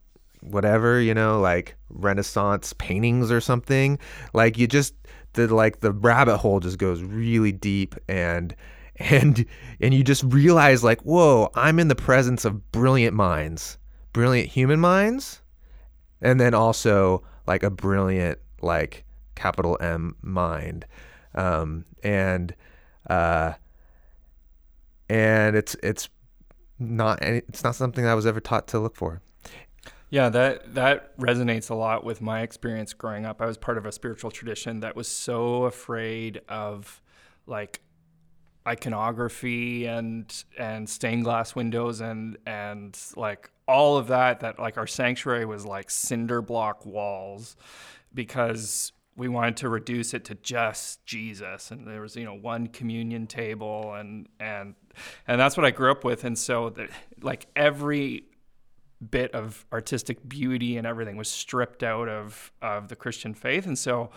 whatever 0.42 1.00
you 1.00 1.14
know, 1.14 1.40
like 1.40 1.76
Renaissance 1.90 2.74
paintings 2.74 3.32
or 3.32 3.40
something, 3.40 3.98
like 4.34 4.58
you 4.58 4.68
just 4.68 4.94
the 5.34 5.54
like 5.54 5.80
the 5.80 5.92
rabbit 5.92 6.38
hole 6.38 6.60
just 6.60 6.78
goes 6.78 7.02
really 7.02 7.52
deep 7.52 7.96
and 8.08 8.56
and 8.98 9.46
and 9.80 9.94
you 9.94 10.04
just 10.04 10.24
realize 10.24 10.84
like 10.84 11.02
whoa 11.02 11.50
i'm 11.56 11.80
in 11.80 11.88
the 11.88 11.96
presence 11.96 12.46
of 12.46 12.72
brilliant 12.72 13.16
minds 13.16 13.78
brilliant 14.12 14.50
human 14.50 14.80
minds 14.80 15.42
and 16.22 16.40
then 16.40 16.54
also 16.54 17.24
like 17.48 17.64
a 17.64 17.70
brilliant 17.70 18.38
like 18.62 19.04
capital 19.36 19.78
m 19.82 20.16
mind 20.22 20.86
um 21.34 21.86
and 22.04 22.54
uh 23.10 23.54
and 25.10 25.56
it's 25.56 25.76
it's 25.82 26.08
not 26.78 27.22
it's 27.24 27.64
not 27.64 27.76
something 27.76 28.06
i 28.06 28.14
was 28.14 28.26
ever 28.28 28.40
taught 28.40 28.68
to 28.68 28.80
look 28.80 28.96
for 28.96 29.22
Yeah, 30.10 30.30
that 30.30 30.76
that 30.76 31.18
resonates 31.18 31.72
a 31.72 31.74
lot 31.74 32.04
with 32.04 32.22
my 32.22 32.42
experience 32.42 32.94
growing 32.94 33.26
up. 33.26 33.42
I 33.42 33.48
was 33.48 33.58
part 33.58 33.80
of 33.80 33.88
a 33.88 33.92
spiritual 33.92 34.30
tradition 34.30 34.82
that 34.82 34.96
was 34.96 35.08
so 35.08 35.64
afraid 35.64 36.42
of 36.48 37.02
like 37.48 37.82
iconography 38.68 39.86
and 39.86 40.44
and 40.58 40.90
stained 40.90 41.24
glass 41.24 41.56
windows 41.56 42.02
and 42.02 42.38
and 42.46 42.98
like 43.16 43.52
all 43.68 43.98
of 43.98 44.08
that 44.08 44.40
that 44.40 44.60
like 44.60 44.78
our 44.78 44.88
sanctuary 44.88 45.46
was 45.46 45.66
like 45.66 45.90
cinder 45.90 46.42
block 46.42 46.86
walls 46.86 47.56
because 48.14 48.92
we 49.16 49.28
wanted 49.28 49.58
to 49.58 49.70
reduce 49.70 50.14
it 50.14 50.26
to 50.26 50.36
just 50.36 51.06
Jesus. 51.06 51.72
And 51.72 51.88
there 51.88 52.02
was 52.02 52.16
you 52.16 52.26
know 52.26 52.36
one 52.36 52.68
communion 52.68 53.28
table 53.28 53.94
and 53.94 54.28
and 54.40 54.76
and 55.28 55.40
that's 55.40 55.58
what 55.58 55.66
I 55.66 55.72
grew 55.72 55.92
up 55.92 56.04
with. 56.04 56.24
And 56.24 56.38
so 56.38 56.70
that 56.72 56.90
like 57.22 57.48
every 57.56 58.26
bit 59.12 59.34
of 59.34 59.66
artistic 59.74 60.28
beauty 60.28 60.78
and 60.78 60.88
everything 60.88 61.18
was 61.18 61.28
stripped 61.28 61.84
out 61.84 62.08
of 62.10 62.52
of 62.62 62.88
the 62.88 62.96
Christian 62.96 63.34
faith. 63.34 63.66
And 63.66 63.78
so 63.78 64.10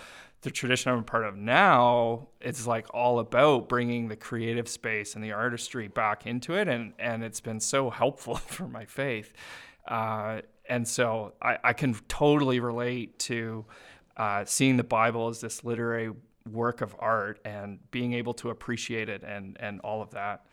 the 0.43 0.51
tradition 0.51 0.93
I'm 0.93 0.99
a 0.99 1.03
part 1.03 1.25
of 1.25 1.37
now, 1.37 2.29
it's 2.41 2.67
like 2.67 2.87
all 2.95 3.19
about 3.19 3.69
bringing 3.69 4.09
the 4.09 4.17
creative 4.17 4.69
space 4.69 5.15
and 5.15 5.25
the 5.25 5.33
artistry 5.33 5.89
back 5.89 6.27
into 6.27 6.55
it, 6.55 6.69
and 6.69 6.93
and 6.99 7.25
it's 7.25 7.41
been 7.41 7.61
so 7.61 7.91
helpful 7.91 8.35
for 8.37 8.69
my 8.69 8.85
faith, 8.85 9.33
uh, 9.89 10.41
and 10.69 10.87
so 10.87 11.35
I, 11.41 11.59
I 11.65 11.73
can 11.73 11.95
totally 12.09 12.61
relate 12.61 13.19
to 13.21 13.65
uh, 14.17 14.45
seeing 14.45 14.77
the 14.77 14.85
Bible 14.85 15.29
as 15.29 15.41
this 15.41 15.65
literary 15.65 16.13
work 16.51 16.81
of 16.81 16.95
art 16.99 17.41
and 17.45 17.79
being 17.91 18.13
able 18.13 18.35
to 18.35 18.51
appreciate 18.51 19.09
it 19.09 19.23
and 19.23 19.57
and 19.61 19.81
all 19.81 20.03
of 20.03 20.11
that. 20.11 20.47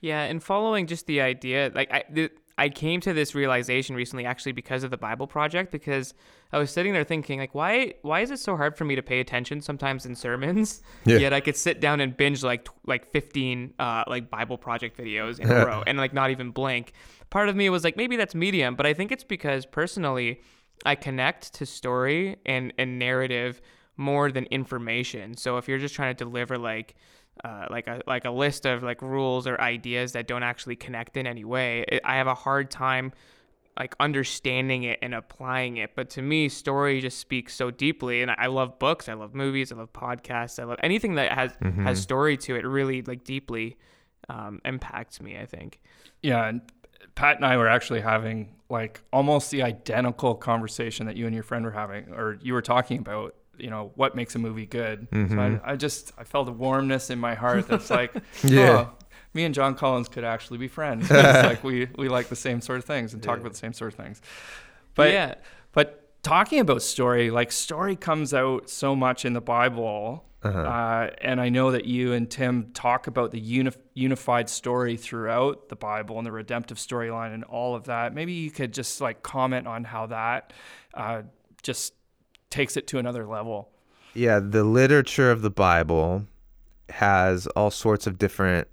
Yeah, 0.00 0.22
and 0.22 0.42
following 0.42 0.86
just 0.86 1.06
the 1.06 1.20
idea, 1.20 1.70
like 1.74 1.92
I, 1.92 2.30
I 2.60 2.68
came 2.68 3.00
to 3.00 3.14
this 3.14 3.34
realization 3.34 3.96
recently 3.96 4.26
actually 4.26 4.52
because 4.52 4.84
of 4.84 4.90
the 4.90 4.98
Bible 4.98 5.26
project 5.26 5.72
because 5.72 6.12
I 6.52 6.58
was 6.58 6.70
sitting 6.70 6.92
there 6.92 7.04
thinking 7.04 7.38
like 7.40 7.54
why 7.54 7.94
why 8.02 8.20
is 8.20 8.30
it 8.30 8.38
so 8.38 8.54
hard 8.54 8.76
for 8.76 8.84
me 8.84 8.96
to 8.96 9.02
pay 9.02 9.18
attention 9.18 9.62
sometimes 9.62 10.04
in 10.04 10.14
sermons 10.14 10.82
yeah. 11.06 11.16
yet 11.16 11.32
I 11.32 11.40
could 11.40 11.56
sit 11.56 11.80
down 11.80 12.02
and 12.02 12.14
binge 12.14 12.42
like 12.42 12.68
like 12.86 13.10
15 13.12 13.72
uh, 13.78 14.04
like 14.06 14.28
Bible 14.28 14.58
project 14.58 14.98
videos 14.98 15.40
in 15.40 15.50
a 15.50 15.64
row 15.64 15.82
and 15.86 15.96
like 15.96 16.12
not 16.12 16.30
even 16.30 16.50
blink. 16.50 16.92
Part 17.30 17.48
of 17.48 17.56
me 17.56 17.70
was 17.70 17.82
like 17.82 17.96
maybe 17.96 18.16
that's 18.16 18.34
medium, 18.34 18.74
but 18.74 18.84
I 18.84 18.92
think 18.92 19.10
it's 19.10 19.24
because 19.24 19.64
personally 19.64 20.42
I 20.84 20.96
connect 20.96 21.54
to 21.54 21.64
story 21.64 22.36
and 22.44 22.74
and 22.76 22.98
narrative 22.98 23.62
more 23.96 24.30
than 24.30 24.44
information. 24.44 25.34
So 25.34 25.56
if 25.56 25.66
you're 25.66 25.78
just 25.78 25.94
trying 25.94 26.14
to 26.14 26.24
deliver 26.24 26.58
like 26.58 26.94
uh, 27.44 27.66
like 27.70 27.86
a 27.86 28.02
like 28.06 28.24
a 28.24 28.30
list 28.30 28.66
of 28.66 28.82
like 28.82 29.00
rules 29.02 29.46
or 29.46 29.60
ideas 29.60 30.12
that 30.12 30.26
don't 30.26 30.42
actually 30.42 30.76
connect 30.76 31.16
in 31.16 31.26
any 31.26 31.44
way, 31.44 31.84
it, 31.88 32.02
I 32.04 32.16
have 32.16 32.26
a 32.26 32.34
hard 32.34 32.70
time 32.70 33.12
like 33.78 33.94
understanding 33.98 34.82
it 34.82 34.98
and 35.00 35.14
applying 35.14 35.78
it. 35.78 35.94
But 35.94 36.10
to 36.10 36.22
me, 36.22 36.50
story 36.50 37.00
just 37.00 37.18
speaks 37.18 37.54
so 37.54 37.70
deeply, 37.70 38.20
and 38.20 38.30
I 38.30 38.46
love 38.46 38.78
books, 38.78 39.08
I 39.08 39.14
love 39.14 39.34
movies, 39.34 39.72
I 39.72 39.76
love 39.76 39.92
podcasts, 39.92 40.60
I 40.60 40.64
love 40.64 40.78
anything 40.82 41.14
that 41.14 41.32
has 41.32 41.52
mm-hmm. 41.52 41.86
has 41.86 42.00
story 42.00 42.36
to 42.38 42.56
it. 42.56 42.66
Really 42.66 43.02
like 43.02 43.24
deeply 43.24 43.78
um, 44.28 44.60
impacts 44.64 45.20
me. 45.20 45.38
I 45.38 45.46
think. 45.46 45.80
Yeah, 46.22 46.46
and 46.46 46.60
Pat 47.14 47.36
and 47.36 47.46
I 47.46 47.56
were 47.56 47.68
actually 47.68 48.02
having 48.02 48.54
like 48.68 49.00
almost 49.12 49.50
the 49.50 49.62
identical 49.62 50.34
conversation 50.34 51.06
that 51.06 51.16
you 51.16 51.26
and 51.26 51.34
your 51.34 51.42
friend 51.42 51.64
were 51.64 51.70
having, 51.70 52.12
or 52.12 52.38
you 52.42 52.52
were 52.52 52.62
talking 52.62 52.98
about 52.98 53.34
you 53.60 53.70
know 53.70 53.92
what 53.94 54.14
makes 54.14 54.34
a 54.34 54.38
movie 54.38 54.66
good. 54.66 55.10
Mm-hmm. 55.10 55.34
So 55.34 55.40
I, 55.40 55.48
mm-hmm. 55.48 55.70
I, 55.70 55.76
just 55.76 56.12
I 56.18 56.24
felt 56.24 56.48
a 56.48 56.52
warmness 56.52 57.10
in 57.10 57.18
my 57.18 57.34
heart 57.34 57.68
that's 57.68 57.90
like, 57.90 58.14
yeah. 58.44 58.70
Oh, 58.70 58.90
me 59.32 59.44
and 59.44 59.54
Jon 59.54 59.74
Collins 59.74 60.08
could 60.08 60.24
actually 60.24 60.58
be 60.58 60.68
friends. 60.68 61.08
it's 61.10 61.12
like 61.46 61.62
we 61.62 61.88
we 61.96 62.08
like 62.08 62.28
the 62.28 62.36
same 62.36 62.60
sort 62.60 62.78
of 62.78 62.84
things 62.84 63.14
and 63.14 63.22
talk 63.22 63.36
yeah. 63.36 63.40
about 63.42 63.52
the 63.52 63.58
same 63.58 63.72
sort 63.72 63.92
of 63.92 63.98
things. 63.98 64.20
But 64.94 65.12
yeah, 65.12 65.34
but 65.72 66.22
talking 66.22 66.60
about 66.60 66.82
story, 66.82 67.30
like 67.30 67.52
story 67.52 67.96
comes 67.96 68.34
out 68.34 68.68
so 68.68 68.96
much 68.96 69.24
in 69.24 69.32
the 69.32 69.40
Bible. 69.40 70.24
Uh-huh. 70.42 70.58
Uh, 70.58 71.10
and 71.20 71.38
I 71.38 71.50
know 71.50 71.72
that 71.72 71.84
you 71.84 72.14
and 72.14 72.30
Tim 72.30 72.70
talk 72.72 73.06
about 73.06 73.30
the 73.30 73.38
uni- 73.38 73.72
unified 73.92 74.48
story 74.48 74.96
throughout 74.96 75.68
the 75.68 75.76
Bible 75.76 76.16
and 76.16 76.26
the 76.26 76.32
redemptive 76.32 76.78
storyline 76.78 77.34
and 77.34 77.44
all 77.44 77.74
of 77.74 77.84
that. 77.84 78.14
Maybe 78.14 78.32
you 78.32 78.50
could 78.50 78.72
just 78.72 79.02
like 79.02 79.22
comment 79.22 79.66
on 79.66 79.84
how 79.84 80.06
that 80.06 80.54
uh, 80.94 81.22
just 81.62 81.92
takes 82.50 82.76
it 82.76 82.86
to 82.88 82.98
another 82.98 83.26
level. 83.26 83.70
Yeah, 84.14 84.40
the 84.40 84.64
literature 84.64 85.30
of 85.30 85.42
the 85.42 85.50
Bible 85.50 86.24
has 86.88 87.46
all 87.48 87.70
sorts 87.70 88.06
of 88.06 88.18
different 88.18 88.68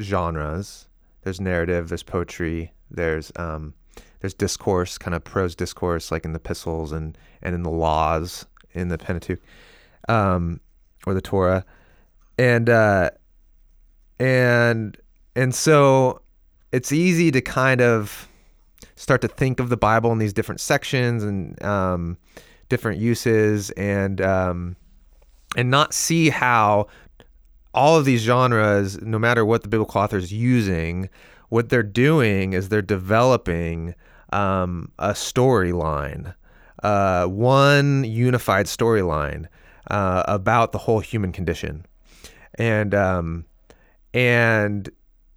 genres. 0.00 0.86
There's 1.22 1.40
narrative, 1.40 1.88
there's 1.88 2.04
poetry, 2.04 2.72
there's 2.90 3.32
um, 3.36 3.74
there's 4.20 4.34
discourse, 4.34 4.96
kind 4.98 5.14
of 5.14 5.24
prose 5.24 5.54
discourse, 5.54 6.10
like 6.10 6.24
in 6.24 6.32
the 6.32 6.38
epistles 6.38 6.92
and 6.92 7.18
and 7.42 7.54
in 7.54 7.62
the 7.62 7.70
laws 7.70 8.46
in 8.72 8.88
the 8.88 8.98
Pentateuch, 8.98 9.40
um, 10.08 10.60
or 11.06 11.14
the 11.14 11.20
Torah, 11.20 11.64
and 12.38 12.70
uh, 12.70 13.10
and 14.20 14.96
and 15.34 15.54
so 15.54 16.20
it's 16.72 16.92
easy 16.92 17.30
to 17.32 17.40
kind 17.40 17.80
of 17.80 18.28
start 18.94 19.20
to 19.22 19.28
think 19.28 19.60
of 19.60 19.68
the 19.68 19.76
Bible 19.76 20.12
in 20.12 20.18
these 20.18 20.32
different 20.32 20.60
sections 20.60 21.22
and 21.22 21.60
um, 21.62 22.18
different 22.68 23.00
uses 23.00 23.70
and 23.70 24.20
um, 24.20 24.76
and 25.56 25.70
not 25.70 25.94
see 25.94 26.30
how 26.30 26.86
all 27.74 27.96
of 27.96 28.04
these 28.04 28.22
genres, 28.22 29.00
no 29.02 29.18
matter 29.18 29.44
what 29.44 29.62
the 29.62 29.68
biblical 29.68 30.00
author 30.00 30.16
is 30.16 30.32
using, 30.32 31.10
what 31.50 31.68
they're 31.68 31.82
doing 31.82 32.54
is 32.54 32.68
they're 32.68 32.82
developing 32.82 33.94
um, 34.32 34.90
a 34.98 35.10
storyline, 35.10 36.34
uh, 36.82 37.26
one 37.26 38.04
unified 38.04 38.66
storyline 38.66 39.46
uh, 39.90 40.24
about 40.26 40.72
the 40.72 40.78
whole 40.78 41.00
human 41.00 41.32
condition, 41.32 41.84
and 42.54 42.94
um, 42.94 43.44
and 44.14 44.88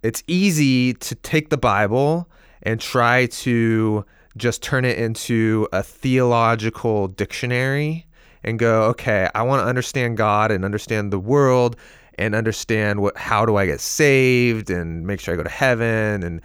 it's 0.02 0.22
easy 0.26 0.94
to 0.94 1.14
take 1.16 1.50
the 1.50 1.58
Bible 1.58 2.28
and 2.62 2.80
try 2.80 3.26
to 3.26 4.04
just 4.36 4.62
turn 4.62 4.84
it 4.84 4.98
into 4.98 5.68
a 5.72 5.82
theological 5.82 7.08
dictionary 7.08 8.06
and 8.42 8.58
go, 8.58 8.84
okay, 8.84 9.28
I 9.34 9.42
want 9.42 9.62
to 9.62 9.66
understand 9.66 10.16
God 10.16 10.50
and 10.50 10.64
understand 10.64 11.12
the 11.12 11.18
world 11.18 11.76
and 12.18 12.34
understand 12.34 13.00
what 13.00 13.16
how 13.16 13.46
do 13.46 13.56
I 13.56 13.66
get 13.66 13.80
saved 13.80 14.70
and 14.70 15.06
make 15.06 15.20
sure 15.20 15.34
I 15.34 15.36
go 15.36 15.42
to 15.42 15.48
heaven 15.48 16.22
and 16.22 16.40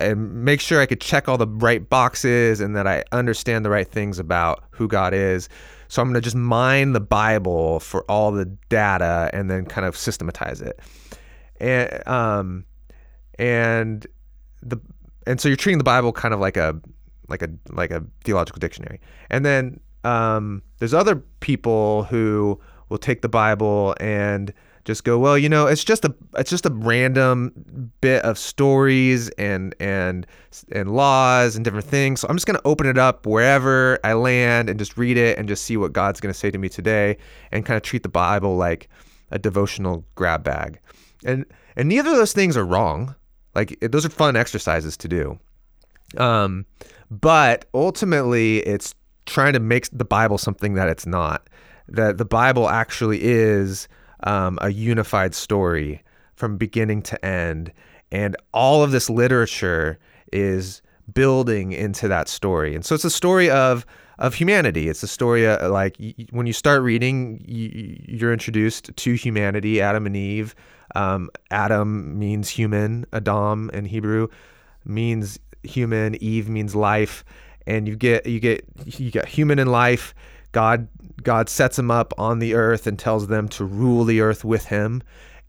and 0.00 0.44
make 0.44 0.60
sure 0.60 0.80
I 0.80 0.86
could 0.86 1.00
check 1.00 1.28
all 1.28 1.38
the 1.38 1.46
right 1.46 1.88
boxes 1.88 2.60
and 2.60 2.76
that 2.76 2.86
I 2.86 3.04
understand 3.12 3.64
the 3.64 3.70
right 3.70 3.88
things 3.88 4.18
about 4.18 4.64
who 4.70 4.88
God 4.88 5.14
is. 5.14 5.48
So 5.88 6.02
I'm 6.02 6.08
going 6.08 6.14
to 6.14 6.20
just 6.20 6.36
mine 6.36 6.92
the 6.92 7.00
Bible 7.00 7.80
for 7.80 8.04
all 8.10 8.32
the 8.32 8.46
data 8.68 9.30
and 9.32 9.48
then 9.48 9.64
kind 9.64 9.86
of 9.86 9.96
systematize 9.96 10.60
it. 10.60 10.80
And 11.60 12.06
um 12.06 12.64
and 13.38 14.06
the 14.62 14.78
and 15.26 15.40
so 15.40 15.48
you're 15.48 15.56
treating 15.56 15.78
the 15.78 15.84
Bible 15.84 16.12
kind 16.12 16.34
of 16.34 16.40
like 16.40 16.56
a 16.56 16.78
like 17.28 17.42
a 17.42 17.48
like 17.70 17.90
a 17.90 18.04
theological 18.24 18.60
dictionary. 18.60 19.00
And 19.30 19.44
then 19.44 19.80
um, 20.04 20.62
there's 20.78 20.94
other 20.94 21.16
people 21.40 22.04
who 22.04 22.60
will 22.88 22.98
take 22.98 23.22
the 23.22 23.28
Bible 23.28 23.94
and 24.00 24.52
just 24.84 25.02
go, 25.02 25.18
well, 25.18 25.36
you 25.36 25.48
know, 25.48 25.66
it's 25.66 25.82
just 25.82 26.04
a 26.04 26.14
it's 26.38 26.48
just 26.48 26.64
a 26.64 26.70
random 26.70 27.90
bit 28.00 28.22
of 28.22 28.38
stories 28.38 29.28
and 29.30 29.74
and 29.80 30.26
and 30.70 30.94
laws 30.94 31.56
and 31.56 31.64
different 31.64 31.86
things. 31.86 32.20
So 32.20 32.28
I'm 32.28 32.36
just 32.36 32.46
gonna 32.46 32.60
open 32.64 32.86
it 32.86 32.96
up 32.96 33.26
wherever 33.26 33.98
I 34.04 34.12
land 34.12 34.70
and 34.70 34.78
just 34.78 34.96
read 34.96 35.16
it 35.16 35.38
and 35.38 35.48
just 35.48 35.64
see 35.64 35.76
what 35.76 35.92
God's 35.92 36.20
gonna 36.20 36.34
say 36.34 36.52
to 36.52 36.58
me 36.58 36.68
today 36.68 37.18
and 37.50 37.66
kind 37.66 37.76
of 37.76 37.82
treat 37.82 38.04
the 38.04 38.08
Bible 38.08 38.56
like 38.56 38.88
a 39.32 39.40
devotional 39.40 40.04
grab 40.14 40.44
bag. 40.44 40.78
And 41.24 41.44
and 41.74 41.88
neither 41.88 42.10
of 42.10 42.16
those 42.16 42.32
things 42.32 42.56
are 42.56 42.64
wrong. 42.64 43.16
Like 43.56 43.76
those 43.80 44.06
are 44.06 44.10
fun 44.10 44.36
exercises 44.36 44.96
to 44.98 45.08
do. 45.08 45.40
Um, 46.18 46.66
but 47.10 47.66
ultimately, 47.74 48.58
it's 48.58 48.94
trying 49.26 49.52
to 49.52 49.60
make 49.60 49.88
the 49.92 50.04
Bible 50.04 50.38
something 50.38 50.74
that 50.74 50.88
it's 50.88 51.06
not. 51.06 51.48
That 51.88 52.18
the 52.18 52.24
Bible 52.24 52.68
actually 52.68 53.22
is 53.22 53.88
um, 54.24 54.58
a 54.60 54.70
unified 54.70 55.34
story 55.34 56.02
from 56.34 56.56
beginning 56.56 57.02
to 57.02 57.24
end, 57.24 57.72
and 58.10 58.36
all 58.52 58.82
of 58.82 58.90
this 58.90 59.08
literature 59.08 59.98
is 60.32 60.82
building 61.12 61.72
into 61.72 62.08
that 62.08 62.28
story. 62.28 62.74
And 62.74 62.84
so 62.84 62.94
it's 62.94 63.04
a 63.04 63.10
story 63.10 63.50
of 63.50 63.86
of 64.18 64.34
humanity. 64.34 64.88
It's 64.88 65.02
a 65.02 65.08
story 65.08 65.46
of, 65.46 65.70
like 65.70 65.96
when 66.30 66.46
you 66.46 66.52
start 66.54 66.82
reading, 66.82 67.44
you're 67.46 68.32
introduced 68.32 68.96
to 68.96 69.12
humanity, 69.14 69.80
Adam 69.80 70.06
and 70.06 70.16
Eve. 70.16 70.54
Um, 70.94 71.28
Adam 71.50 72.18
means 72.18 72.48
human. 72.48 73.04
Adam 73.12 73.70
in 73.74 73.84
Hebrew 73.84 74.28
means 74.86 75.38
human, 75.66 76.22
Eve 76.22 76.48
means 76.48 76.74
life, 76.74 77.24
and 77.66 77.86
you 77.88 77.96
get 77.96 78.26
you 78.26 78.40
get 78.40 78.64
you 78.84 79.10
get 79.10 79.26
human 79.26 79.58
and 79.58 79.70
life. 79.70 80.14
God 80.52 80.88
God 81.22 81.48
sets 81.48 81.76
them 81.76 81.90
up 81.90 82.14
on 82.18 82.38
the 82.38 82.54
earth 82.54 82.86
and 82.86 82.98
tells 82.98 83.26
them 83.26 83.48
to 83.50 83.64
rule 83.64 84.04
the 84.04 84.20
earth 84.20 84.44
with 84.44 84.66
him 84.66 85.02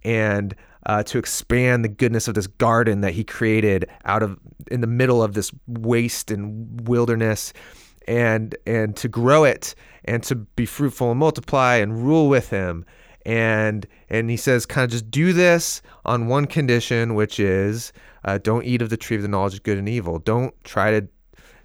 and 0.03 0.55
uh, 0.86 1.03
to 1.03 1.18
expand 1.18 1.84
the 1.84 1.89
goodness 1.89 2.28
of 2.28 2.34
this 2.34 2.47
garden 2.47 3.01
that 3.01 3.13
he 3.13 3.24
created 3.24 3.89
out 4.05 4.24
of 4.24 4.38
in 4.72 4.82
the 4.82 4.88
middle 4.88 5.22
of 5.22 5.34
this 5.34 5.51
waste 5.68 6.32
and 6.32 6.88
wilderness 6.88 7.53
and 8.07 8.55
and 8.65 8.95
to 8.95 9.07
grow 9.07 9.43
it 9.43 9.76
and 10.05 10.24
to 10.24 10.36
be 10.36 10.65
fruitful 10.65 11.11
and 11.11 11.20
multiply 11.20 11.76
and 11.76 12.03
rule 12.03 12.30
with 12.30 12.49
him 12.49 12.86
and 13.28 13.86
and 14.09 14.30
he 14.30 14.38
says 14.38 14.65
kind 14.65 14.86
of 14.86 14.89
just 14.89 15.11
do 15.11 15.34
this 15.34 15.82
on 16.05 16.28
one 16.28 16.47
condition 16.47 17.13
which 17.13 17.39
is 17.39 17.91
uh, 18.23 18.39
don't 18.39 18.63
eat 18.63 18.82
of 18.82 18.89
the 18.89 18.97
tree 18.97 19.17
of 19.17 19.21
the 19.21 19.28
knowledge 19.28 19.53
of 19.53 19.63
good 19.63 19.78
and 19.78 19.88
evil. 19.88 20.17
Don't 20.17 20.55
try 20.63 20.99
to 20.99 21.07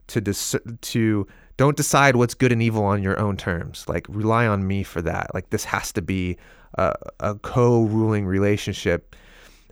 to 0.08 0.20
dis- 0.20 0.56
to 0.82 1.26
don't 1.56 1.76
decide 1.76 2.16
what's 2.16 2.34
good 2.34 2.50
and 2.50 2.60
evil 2.60 2.84
on 2.84 3.02
your 3.02 3.18
own 3.18 3.36
terms. 3.36 3.84
Like 3.88 4.06
rely 4.08 4.46
on 4.46 4.66
me 4.66 4.82
for 4.82 5.00
that. 5.02 5.32
Like 5.34 5.50
this 5.50 5.64
has 5.64 5.92
to 5.92 6.02
be 6.02 6.36
a, 6.74 6.94
a 7.20 7.36
co-ruling 7.36 8.26
relationship. 8.26 9.14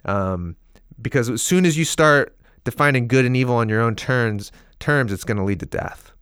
Um, 0.05 0.57
because 1.03 1.29
as 1.29 1.43
soon 1.43 1.67
as 1.67 1.77
you 1.77 1.85
start 1.85 2.37
defining 2.65 3.09
good 3.09 3.25
and 3.25 3.37
evil 3.37 3.57
on 3.57 3.69
your 3.69 3.81
own 3.81 3.97
terms 3.97 4.53
terms 4.79 5.13
it's 5.13 5.25
going 5.25 5.39
to 5.39 5.43
lead 5.43 5.61
to 5.61 5.67
death. 5.67 6.13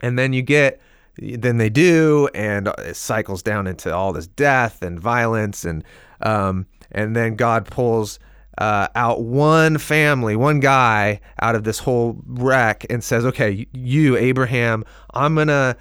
And 0.00 0.18
then 0.18 0.32
you 0.32 0.42
get 0.42 0.80
then 1.18 1.58
they 1.58 1.70
do 1.70 2.28
and 2.34 2.68
it 2.78 2.96
cycles 2.96 3.42
down 3.42 3.66
into 3.66 3.94
all 3.94 4.12
this 4.12 4.26
death 4.26 4.82
and 4.82 5.00
violence 5.00 5.64
and 5.64 5.84
um, 6.22 6.66
and 6.92 7.14
then 7.16 7.36
god 7.36 7.66
pulls 7.66 8.18
uh, 8.58 8.88
out 8.94 9.22
one 9.22 9.76
family 9.78 10.36
one 10.36 10.60
guy 10.60 11.20
out 11.40 11.54
of 11.54 11.64
this 11.64 11.78
whole 11.78 12.20
wreck 12.26 12.86
and 12.88 13.04
says 13.04 13.24
okay 13.24 13.66
you 13.72 14.16
abraham 14.16 14.84
i'm 15.14 15.34
gonna 15.34 15.76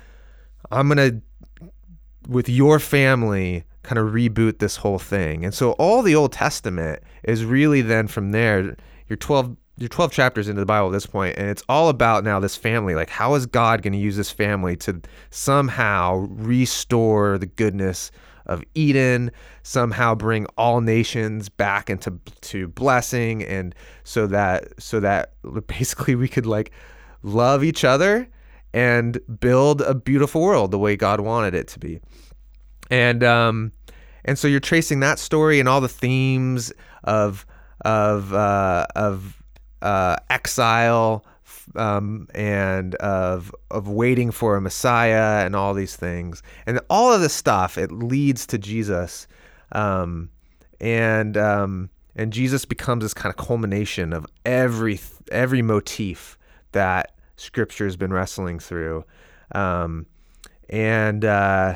i'm 0.72 0.88
gonna 0.88 1.22
with 2.28 2.50
your 2.50 2.80
family 2.80 3.64
kind 3.86 4.00
of 4.00 4.14
reboot 4.14 4.60
this 4.60 4.78
whole 4.78 5.00
thing. 5.00 5.46
And 5.46 5.54
so 5.54 5.72
all 5.74 6.02
the 6.02 6.16
old 6.16 6.34
testament 6.34 7.02
is 7.24 7.46
really 7.46 7.82
then 7.82 8.08
from 8.08 8.32
there. 8.32 8.76
Your 9.08 9.18
12 9.18 9.56
you're 9.78 9.90
12 9.90 10.12
chapters 10.12 10.48
into 10.48 10.62
the 10.62 10.66
Bible 10.66 10.88
at 10.88 10.94
this 10.94 11.06
point, 11.06 11.38
and 11.38 11.50
it's 11.50 11.64
all 11.68 11.90
about 11.90 12.24
now 12.24 12.40
this 12.40 12.56
family. 12.56 12.96
Like, 12.96 13.10
how 13.10 13.36
is 13.36 13.46
God 13.46 13.82
going 13.82 13.94
to 13.94 14.00
use 14.00 14.16
this 14.16 14.32
family 14.32 14.78
to 14.78 15.02
somehow 15.32 16.28
restore 16.30 17.38
the 17.38 17.46
goodness 17.46 18.12
of 18.46 18.64
Eden, 18.74 19.32
somehow 19.64 20.16
bring 20.16 20.46
all 20.58 20.80
nations 20.80 21.50
back 21.50 21.90
into 21.90 22.20
to 22.42 22.68
blessing, 22.70 23.44
and 23.44 23.76
so 24.04 24.28
that 24.28 24.82
so 24.82 25.00
that 25.00 25.34
basically 25.68 26.16
we 26.16 26.28
could 26.28 26.46
like 26.46 26.72
love 27.24 27.64
each 27.64 27.84
other 27.84 28.28
and 28.74 29.20
build 29.40 29.82
a 29.82 29.96
beautiful 29.96 30.42
world 30.42 30.72
the 30.72 30.80
way 30.80 30.96
God 30.96 31.22
wanted 31.22 31.54
it 31.54 31.68
to 31.70 31.80
be. 31.80 32.00
And 32.90 33.24
um, 33.24 33.72
and 34.24 34.40
so 34.40 34.48
you're 34.48 34.60
tracing 34.60 35.02
that 35.02 35.20
story 35.20 35.60
and 35.60 35.68
all 35.68 35.82
the 35.82 35.90
themes 35.90 36.72
of 37.04 37.46
of 37.84 38.34
uh, 38.34 38.86
of 38.96 39.42
uh, 39.86 40.18
exile 40.32 41.24
um, 41.76 42.28
and 42.34 42.96
of 42.96 43.54
of 43.70 43.88
waiting 43.88 44.32
for 44.32 44.56
a 44.56 44.62
Messiah 44.62 45.46
and 45.46 45.56
all 45.56 45.74
these 45.74 45.96
things, 45.96 46.42
and 46.66 46.80
all 46.90 47.14
of 47.14 47.22
this 47.22 47.34
stuff 47.34 47.78
it 47.78 47.92
leads 47.92 48.48
to 48.48 48.58
Jesus, 48.58 49.28
um, 49.72 50.30
and 50.82 51.38
um, 51.38 51.90
and 52.16 52.34
Jesus 52.34 52.66
becomes 52.66 53.04
this 53.04 53.14
kind 53.14 53.34
of 53.34 53.46
culmination 53.46 54.12
of 54.12 54.26
every 54.46 55.00
every 55.32 55.62
motif 55.62 56.38
that 56.72 57.14
Scripture 57.38 57.86
has 57.86 57.96
been 57.96 58.12
wrestling 58.12 58.60
through, 58.60 59.06
um, 59.54 60.08
and 60.70 61.24
uh, 61.24 61.76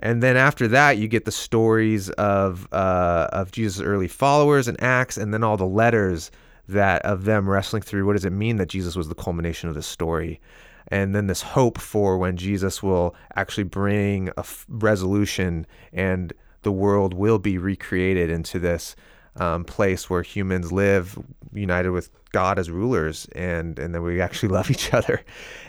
and 0.00 0.22
then 0.22 0.38
after 0.38 0.68
that 0.68 0.96
you 0.96 1.06
get 1.06 1.26
the 1.26 1.32
stories 1.32 2.08
of 2.10 2.66
uh, 2.72 3.28
of 3.30 3.52
Jesus' 3.52 3.82
early 3.82 4.08
followers 4.08 4.68
and 4.68 4.82
Acts, 4.82 5.18
and 5.18 5.34
then 5.34 5.44
all 5.44 5.58
the 5.58 5.66
letters 5.66 6.30
that 6.68 7.02
of 7.02 7.24
them 7.24 7.48
wrestling 7.48 7.82
through 7.82 8.06
what 8.06 8.14
does 8.14 8.24
it 8.24 8.32
mean 8.32 8.56
that 8.56 8.68
Jesus 8.68 8.96
was 8.96 9.08
the 9.08 9.14
culmination 9.14 9.68
of 9.68 9.74
this 9.74 9.86
story? 9.86 10.40
And 10.88 11.14
then 11.14 11.26
this 11.26 11.42
hope 11.42 11.80
for 11.80 12.18
when 12.18 12.36
Jesus 12.36 12.82
will 12.82 13.14
actually 13.36 13.64
bring 13.64 14.28
a 14.30 14.40
f- 14.40 14.66
resolution 14.68 15.66
and 15.92 16.32
the 16.62 16.72
world 16.72 17.14
will 17.14 17.38
be 17.38 17.58
recreated 17.58 18.30
into 18.30 18.58
this 18.58 18.94
um, 19.36 19.64
place 19.64 20.10
where 20.10 20.22
humans 20.22 20.72
live 20.72 21.18
united 21.52 21.90
with 21.90 22.10
God 22.32 22.58
as 22.58 22.70
rulers 22.70 23.26
and 23.34 23.78
and 23.78 23.94
then 23.94 24.02
we 24.02 24.20
actually 24.20 24.48
love 24.52 24.70
each 24.70 24.92
other. 24.92 25.22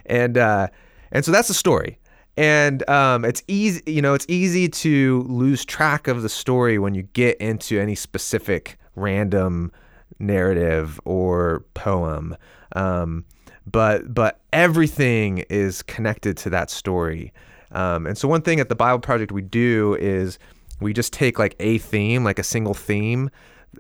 And 0.06 0.38
uh, 0.38 0.68
and 1.12 1.24
so 1.24 1.32
that's 1.32 1.48
the 1.48 1.54
story. 1.54 2.00
And 2.36 2.88
um, 2.90 3.24
it's 3.26 3.44
easy 3.48 3.82
you 3.86 4.02
know 4.02 4.14
it's 4.14 4.26
easy 4.28 4.68
to 4.68 5.24
lose 5.24 5.64
track 5.64 6.08
of 6.08 6.22
the 6.22 6.30
story 6.30 6.80
when 6.80 6.94
you 6.96 7.04
get 7.04 7.38
into 7.38 7.80
any 7.80 7.96
specific 7.96 8.78
random 8.96 9.72
narrative 10.20 11.00
or 11.06 11.66
poem. 11.74 12.36
Um, 12.76 13.26
but 13.66 14.14
but 14.14 14.42
everything 14.52 15.40
is 15.50 15.82
connected 15.84 16.38
to 16.38 16.50
that 16.50 16.70
story. 16.70 17.34
Um, 17.72 18.06
and 18.06 18.18
so 18.18 18.28
one 18.28 18.42
thing 18.42 18.60
at 18.60 18.70
the 18.70 18.76
Bible 18.76 19.00
Project 19.00 19.32
we 19.32 19.42
do 19.42 19.96
is 20.00 20.38
we 20.80 20.94
just 20.94 21.14
take 21.14 21.40
like 21.40 21.56
a 21.60 21.78
theme, 21.80 22.24
like 22.24 22.40
a 22.40 22.44
single 22.44 22.74
theme 22.74 23.30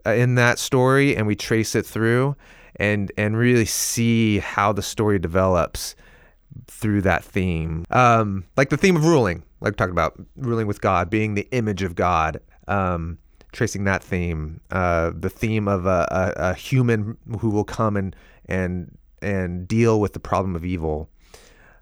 uh, 0.05 0.11
in 0.11 0.35
that 0.35 0.57
story, 0.57 1.15
and 1.15 1.27
we 1.27 1.35
trace 1.35 1.75
it 1.75 1.85
through, 1.85 2.35
and 2.77 3.11
and 3.17 3.37
really 3.37 3.65
see 3.65 4.39
how 4.39 4.73
the 4.73 4.81
story 4.81 5.19
develops 5.19 5.95
through 6.67 7.01
that 7.01 7.23
theme. 7.23 7.85
Um, 7.91 8.45
like 8.57 8.69
the 8.69 8.77
theme 8.77 8.95
of 8.95 9.05
ruling, 9.05 9.43
like 9.59 9.75
talked 9.75 9.91
about, 9.91 10.19
ruling 10.35 10.67
with 10.67 10.81
God, 10.81 11.09
being 11.09 11.35
the 11.35 11.47
image 11.51 11.83
of 11.83 11.95
God. 11.95 12.39
Um, 12.67 13.17
tracing 13.53 13.85
that 13.85 14.03
theme, 14.03 14.59
uh, 14.71 15.11
the 15.15 15.29
theme 15.29 15.67
of 15.67 15.85
a, 15.85 16.07
a, 16.11 16.49
a, 16.49 16.53
human 16.53 17.17
who 17.39 17.49
will 17.49 17.63
come 17.63 17.95
and 17.95 18.15
and 18.47 18.97
and 19.21 19.67
deal 19.67 20.01
with 20.01 20.13
the 20.13 20.19
problem 20.19 20.55
of 20.55 20.65
evil. 20.65 21.09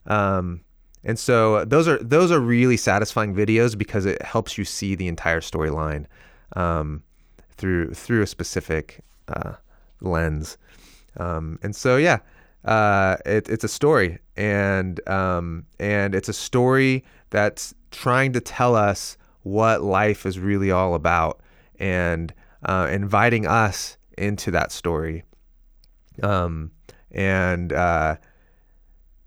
Um, 0.05 0.61
and 1.03 1.17
so 1.17 1.65
those 1.65 1.87
are 1.87 1.97
those 1.97 2.31
are 2.31 2.39
really 2.39 2.77
satisfying 2.77 3.33
videos 3.33 3.75
because 3.75 4.05
it 4.05 4.21
helps 4.21 4.57
you 4.57 4.65
see 4.65 4.93
the 4.93 5.07
entire 5.07 5.41
storyline 5.41 6.05
um, 6.55 7.01
through 7.57 7.93
through 7.93 8.21
a 8.21 8.27
specific 8.27 9.03
uh, 9.27 9.53
lens. 10.01 10.57
Um, 11.17 11.57
and 11.63 11.75
so 11.75 11.97
yeah, 11.97 12.19
uh, 12.65 13.17
it, 13.25 13.49
it's 13.49 13.63
a 13.63 13.67
story, 13.67 14.19
and 14.37 15.07
um, 15.09 15.65
and 15.79 16.13
it's 16.13 16.29
a 16.29 16.33
story 16.33 17.03
that's 17.31 17.73
trying 17.89 18.33
to 18.33 18.41
tell 18.41 18.75
us 18.75 19.17
what 19.43 19.81
life 19.81 20.25
is 20.25 20.37
really 20.37 20.69
all 20.69 20.93
about 20.93 21.41
and 21.81 22.33
uh, 22.63 22.87
inviting 22.91 23.47
us 23.47 23.97
into 24.17 24.51
that 24.51 24.71
story. 24.71 25.23
Um, 26.21 26.71
and 27.11 27.73
uh, 27.73 28.15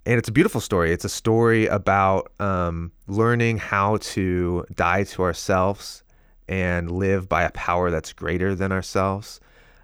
and 0.06 0.18
it's 0.18 0.28
a 0.28 0.32
beautiful 0.32 0.60
story. 0.60 0.92
It's 0.92 1.04
a 1.04 1.08
story 1.08 1.66
about 1.66 2.32
um, 2.38 2.92
learning 3.08 3.58
how 3.58 3.96
to 3.98 4.64
die 4.74 5.04
to 5.04 5.22
ourselves 5.22 6.02
and 6.46 6.90
live 6.90 7.28
by 7.28 7.42
a 7.42 7.50
power 7.50 7.90
that's 7.90 8.12
greater 8.12 8.54
than 8.54 8.70
ourselves. 8.70 9.40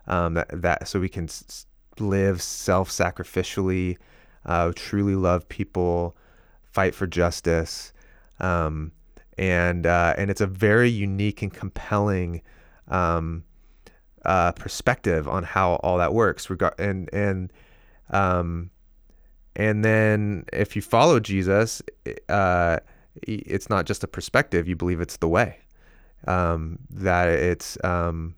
Um, 0.07 0.35
that, 0.35 0.49
that 0.63 0.89
so 0.89 1.01
we 1.01 1.09
can 1.09 1.25
s- 1.25 1.67
live 1.99 2.43
self-sacrificially, 2.43 3.97
uh, 4.47 4.73
truly 4.75 5.15
love 5.15 5.49
people, 5.49 6.17
fight 6.63 6.95
for 6.95 7.07
justice, 7.07 7.93
um, 8.39 8.93
and 9.39 9.87
uh, 9.87 10.15
and 10.17 10.31
it's 10.31 10.41
a 10.41 10.47
very 10.47 10.91
unique 10.91 11.43
and 11.43 11.53
compelling 11.53 12.43
um, 12.91 13.45
uh, 14.25 14.53
perspective 14.53 15.29
on 15.29 15.45
how 15.45 15.75
all 15.77 15.99
that 15.99 16.13
works. 16.13 16.51
Reg- 16.51 16.75
and 16.79 17.09
and 17.13 17.53
um, 18.11 18.71
and 19.57 19.85
then 19.85 20.45
if 20.53 20.77
you 20.77 20.83
follow 20.83 21.21
Jesus, 21.21 21.83
uh, 22.29 22.79
it's 23.23 23.71
not 23.71 23.87
just 23.87 24.05
a 24.05 24.09
perspective. 24.09 24.69
You 24.69 24.77
believe 24.77 25.01
it's 25.01 25.17
the 25.17 25.29
way. 25.29 25.59
Um, 26.27 26.79
that 26.91 27.29
it's 27.29 27.83
um, 27.83 28.35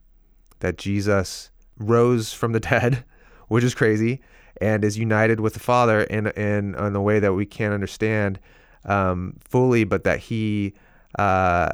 that 0.60 0.78
Jesus 0.78 1.50
rose 1.78 2.32
from 2.32 2.52
the 2.52 2.60
dead, 2.72 3.04
which 3.48 3.64
is 3.64 3.74
crazy, 3.74 4.20
and 4.60 4.84
is 4.84 4.96
united 4.96 5.40
with 5.40 5.54
the 5.54 5.60
Father 5.60 6.02
in 6.02 6.28
in 6.28 6.74
in 6.74 6.96
a 6.96 7.02
way 7.02 7.18
that 7.18 7.32
we 7.32 7.44
can't 7.44 7.74
understand 7.74 8.38
um, 8.84 9.36
fully, 9.40 9.84
but 9.84 10.04
that 10.04 10.20
he 10.20 10.74
uh, 11.18 11.70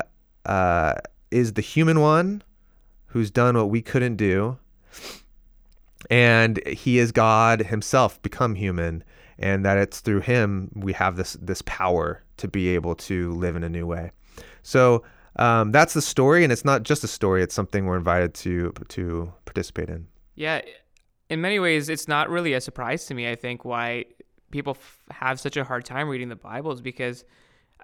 uh, 0.46 0.94
is 1.30 1.52
the 1.52 1.62
human 1.62 2.00
one 2.00 2.42
who's 3.08 3.30
done 3.30 3.56
what 3.56 3.70
we 3.70 3.82
couldn't 3.82 4.16
do. 4.16 4.58
And 6.10 6.64
he 6.66 6.98
is 6.98 7.12
God 7.12 7.60
himself 7.60 8.20
become 8.22 8.54
human 8.54 9.02
and 9.38 9.64
that 9.64 9.78
it's 9.78 10.00
through 10.00 10.20
him 10.20 10.70
we 10.74 10.92
have 10.92 11.16
this 11.16 11.36
this 11.40 11.62
power 11.62 12.22
to 12.38 12.48
be 12.48 12.68
able 12.68 12.94
to 12.94 13.32
live 13.32 13.56
in 13.56 13.62
a 13.62 13.68
new 13.68 13.86
way. 13.86 14.10
So 14.62 15.04
um, 15.36 15.70
that's 15.72 15.94
the 15.94 16.02
story, 16.02 16.42
and 16.42 16.52
it's 16.52 16.64
not 16.64 16.82
just 16.82 17.04
a 17.04 17.08
story; 17.08 17.42
it's 17.42 17.54
something 17.54 17.86
we're 17.86 17.96
invited 17.96 18.34
to 18.34 18.72
to 18.88 19.32
participate 19.44 19.88
in. 19.88 20.08
Yeah, 20.34 20.62
in 21.30 21.40
many 21.40 21.58
ways, 21.58 21.88
it's 21.88 22.08
not 22.08 22.28
really 22.28 22.52
a 22.54 22.60
surprise 22.60 23.06
to 23.06 23.14
me. 23.14 23.30
I 23.30 23.36
think 23.36 23.64
why 23.64 24.06
people 24.50 24.76
f- 24.78 25.04
have 25.10 25.38
such 25.38 25.56
a 25.56 25.64
hard 25.64 25.84
time 25.84 26.08
reading 26.08 26.28
the 26.28 26.36
Bible 26.36 26.72
is 26.72 26.80
because 26.80 27.24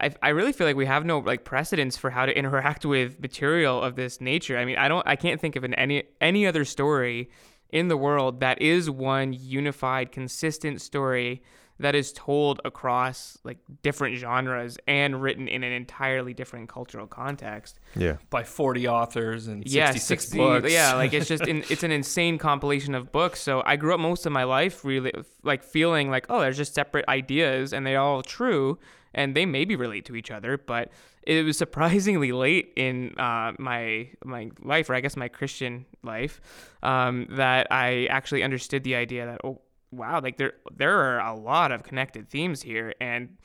I, 0.04 0.14
I 0.22 0.28
really 0.30 0.52
feel 0.52 0.66
like 0.66 0.76
we 0.76 0.86
have 0.86 1.04
no 1.04 1.18
like 1.18 1.44
precedents 1.44 1.96
for 1.96 2.10
how 2.10 2.26
to 2.26 2.36
interact 2.38 2.84
with 2.84 3.20
material 3.20 3.82
of 3.82 3.96
this 3.96 4.20
nature. 4.20 4.58
I 4.58 4.64
mean, 4.64 4.76
I 4.76 4.88
don't 4.88 5.06
I 5.06 5.16
can't 5.16 5.40
think 5.40 5.56
of 5.56 5.64
an, 5.64 5.74
any 5.74 6.04
any 6.20 6.46
other 6.46 6.64
story 6.64 7.30
in 7.70 7.88
the 7.88 7.96
world 7.96 8.40
that 8.40 8.60
is 8.62 8.90
one 8.90 9.32
unified, 9.32 10.12
consistent 10.12 10.80
story 10.80 11.42
that 11.80 11.94
is 11.94 12.12
told 12.12 12.60
across 12.64 13.38
like 13.44 13.58
different 13.82 14.16
genres 14.16 14.78
and 14.86 15.20
written 15.20 15.48
in 15.48 15.62
an 15.64 15.72
entirely 15.72 16.32
different 16.34 16.68
cultural 16.68 17.06
context. 17.06 17.80
Yeah. 17.96 18.16
by 18.30 18.44
40 18.44 18.88
authors 18.88 19.46
and 19.46 19.64
Yeah, 19.66 19.86
66 19.92 20.24
60 20.24 20.38
books. 20.38 20.72
Yeah, 20.72 20.94
like 20.94 21.12
it's 21.12 21.28
just 21.28 21.46
in, 21.48 21.64
it's 21.68 21.82
an 21.82 21.90
insane 21.90 22.38
compilation 22.38 22.94
of 22.94 23.10
books. 23.12 23.40
So 23.40 23.62
I 23.66 23.76
grew 23.76 23.94
up 23.94 24.00
most 24.00 24.26
of 24.26 24.32
my 24.32 24.44
life 24.44 24.84
really 24.84 25.12
like 25.42 25.62
feeling 25.62 26.10
like 26.10 26.26
oh, 26.28 26.40
there's 26.40 26.56
just 26.56 26.74
separate 26.74 27.08
ideas 27.08 27.72
and 27.72 27.86
they're 27.86 28.00
all 28.00 28.22
true 28.22 28.78
and 29.14 29.34
they 29.34 29.46
maybe 29.46 29.76
relate 29.76 30.04
to 30.06 30.16
each 30.16 30.30
other, 30.30 30.58
but 30.58 30.90
it 31.22 31.44
was 31.44 31.56
surprisingly 31.64 32.32
late 32.32 32.72
in 32.76 33.14
uh, 33.18 33.52
my 33.58 34.10
my 34.24 34.50
life, 34.62 34.90
or 34.90 34.94
I 34.94 35.00
guess 35.00 35.16
my 35.16 35.28
Christian 35.28 35.86
life, 36.02 36.40
um, 36.82 37.26
that 37.30 37.68
I 37.70 38.06
actually 38.06 38.42
understood 38.42 38.84
the 38.84 38.96
idea 38.96 39.26
that 39.26 39.40
oh 39.44 39.60
wow, 39.96 40.20
like 40.20 40.36
there 40.36 40.54
there 40.76 40.98
are 40.98 41.20
a 41.20 41.34
lot 41.34 41.72
of 41.72 41.82
connected 41.82 42.28
themes 42.28 42.62
here, 42.62 42.94
and 43.00 43.36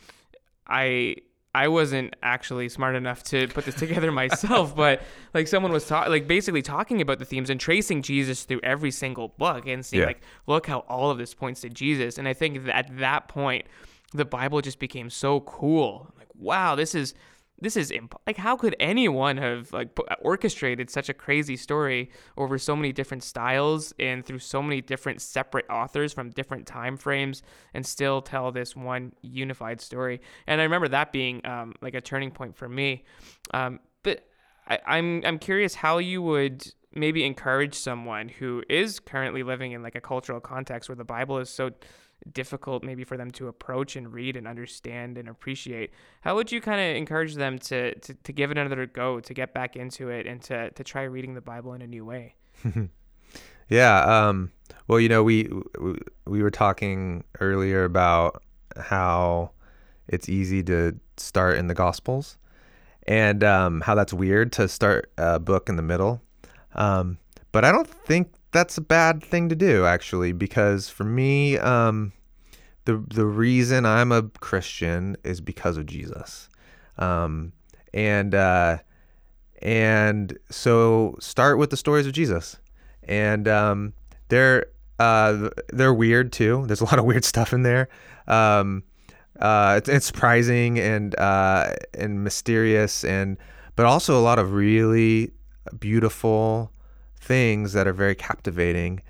I 0.68 1.16
I 1.56 1.68
wasn't 1.68 2.16
actually 2.22 2.70
smart 2.70 2.96
enough 2.96 3.24
to 3.24 3.48
put 3.48 3.66
this 3.66 3.74
together 3.76 4.12
myself, 4.12 4.76
but 4.76 5.02
like 5.34 5.48
someone 5.48 5.72
was 5.72 5.88
talking, 5.88 6.12
like 6.12 6.28
basically 6.28 6.62
talking 6.62 7.02
about 7.02 7.18
the 7.18 7.26
themes 7.26 7.50
and 7.50 7.60
tracing 7.60 8.04
Jesus 8.04 8.44
through 8.44 8.60
every 8.62 8.92
single 8.92 9.30
book 9.30 9.66
and 9.68 9.84
seeing 9.84 10.02
Yeah. 10.02 10.08
like, 10.08 10.22
look 10.46 10.68
how 10.68 10.80
all 10.88 11.10
of 11.10 11.18
this 11.18 11.34
points 11.34 11.62
to 11.62 11.70
Jesus. 11.70 12.20
And 12.20 12.28
I 12.28 12.34
think 12.34 12.66
that 12.66 12.76
at 12.76 12.98
that 13.00 13.28
point, 13.30 13.66
the 14.14 14.26
Bible 14.26 14.62
just 14.62 14.78
became 14.80 15.10
so 15.10 15.40
cool. 15.42 16.06
I'm 16.12 16.20
like, 16.20 16.30
wow, 16.36 16.76
this 16.76 16.94
is 16.94 17.16
this 17.62 17.76
is 17.76 17.92
imp- 17.92 18.20
like 18.26 18.38
how 18.38 18.56
could 18.56 18.76
anyone 18.80 19.38
have 19.38 19.72
like 19.74 19.98
orchestrated 20.22 20.90
such 20.90 21.10
a 21.10 21.14
crazy 21.14 21.56
story 21.56 22.10
over 22.38 22.58
so 22.58 22.76
many 22.76 22.92
different 22.92 23.24
styles 23.24 23.94
and 24.00 24.26
through 24.26 24.40
so 24.40 24.62
many 24.62 24.82
different 24.82 25.22
separate 25.22 25.66
authors 25.70 26.14
from 26.14 26.30
different 26.30 26.66
time 26.66 26.98
frames 26.98 27.42
and 27.74 27.86
still 27.86 28.22
tell 28.22 28.52
this 28.52 28.76
one 28.76 29.14
unified 29.22 29.82
story? 29.82 30.22
And 30.48 30.62
i 30.62 30.64
remember 30.64 30.88
that 30.90 31.12
being 31.12 31.46
um, 31.46 31.76
like 31.82 31.94
a 31.94 32.02
turning 32.02 32.32
point 32.32 32.56
for 32.56 32.70
me. 32.70 33.04
Um, 33.54 33.80
but 34.04 34.26
I, 34.68 34.80
I'm 34.86 35.26
I'm 35.26 35.40
curious 35.40 35.76
how 35.76 35.98
you 35.98 36.22
would 36.22 36.72
maybe 36.94 37.24
encourage 37.24 37.76
someone 37.76 38.30
who 38.30 38.64
is 38.70 39.00
currently 39.00 39.44
living 39.44 39.74
in 39.74 39.84
like 39.84 39.96
a 39.96 40.02
cultural 40.02 40.40
context 40.40 40.90
where 40.90 40.96
the 40.96 41.04
Bible 41.04 41.38
is 41.38 41.50
so 41.50 41.72
difficult 42.34 42.84
maybe 42.84 43.04
for 43.04 43.18
them 43.18 43.32
to 43.32 43.48
approach 43.48 43.96
and 43.96 44.14
read 44.14 44.36
and 44.36 44.48
understand 44.48 45.18
and 45.18 45.30
appreciate. 45.30 45.92
How 46.22 46.36
would 46.36 46.52
you 46.52 46.62
kind 46.62 46.80
of 46.80 46.96
encourage 46.96 47.36
them 47.36 47.60
to, 47.60 47.96
to 47.96 48.14
to 48.14 48.34
give 48.34 48.52
it 48.52 48.58
another 48.58 48.86
go, 48.86 49.20
to 49.20 49.34
get 49.34 49.54
back 49.54 49.76
into 49.76 50.10
it 50.10 50.28
and 50.28 50.42
to 50.44 50.72
to 50.72 50.84
try 50.84 51.04
reading 51.04 51.34
the 51.34 51.42
Bible 51.42 51.74
in 51.74 51.82
a 51.82 51.88
new 51.88 52.06
way? 52.06 52.36
Yeah. 53.70 54.00
Um, 54.02 54.52
well, 54.88 55.00
you 55.00 55.10
know, 55.10 55.24
we, 55.24 55.50
we 55.80 55.96
we 56.26 56.44
were 56.44 56.52
talking 56.52 57.24
earlier 57.40 57.86
about 57.86 58.44
how 58.76 59.52
it's 60.08 60.28
easy 60.28 60.64
to 60.64 61.00
start 61.18 61.58
in 61.58 61.68
the 61.68 61.76
Gospels, 61.76 62.38
and 63.08 63.44
um, 63.44 63.82
how 63.82 63.96
that's 63.96 64.14
weird 64.14 64.52
to 64.54 64.68
start 64.68 65.12
a 65.18 65.40
book 65.40 65.70
in 65.70 65.76
the 65.76 65.84
middle. 65.84 66.22
Um, 66.76 67.20
but 67.52 67.64
I 67.64 67.72
don't 67.72 67.88
think 67.88 68.34
that's 68.52 68.78
a 68.78 68.82
bad 68.82 69.24
thing 69.24 69.50
to 69.50 69.56
do, 69.56 69.86
actually, 69.86 70.32
because 70.32 70.90
for 70.90 71.04
me, 71.04 71.58
um, 71.58 72.14
the 72.86 73.04
the 73.08 73.26
reason 73.26 73.86
I'm 73.86 74.12
a 74.12 74.24
Christian 74.24 75.18
is 75.24 75.42
because 75.42 75.78
of 75.78 75.86
Jesus, 75.86 76.50
um, 76.98 77.54
and 77.94 78.34
uh, 78.34 78.78
and 79.62 80.38
so 80.50 81.16
start 81.20 81.58
with 81.58 81.70
the 81.70 81.78
stories 81.78 82.08
of 82.08 82.14
Jesus 82.14 82.58
and 83.10 83.48
um, 83.48 83.94
they're 84.30 84.68
uh, 85.00 85.50
they're 85.74 85.94
weird 85.94 86.32
too. 86.32 86.64
There's 86.68 86.82
a 86.82 86.86
lot 86.86 87.00
of 87.00 87.06
weird 87.06 87.26
stuff 87.26 87.52
in 87.52 87.64
there. 87.64 87.90
Um, 88.28 88.84
uh, 89.40 89.76
it's, 89.78 89.90
it's 89.90 90.06
surprising 90.06 90.80
and 90.80 91.18
uh, 91.20 91.74
and 91.94 92.24
mysterious, 92.24 93.04
and 93.04 93.38
but 93.76 93.86
also 93.86 94.18
a 94.18 94.22
lot 94.22 94.40
of 94.40 94.54
really 94.54 95.32
beautiful 95.80 96.72
things 97.20 97.74
that 97.74 97.88
are 97.88 97.94
very 97.94 98.16
captivating, 98.16 99.02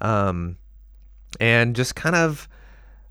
um, 0.00 0.56
and 1.40 1.76
just 1.76 1.94
kind 1.94 2.16
of 2.16 2.48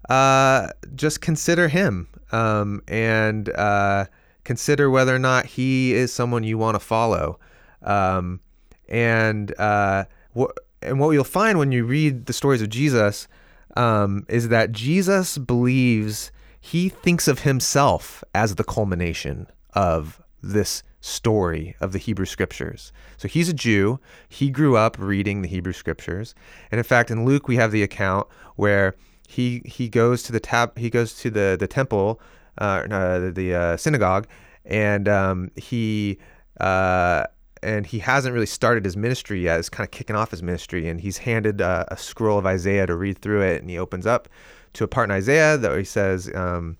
uh, 0.10 0.70
just 0.96 1.22
consider 1.22 1.68
him 1.68 2.08
um, 2.32 2.82
and 2.88 3.50
uh, 3.50 4.06
consider 4.44 4.90
whether 4.90 5.16
or 5.16 5.20
not 5.20 5.46
he 5.46 5.94
is 5.94 6.14
someone 6.14 6.44
you 6.44 6.58
want 6.58 6.76
to 6.76 6.80
follow. 6.80 7.40
Um, 7.82 8.40
and 8.88 9.58
uh, 9.60 10.06
what 10.34 10.52
and 10.82 11.00
what 11.00 11.12
you'll 11.12 11.24
find 11.24 11.58
when 11.58 11.72
you 11.72 11.86
read 11.86 12.28
the 12.28 12.34
stories 12.34 12.62
of 12.62 12.70
Jesus 12.70 13.28
um, 13.76 14.26
is 14.30 14.50
that 14.50 14.72
Jesus 14.72 15.38
believes 15.38 16.32
he 16.60 16.90
thinks 16.90 17.28
of 17.28 17.40
himself 17.40 18.24
as 18.34 18.56
the 18.56 18.64
culmination 18.64 19.48
of 19.74 20.22
this 20.42 20.84
story 21.06 21.76
of 21.80 21.92
the 21.92 22.00
Hebrew 22.00 22.26
scriptures. 22.26 22.92
So 23.18 23.28
he's 23.28 23.48
a 23.48 23.54
Jew. 23.54 24.00
He 24.28 24.50
grew 24.50 24.76
up 24.76 24.98
reading 24.98 25.42
the 25.42 25.48
Hebrew 25.48 25.74
scriptures, 25.74 26.34
and 26.72 26.80
in 26.80 26.84
fact, 26.84 27.12
in 27.12 27.26
Luke 27.26 27.48
we 27.48 27.58
have 27.58 27.72
the 27.72 27.84
account 27.84 28.28
where 28.56 28.96
he 29.28 29.62
he 29.66 29.88
goes 29.88 30.24
to 30.24 30.32
the 30.32 30.40
tab 30.40 30.78
he 30.78 30.90
goes 30.90 31.14
to 31.20 31.30
the 31.30 31.56
the 31.60 31.68
temple, 31.68 32.20
uh, 32.58 32.84
no, 32.90 33.30
the, 33.32 33.54
uh, 33.54 33.78
synagogue, 33.78 34.28
and 34.66 35.08
um, 35.08 35.52
he. 35.56 36.18
Uh, 36.60 37.26
and 37.64 37.88
he 37.88 37.98
hasn't 37.98 38.32
really 38.32 38.46
started 38.46 38.86
his 38.86 38.96
ministry 38.96 39.42
yet. 39.42 39.58
It's 39.58 39.70
kind 39.70 39.88
of 39.88 39.90
kicking 39.90 40.16
off 40.16 40.30
his 40.30 40.44
ministry, 40.44 40.88
and 40.88 41.02
he's 41.02 41.18
handed 41.18 41.62
uh, 41.62 41.86
a 41.88 41.98
scroll 41.98 42.38
of 42.38 42.46
Isaiah 42.46 42.86
to 42.86 42.96
read 42.96 43.18
through 43.18 43.42
it, 43.42 43.60
and 43.60 43.70
he 43.72 43.80
opens 43.80 44.06
up 44.06 44.30
to 44.74 44.84
a 44.84 44.88
part 44.88 45.10
in 45.10 45.12
Isaiah 45.12 45.58
that 45.58 45.76
he 45.76 45.84
says, 45.84 46.30
um, 46.36 46.78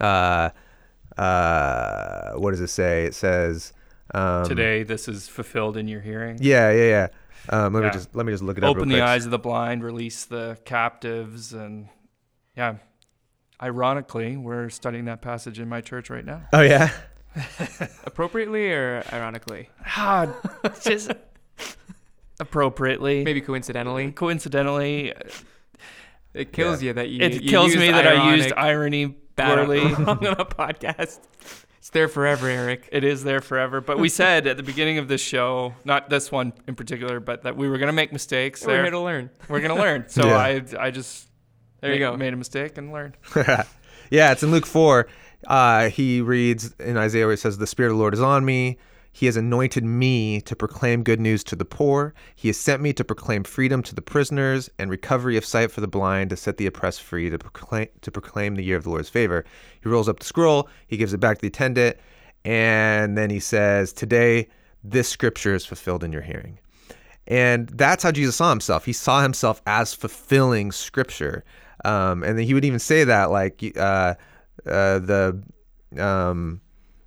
uh, 0.00 0.50
uh, 1.16 2.32
"What 2.34 2.50
does 2.50 2.60
it 2.60 2.68
say?" 2.68 3.04
It 3.04 3.14
says, 3.14 3.72
um, 4.14 4.44
Today, 4.44 4.82
this 4.82 5.08
is 5.08 5.28
fulfilled 5.28 5.76
in 5.76 5.88
your 5.88 6.00
hearing. 6.00 6.38
Yeah, 6.40 6.70
yeah, 6.72 6.84
yeah. 6.88 7.08
Um, 7.50 7.74
let 7.74 7.80
Yeah. 7.82 7.86
me 7.88 7.92
just 7.92 8.14
let 8.14 8.26
me 8.26 8.32
just 8.32 8.42
look 8.42 8.56
it 8.58 8.64
up. 8.64 8.70
Open 8.76 8.88
the 8.88 8.94
quick. 8.96 9.02
eyes 9.02 9.24
of 9.24 9.30
the 9.30 9.38
blind, 9.38 9.82
release 9.84 10.24
the 10.24 10.58
captives, 10.64 11.52
and 11.52 11.88
yeah. 12.56 12.76
Ironically, 13.62 14.36
we're 14.36 14.68
studying 14.68 15.04
that 15.06 15.22
passage 15.22 15.58
in 15.60 15.68
my 15.68 15.80
church 15.80 16.10
right 16.10 16.24
now. 16.24 16.42
Oh 16.52 16.60
yeah. 16.62 16.90
Appropriately 18.04 18.70
or 18.72 19.02
ironically? 19.12 19.68
Ah, 19.96 20.28
just 20.82 21.10
appropriately, 22.40 23.24
Maybe 23.24 23.40
coincidentally. 23.40 24.12
coincidentally, 24.12 25.12
It 26.32 26.52
kills 26.52 26.82
Yeah. 26.82 26.88
you 26.88 26.92
that 26.94 27.08
you 27.10 27.20
it 27.22 27.42
you 27.42 27.48
kills 27.48 27.68
used 27.68 27.78
me 27.78 27.90
that 27.92 28.06
I 28.06 28.34
used 28.34 28.52
irony 28.56 29.16
bad 29.36 29.56
poorly. 29.66 29.80
wrong 29.94 30.26
on 30.26 30.34
a 30.40 30.44
podcast. 30.44 31.18
It's 31.78 31.90
there 31.90 32.08
forever, 32.08 32.48
Eric. 32.48 32.88
It 32.92 33.04
is 33.04 33.24
there 33.24 33.40
forever. 33.40 33.80
But 33.80 33.98
we 33.98 34.08
said 34.20 34.46
at 34.46 34.56
the 34.56 34.62
beginning 34.62 34.98
of 34.98 35.06
this 35.08 35.20
show, 35.20 35.74
not 35.84 36.08
this 36.08 36.32
one 36.32 36.52
in 36.66 36.74
particular, 36.74 37.20
but 37.20 37.42
that 37.42 37.56
we 37.56 37.68
were 37.68 37.76
going 37.78 37.88
to 37.88 37.92
make 37.92 38.12
mistakes. 38.12 38.62
We're 38.64 38.72
there. 38.74 38.82
here 38.84 38.90
to 38.92 39.00
learn. 39.00 39.30
We're 39.48 39.60
going 39.60 39.74
to 39.74 39.80
learn. 39.80 40.06
So 40.08 40.26
Yeah. 40.26 40.36
I, 40.38 40.62
I 40.78 40.90
just 40.90 41.28
There 41.80 41.92
you 41.94 42.02
ma- 42.04 42.12
go. 42.12 42.16
made 42.16 42.32
a 42.32 42.36
mistake 42.36 42.78
and 42.78 42.90
learned. 42.92 43.16
yeah, 44.10 44.32
it's 44.32 44.42
in 44.42 44.50
Luke 44.50 44.64
4. 44.66 45.06
Uh, 45.46 45.90
he 45.90 46.22
reads 46.22 46.74
in 46.80 46.96
Isaiah 46.96 47.26
where 47.26 47.34
it 47.34 47.38
says, 47.38 47.58
The 47.58 47.66
Spirit 47.66 47.90
of 47.90 47.96
the 47.96 48.00
Lord 48.00 48.14
is 48.14 48.20
on 48.22 48.44
me. 48.46 48.78
He 49.16 49.26
has 49.26 49.36
anointed 49.36 49.84
me 49.84 50.40
to 50.40 50.56
proclaim 50.56 51.04
good 51.04 51.20
news 51.20 51.44
to 51.44 51.54
the 51.54 51.64
poor. 51.64 52.14
He 52.34 52.48
has 52.48 52.58
sent 52.58 52.82
me 52.82 52.92
to 52.94 53.04
proclaim 53.04 53.44
freedom 53.44 53.80
to 53.84 53.94
the 53.94 54.02
prisoners 54.02 54.68
and 54.76 54.90
recovery 54.90 55.36
of 55.36 55.44
sight 55.44 55.70
for 55.70 55.80
the 55.80 55.86
blind, 55.86 56.30
to 56.30 56.36
set 56.36 56.56
the 56.56 56.66
oppressed 56.66 57.00
free, 57.00 57.30
to 57.30 57.38
proclaim, 57.38 57.86
to 58.00 58.10
proclaim 58.10 58.56
the 58.56 58.64
year 58.64 58.76
of 58.76 58.82
the 58.82 58.90
Lord's 58.90 59.08
favor. 59.08 59.44
He 59.80 59.88
rolls 59.88 60.08
up 60.08 60.18
the 60.18 60.26
scroll, 60.26 60.68
he 60.88 60.96
gives 60.96 61.14
it 61.14 61.20
back 61.20 61.38
to 61.38 61.42
the 61.42 61.46
attendant, 61.46 61.96
and 62.44 63.16
then 63.16 63.30
he 63.30 63.38
says, 63.38 63.92
Today, 63.92 64.48
this 64.82 65.08
scripture 65.08 65.54
is 65.54 65.64
fulfilled 65.64 66.02
in 66.02 66.12
your 66.12 66.22
hearing. 66.22 66.58
And 67.28 67.68
that's 67.68 68.02
how 68.02 68.10
Jesus 68.10 68.34
saw 68.34 68.50
himself. 68.50 68.84
He 68.84 68.92
saw 68.92 69.22
himself 69.22 69.62
as 69.64 69.94
fulfilling 69.94 70.72
scripture. 70.72 71.44
Um, 71.84 72.24
and 72.24 72.36
then 72.36 72.46
he 72.46 72.52
would 72.52 72.64
even 72.64 72.80
say 72.80 73.04
that, 73.04 73.30
like, 73.30 73.62
uh, 73.76 74.14
uh, 74.66 74.98
the 74.98 75.40
um, 75.98 76.60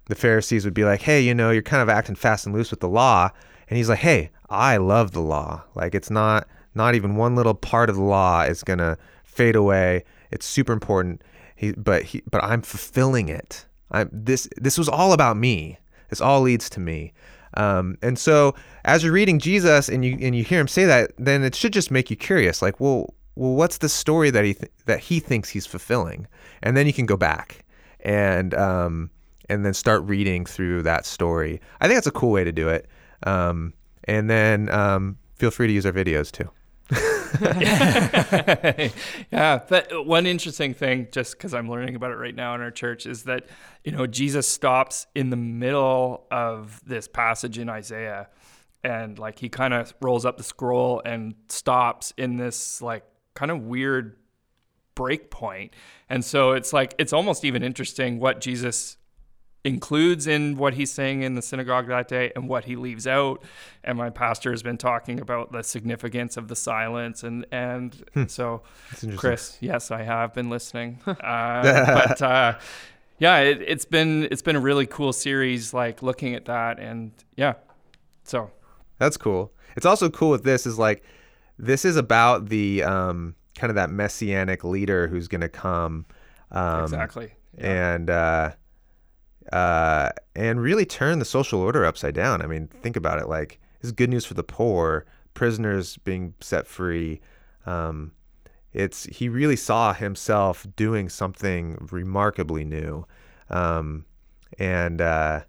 the 0.08 0.16
Pharisees 0.16 0.66
would 0.66 0.74
be 0.74 0.86
like, 0.86 1.02
"Hey, 1.02 1.22
you 1.22 1.34
know, 1.34 1.52
you're 1.52 1.62
kind 1.62 1.82
of 1.82 1.90
acting 1.90 2.16
fast 2.16 2.46
and 2.46 2.56
loose 2.56 2.72
with 2.72 2.80
the 2.80 2.90
law," 2.90 3.30
and 3.70 3.78
he's 3.78 3.90
like, 3.90 4.00
"Hey, 4.00 4.32
I 4.50 4.78
love 4.78 5.12
the 5.12 5.22
law. 5.22 5.64
Like, 5.76 5.96
it's 5.96 6.10
not 6.10 6.48
not 6.76 6.96
even 6.96 7.16
one 7.16 7.36
little 7.36 7.56
part 7.56 7.90
of 7.90 7.96
the 7.96 8.04
law 8.04 8.42
is 8.42 8.64
gonna 8.64 8.98
fade 9.24 9.56
away. 9.56 10.04
It's 10.32 10.46
super 10.46 10.74
important. 10.74 11.24
He, 11.56 11.72
but 11.72 12.04
he, 12.04 12.22
but 12.30 12.44
I'm 12.44 12.62
fulfilling 12.62 13.30
it. 13.30 13.66
I'm 13.92 14.10
this. 14.12 14.48
This 14.58 14.78
was 14.78 14.90
all 14.90 15.14
about 15.14 15.38
me. 15.38 15.78
This 16.10 16.22
all 16.22 16.42
leads 16.42 16.70
to 16.72 16.80
me." 16.80 17.14
Um, 17.56 17.98
and 18.02 18.20
so, 18.20 18.54
as 18.86 19.04
you're 19.04 19.14
reading 19.14 19.40
Jesus 19.40 19.90
and 19.90 20.06
you 20.06 20.18
and 20.22 20.36
you 20.36 20.44
hear 20.44 20.60
him 20.60 20.68
say 20.68 20.86
that, 20.86 21.12
then 21.18 21.44
it 21.44 21.56
should 21.56 21.74
just 21.74 21.92
make 21.92 22.10
you 22.10 22.16
curious. 22.16 22.62
Like, 22.62 22.80
well, 22.80 23.14
well, 23.36 23.54
what's 23.54 23.80
the 23.80 23.90
story 23.90 24.30
that 24.30 24.46
he 24.46 24.54
th- 24.54 24.72
that 24.86 25.00
he 25.00 25.20
thinks 25.20 25.50
he's 25.50 25.66
fulfilling? 25.66 26.28
And 26.62 26.78
then 26.78 26.86
you 26.88 26.94
can 26.94 27.06
go 27.06 27.18
back 27.18 27.66
and 28.02 28.54
um, 28.54 29.10
and 29.50 29.66
then 29.66 29.74
start 29.74 30.04
reading 30.04 30.46
through 30.46 30.84
that 30.84 31.06
story. 31.06 31.62
I 31.80 31.88
think 31.88 31.98
that's 31.98 32.08
a 32.08 32.12
cool 32.12 32.32
way 32.32 32.44
to 32.44 32.52
do 32.52 32.70
it. 32.70 32.88
Um, 33.24 33.74
and 34.04 34.30
then 34.30 34.70
um, 34.70 35.18
feel 35.36 35.52
free 35.52 35.68
to 35.68 35.74
use 35.74 35.86
our 35.86 35.92
videos 35.92 36.32
too. 36.32 36.50
yeah, 39.32 39.60
but 39.68 40.06
one 40.06 40.26
interesting 40.26 40.74
thing, 40.74 41.08
just 41.12 41.34
because 41.34 41.54
I'm 41.54 41.70
learning 41.70 41.96
about 41.96 42.12
it 42.12 42.16
right 42.16 42.36
now 42.36 42.56
in 42.56 42.62
our 42.62 42.72
church, 42.72 43.06
is 43.06 43.24
that 43.24 43.48
you 43.84 43.92
know 43.92 44.08
Jesus 44.08 44.48
stops 44.48 45.06
in 45.14 45.30
the 45.30 45.36
middle 45.36 46.26
of 46.32 46.80
this 46.86 47.10
passage 47.10 47.58
in 47.58 47.68
Isaiah, 47.68 48.30
and 48.84 49.20
like 49.20 49.40
he 49.40 49.50
kind 49.50 49.74
of 49.74 49.94
rolls 50.02 50.26
up 50.26 50.38
the 50.38 50.44
scroll 50.44 51.02
and 51.04 51.36
stops 51.50 52.14
in 52.18 52.38
this 52.38 52.82
like 52.82 53.04
kind 53.34 53.52
of 53.52 53.64
weird 53.64 54.16
break 54.96 55.30
point, 55.30 55.74
and 56.10 56.24
so 56.24 56.54
it's 56.54 56.72
like 56.72 56.96
it's 56.98 57.12
almost 57.12 57.44
even 57.44 57.64
interesting 57.64 58.20
what 58.20 58.40
Jesus 58.40 58.97
includes 59.68 60.28
in 60.28 60.58
what 60.58 60.74
he's 60.74 60.92
saying 60.92 61.22
in 61.24 61.36
the 61.36 61.42
synagogue 61.42 61.88
that 61.88 62.08
day 62.08 62.32
and 62.36 62.48
what 62.50 62.66
he 62.66 62.76
leaves 62.76 63.06
out. 63.06 63.44
And 63.84 63.98
my 63.98 64.10
pastor 64.10 64.52
has 64.52 64.64
been 64.64 64.78
talking 64.78 65.20
about 65.20 65.52
the 65.52 65.64
significance 65.64 66.38
of 66.38 66.48
the 66.48 66.56
silence. 66.56 67.24
And, 67.24 67.46
and 67.52 67.94
Hmm. 68.14 68.26
so. 68.28 68.64
Chris, 69.16 69.58
yes, 69.62 69.92
I 69.92 70.04
have 70.04 70.34
been 70.34 70.50
listening. 70.50 71.00
uh, 71.08 71.14
but 71.24 72.22
uh, 72.22 72.58
yeah, 73.20 73.40
it, 73.40 73.62
it's 73.62 73.86
been 73.86 74.28
it's 74.32 74.42
been 74.42 74.56
a 74.56 74.60
really 74.60 74.86
cool 74.86 75.14
series, 75.14 75.74
like 75.74 76.02
looking 76.02 76.34
at 76.36 76.46
that. 76.46 76.80
And 76.80 77.12
yeah, 77.36 77.54
so 78.24 78.52
That's 79.00 79.18
cool. 79.18 79.52
It's 79.76 79.86
also 79.86 80.10
cool 80.10 80.32
with 80.32 80.44
this 80.44 80.66
is 80.66 80.78
like 80.80 81.04
this 81.60 81.86
is 81.86 81.98
about 81.98 82.50
the 82.50 82.84
um, 82.84 83.36
kind 83.56 83.70
of 83.70 83.76
that 83.76 83.90
messianic 83.90 84.64
leader 84.64 85.08
who's 85.08 85.28
going 85.28 85.42
to 85.42 85.50
come 85.50 86.06
um, 86.52 86.84
exactly. 86.84 87.32
and 87.58 88.10
uh, 88.10 88.52
uh, 89.54 90.10
and 90.36 90.62
really 90.62 90.86
turn 90.86 91.20
the 91.20 91.26
social 91.26 91.62
order 91.62 91.86
upside 91.86 92.14
down. 92.14 92.42
I 92.42 92.48
mean, 92.48 92.68
think 92.82 92.96
about 92.96 93.20
it. 93.20 93.28
Like 93.28 93.60
this 93.82 93.90
is 93.90 93.92
good 93.92 94.10
news 94.10 94.26
for 94.26 94.34
the 94.34 94.44
poor, 94.44 95.06
prisoners 95.34 95.98
being 95.98 96.34
set 96.42 96.68
free. 96.68 97.22
Um, 97.66 98.12
it's 98.74 99.06
he 99.06 99.30
really 99.30 99.56
saw 99.56 99.94
himself 99.94 100.66
doing 100.76 101.10
something 101.10 101.88
remarkably 101.92 102.64
new, 102.64 103.06
um, 103.50 104.06
and 104.60 105.02
uh, 105.02 105.42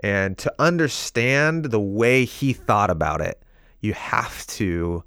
and 0.00 0.36
to 0.38 0.52
understand 0.58 1.66
the 1.66 1.80
way 1.80 2.24
he 2.24 2.52
thought 2.52 2.90
about 2.90 3.20
it, 3.20 3.42
you 3.80 3.92
have 3.92 4.46
to 4.48 5.04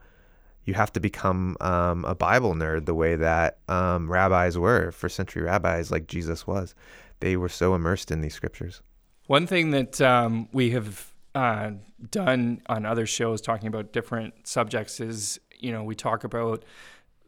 you 0.70 0.76
have 0.76 0.94
to 0.94 1.00
become 1.00 1.58
um, 1.62 2.06
a 2.06 2.14
Bible 2.14 2.54
nerd 2.54 2.86
the 2.86 2.94
way 2.94 3.16
that 3.16 3.58
um, 3.68 4.10
rabbis 4.10 4.58
were, 4.58 4.92
first 4.92 5.16
century 5.16 5.42
rabbis 5.42 5.92
like 5.92 6.08
Jesus 6.08 6.46
was. 6.46 6.76
They 7.20 7.36
were 7.38 7.50
so 7.50 7.76
immersed 7.76 8.12
in 8.12 8.22
these 8.22 8.34
scriptures. 8.34 8.82
One 9.28 9.46
thing 9.46 9.72
that 9.72 10.02
um, 10.02 10.50
we 10.52 10.72
have 10.72 11.14
uh, 11.36 11.72
done 12.10 12.62
on 12.68 12.86
other 12.86 13.06
shows 13.06 13.42
talking 13.42 13.68
about 13.68 13.94
different 13.94 14.48
subjects 14.48 15.00
is, 15.00 15.40
you 15.58 15.72
know, 15.72 15.84
we 15.84 15.96
talk 15.96 16.24
about 16.24 16.66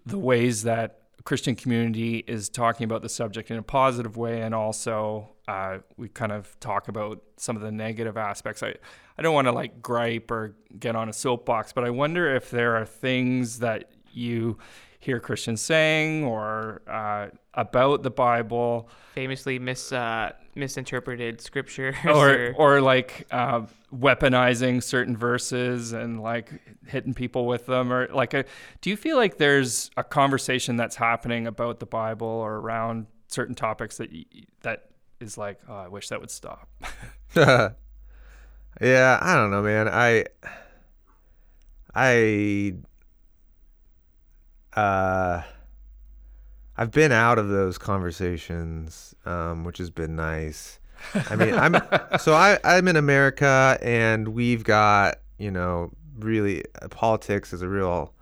the 0.06 0.18
ways 0.18 0.64
that 0.64 1.02
Christian 1.24 1.56
community 1.56 2.24
is 2.26 2.50
talking 2.50 2.86
about 2.86 3.02
the 3.02 3.10
subject 3.10 3.52
in 3.52 3.58
a 3.58 3.64
positive 3.64 4.18
way, 4.18 4.42
and 4.42 4.56
also 4.56 5.30
uh, 5.48 5.78
we 5.98 6.10
kind 6.10 6.32
of 6.32 6.60
talk 6.60 6.88
about 6.88 7.22
some 7.38 7.56
of 7.56 7.62
the 7.62 7.72
negative 7.72 8.18
aspects. 8.18 8.64
I, 8.64 8.74
I 9.18 9.22
don't 9.22 9.34
want 9.34 9.46
to 9.46 9.52
like 9.52 9.82
gripe 9.82 10.32
or 10.32 10.56
get 10.80 10.96
on 10.96 11.10
a 11.10 11.14
soapbox, 11.14 11.74
but 11.74 11.84
I 11.84 11.90
wonder 11.92 12.36
if 12.36 12.50
there 12.50 12.76
are 12.76 12.86
things 12.86 13.60
that 13.60 13.92
you 14.12 14.58
hear 15.02 15.20
Christians 15.20 15.62
saying 15.62 16.24
or 16.24 16.82
uh, 16.88 17.28
about 17.54 18.04
the 18.04 18.10
Bible 18.10 18.88
Famously 19.14 19.60
mis 19.60 19.92
uh, 19.92 20.32
misinterpreted 20.56 21.42
scripture. 21.42 21.94
or 22.06 22.54
or 22.56 22.80
like 22.80 23.28
uh, 23.32 23.64
weaponizing 23.94 24.82
certain 24.82 25.18
verses 25.18 25.92
and 25.92 26.22
like 26.22 26.50
hitting 26.88 27.14
people 27.14 27.46
with 27.46 27.66
them 27.66 27.92
or 27.92 28.08
like 28.14 28.34
a, 28.34 28.46
do 28.80 28.90
you 28.90 28.96
feel 28.96 29.18
like 29.18 29.38
there's 29.38 29.92
a 29.98 30.04
conversation 30.04 30.78
that's 30.78 30.96
happening 30.96 31.46
about 31.46 31.80
the 31.80 31.86
bible 31.86 32.28
or 32.28 32.56
around 32.56 33.06
certain 33.28 33.54
topics 33.54 33.98
that 33.98 34.10
y- 34.12 34.26
that 34.62 34.92
is 35.20 35.38
like 35.38 35.60
oh 35.68 35.76
i 35.76 35.88
wish 35.90 36.08
that 36.08 36.20
would 36.22 36.32
stop 36.32 36.70
yeah, 38.82 39.20
I 39.22 39.36
don't 39.36 39.52
know, 39.52 39.62
man. 39.62 39.88
I 39.88 40.26
I 41.96 42.74
uh 44.76 45.42
I've 46.78 46.92
been 46.92 47.12
out 47.12 47.38
of 47.38 47.50
those 47.50 47.78
conversations, 47.78 49.14
um, 49.26 49.64
which 49.66 49.78
has 49.78 49.90
been 49.90 50.16
nice. 50.16 50.80
I 51.30 51.36
mean, 51.36 51.54
I'm 51.54 51.76
so 52.20 52.34
I 52.34 52.58
I'm 52.64 52.88
in 52.88 52.96
America, 52.96 53.78
and 53.82 54.30
we've 54.30 54.64
got 54.64 55.20
you 55.38 55.52
know 55.52 55.92
really 56.18 56.64
uh, 56.82 56.88
politics 56.88 57.54
is 57.54 57.62
a 57.62 57.68
real 57.68 58.14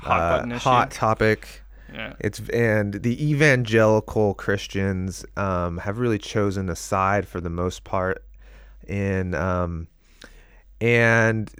Hot 0.00 0.52
uh, 0.52 0.58
hot 0.58 0.90
topic. 0.90 1.62
yeah 1.92 2.14
It's 2.20 2.40
and 2.50 2.94
the 2.94 3.30
evangelical 3.30 4.34
Christians 4.34 5.24
um, 5.36 5.78
have 5.78 5.98
really 5.98 6.18
chosen 6.18 6.68
a 6.68 6.76
side 6.76 7.26
for 7.26 7.40
the 7.40 7.50
most 7.50 7.84
part, 7.84 8.24
in 8.86 9.34
um, 9.34 9.88
and 10.80 11.50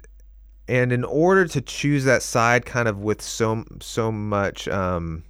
and 0.67 0.91
in 0.91 1.03
order 1.03 1.47
to 1.47 1.61
choose 1.61 2.03
that 2.05 2.23
side, 2.23 2.65
kind 2.65 2.87
of 2.87 2.99
with 2.99 3.21
so 3.21 3.63
so 3.81 4.11
much 4.11 4.67
um, 4.67 5.23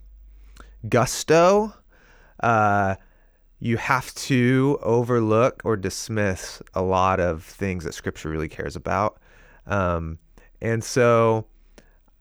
gusto, 0.88 1.74
uh, 2.42 2.96
you 3.60 3.78
have 3.78 4.14
to 4.16 4.80
overlook 4.82 5.62
or 5.66 5.76
dismiss 5.76 6.62
a 6.74 6.82
lot 6.82 7.20
of 7.20 7.44
things 7.44 7.84
that 7.84 7.94
Scripture 7.94 8.30
really 8.30 8.50
cares 8.50 8.76
about, 8.76 9.20
um, 9.68 10.20
and 10.62 10.84
so. 10.84 11.46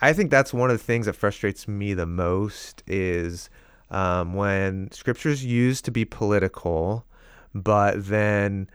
I 0.01 0.13
think 0.13 0.33
that's 0.33 0.53
one 0.53 0.71
of 0.71 0.77
the 0.77 0.85
things 0.85 1.07
that 1.07 1.15
frustrates 1.15 1.69
me 1.69 1.95
the 1.95 2.05
most 2.05 2.83
is 2.89 3.49
um, 3.91 4.35
when 4.35 4.91
scripture 4.91 5.29
is 5.29 5.45
used 5.45 5.85
to 5.85 5.93
be 5.93 6.05
political, 6.05 7.07
but 7.55 8.05
then 8.09 8.69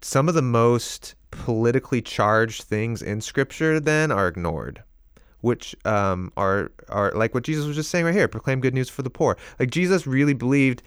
some 0.00 0.28
of 0.28 0.34
the 0.34 0.42
most 0.42 1.14
politically 1.30 2.02
charged 2.02 2.62
things 2.62 3.02
in 3.02 3.20
scripture 3.20 3.78
then 3.80 4.10
are 4.10 4.28
ignored, 4.28 4.82
which 5.40 5.74
um, 5.84 6.32
are 6.36 6.72
are 6.88 7.12
like 7.12 7.34
what 7.34 7.44
Jesus 7.44 7.66
was 7.66 7.76
just 7.76 7.90
saying 7.90 8.04
right 8.04 8.14
here: 8.14 8.28
proclaim 8.28 8.60
good 8.60 8.74
news 8.74 8.88
for 8.88 9.02
the 9.02 9.10
poor. 9.10 9.36
Like 9.58 9.70
Jesus 9.70 10.06
really 10.06 10.34
believed 10.34 10.82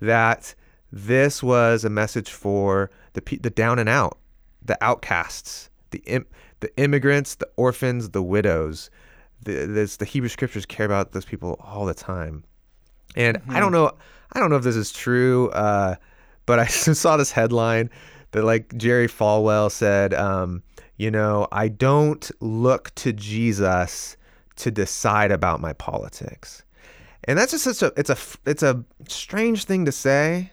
that 0.00 0.54
this 0.92 1.42
was 1.42 1.84
a 1.84 1.90
message 1.90 2.30
for 2.30 2.90
the 3.14 3.38
the 3.40 3.50
down 3.50 3.78
and 3.78 3.88
out, 3.88 4.18
the 4.64 4.82
outcasts, 4.82 5.70
the 5.90 6.02
Im- 6.06 6.26
the 6.60 6.76
immigrants, 6.76 7.36
the 7.36 7.48
orphans, 7.56 8.10
the 8.10 8.22
widows 8.22 8.90
the, 9.42 9.66
this, 9.66 9.96
the 9.96 10.04
Hebrew 10.04 10.28
scriptures 10.28 10.66
care 10.66 10.86
about 10.86 11.12
those 11.12 11.24
people 11.24 11.58
all 11.60 11.86
the 11.86 11.94
time. 11.94 12.44
And 13.16 13.40
I 13.48 13.60
don't 13.60 13.72
know, 13.72 13.92
I 14.32 14.40
don't 14.40 14.50
know 14.50 14.56
if 14.56 14.62
this 14.62 14.76
is 14.76 14.92
true, 14.92 15.50
uh, 15.50 15.96
but 16.46 16.58
I 16.58 16.66
saw 16.66 17.16
this 17.16 17.32
headline 17.32 17.90
that 18.32 18.44
like 18.44 18.76
Jerry 18.76 19.08
Falwell 19.08 19.70
said, 19.70 20.14
um, 20.14 20.62
you 20.96 21.10
know, 21.10 21.48
I 21.52 21.68
don't 21.68 22.30
look 22.40 22.94
to 22.96 23.12
Jesus 23.12 24.16
to 24.56 24.70
decide 24.70 25.30
about 25.30 25.60
my 25.60 25.72
politics. 25.74 26.62
And 27.24 27.38
that's 27.38 27.52
just 27.52 27.64
such 27.64 27.82
a, 27.82 27.92
it's 27.96 28.10
a, 28.10 28.16
it's 28.46 28.62
a 28.62 28.84
strange 29.08 29.64
thing 29.64 29.84
to 29.84 29.92
say, 29.92 30.50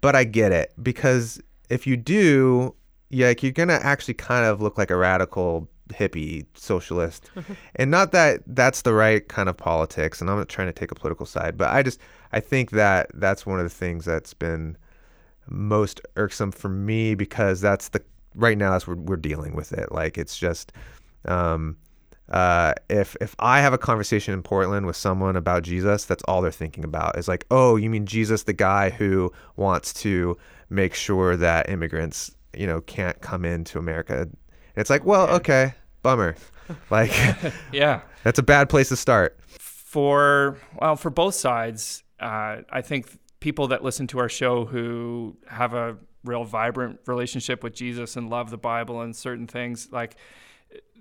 but 0.00 0.14
I 0.14 0.24
get 0.24 0.52
it 0.52 0.72
because 0.82 1.40
if 1.70 1.86
you 1.86 1.96
do, 1.96 2.74
yeah, 3.10 3.28
like 3.28 3.42
you're 3.42 3.52
gonna 3.52 3.80
actually 3.82 4.14
kind 4.14 4.44
of 4.44 4.60
look 4.60 4.76
like 4.76 4.90
a 4.90 4.96
radical 4.96 5.68
hippie 5.88 6.46
socialist 6.54 7.30
and 7.76 7.90
not 7.90 8.12
that 8.12 8.42
that's 8.46 8.82
the 8.82 8.94
right 8.94 9.28
kind 9.28 9.50
of 9.50 9.56
politics 9.56 10.20
and 10.20 10.30
i'm 10.30 10.38
not 10.38 10.48
trying 10.48 10.66
to 10.66 10.72
take 10.72 10.90
a 10.90 10.94
political 10.94 11.26
side 11.26 11.58
but 11.58 11.70
i 11.70 11.82
just 11.82 12.00
i 12.32 12.40
think 12.40 12.70
that 12.70 13.10
that's 13.14 13.44
one 13.44 13.58
of 13.58 13.64
the 13.64 13.70
things 13.70 14.06
that's 14.06 14.32
been 14.32 14.76
most 15.48 16.00
irksome 16.16 16.52
for 16.52 16.68
me 16.68 17.14
because 17.14 17.60
that's 17.60 17.88
the 17.90 18.02
right 18.34 18.58
now 18.58 18.70
that's 18.72 18.86
what 18.86 18.98
we're 18.98 19.16
dealing 19.16 19.54
with 19.54 19.72
it 19.72 19.92
like 19.92 20.18
it's 20.18 20.36
just 20.36 20.72
um 21.26 21.76
uh, 22.30 22.72
if 22.88 23.16
if 23.20 23.36
I 23.38 23.60
have 23.60 23.74
a 23.74 23.78
conversation 23.78 24.32
in 24.32 24.42
Portland 24.42 24.86
with 24.86 24.96
someone 24.96 25.36
about 25.36 25.62
Jesus, 25.62 26.06
that's 26.06 26.22
all 26.24 26.40
they're 26.40 26.50
thinking 26.50 26.82
about 26.82 27.18
is 27.18 27.28
like, 27.28 27.44
oh, 27.50 27.76
you 27.76 27.90
mean 27.90 28.06
Jesus, 28.06 28.44
the 28.44 28.54
guy 28.54 28.88
who 28.88 29.30
wants 29.56 29.92
to 29.94 30.38
make 30.70 30.94
sure 30.94 31.36
that 31.36 31.68
immigrants, 31.68 32.34
you 32.56 32.66
know, 32.66 32.80
can't 32.80 33.20
come 33.20 33.44
into 33.44 33.78
America. 33.78 34.22
And 34.22 34.36
it's 34.74 34.88
like, 34.88 35.04
well, 35.04 35.28
okay, 35.36 35.74
bummer. 36.02 36.34
Like, 36.88 37.12
yeah 37.72 38.00
that's 38.22 38.38
a 38.38 38.42
bad 38.42 38.70
place 38.70 38.88
to 38.88 38.96
start. 38.96 39.38
for 39.48 40.56
well 40.80 40.96
for 40.96 41.10
both 41.10 41.34
sides 41.34 42.02
uh, 42.20 42.62
i 42.70 42.80
think 42.80 43.18
people 43.44 43.68
that 43.68 43.84
listen 43.84 44.06
to 44.06 44.18
our 44.18 44.28
show 44.30 44.64
who 44.64 45.36
have 45.46 45.74
a 45.74 45.98
real 46.24 46.44
vibrant 46.44 46.98
relationship 47.04 47.62
with 47.62 47.74
jesus 47.74 48.16
and 48.16 48.30
love 48.30 48.48
the 48.48 48.56
bible 48.56 49.02
and 49.02 49.14
certain 49.14 49.46
things 49.46 49.92
like 49.92 50.16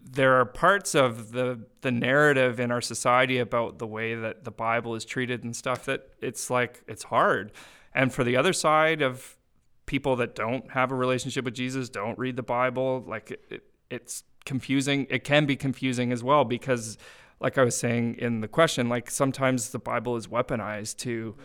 there 0.03 0.33
are 0.33 0.43
parts 0.43 0.93
of 0.93 1.31
the 1.31 1.57
the 1.79 1.89
narrative 1.89 2.59
in 2.59 2.69
our 2.69 2.81
society 2.81 3.37
about 3.37 3.79
the 3.79 3.87
way 3.87 4.13
that 4.13 4.43
the 4.43 4.51
bible 4.51 4.93
is 4.93 5.05
treated 5.05 5.45
and 5.45 5.55
stuff 5.55 5.85
that 5.85 6.09
it's 6.19 6.49
like 6.49 6.83
it's 6.85 7.03
hard. 7.03 7.53
And 7.95 8.11
for 8.13 8.25
the 8.25 8.35
other 8.35 8.51
side 8.51 9.01
of 9.01 9.37
people 9.85 10.17
that 10.17 10.35
don't 10.35 10.71
have 10.71 10.91
a 10.91 10.95
relationship 10.95 11.45
with 11.45 11.53
jesus 11.53 11.87
don't 11.87 12.19
read 12.19 12.35
the 12.35 12.43
bible 12.43 13.05
like 13.07 13.31
it, 13.31 13.41
it, 13.49 13.63
it's 13.89 14.23
confusing. 14.45 15.07
It 15.09 15.23
can 15.23 15.45
be 15.45 15.55
confusing 15.55 16.11
as 16.11 16.23
well 16.23 16.43
because 16.43 16.97
like 17.39 17.57
I 17.57 17.63
was 17.63 17.75
saying 17.75 18.15
in 18.19 18.41
the 18.41 18.47
question, 18.47 18.89
like 18.89 19.11
sometimes 19.11 19.69
the 19.69 19.79
Bible 19.79 20.15
is 20.15 20.27
weaponized 20.27 20.97
to 20.99 21.35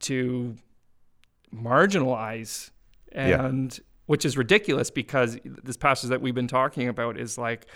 to 0.00 0.56
marginalize 1.54 2.70
and 3.12 3.72
yeah. 3.72 3.84
which 4.06 4.24
is 4.24 4.36
ridiculous 4.36 4.90
because 4.90 5.38
this 5.44 5.76
passage 5.76 6.10
that 6.10 6.20
we've 6.20 6.34
been 6.34 6.48
talking 6.48 6.88
about 6.88 7.18
is 7.18 7.38
like 7.38 7.66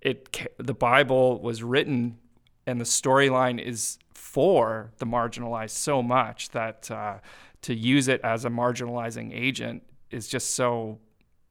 it 0.00 0.46
the 0.58 0.74
Bible 0.74 1.40
was 1.40 1.62
written 1.62 2.18
and 2.66 2.80
the 2.80 2.84
storyline 2.84 3.60
is 3.60 3.98
for 4.14 4.92
the 4.98 5.06
marginalized 5.06 5.70
so 5.70 6.02
much 6.02 6.50
that 6.50 6.90
uh, 6.90 7.18
to 7.62 7.74
use 7.74 8.08
it 8.08 8.20
as 8.22 8.44
a 8.44 8.50
marginalizing 8.50 9.32
agent 9.34 9.82
is 10.10 10.28
just 10.28 10.54
so 10.54 10.98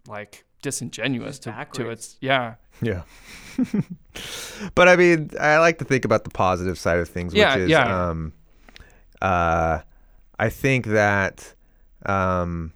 like 0.07 0.45
disingenuous 0.61 1.39
to, 1.39 1.67
to 1.73 1.89
its 1.89 2.17
yeah 2.21 2.55
yeah 2.81 3.03
but 4.75 4.87
i 4.87 4.95
mean 4.95 5.29
i 5.39 5.57
like 5.59 5.77
to 5.77 5.85
think 5.85 6.05
about 6.05 6.23
the 6.23 6.29
positive 6.29 6.77
side 6.77 6.97
of 6.97 7.07
things 7.07 7.33
which 7.33 7.39
yeah, 7.39 7.55
is 7.57 7.69
yeah. 7.69 8.09
um 8.09 8.33
uh 9.21 9.79
i 10.39 10.49
think 10.49 10.85
that 10.87 11.53
um 12.05 12.71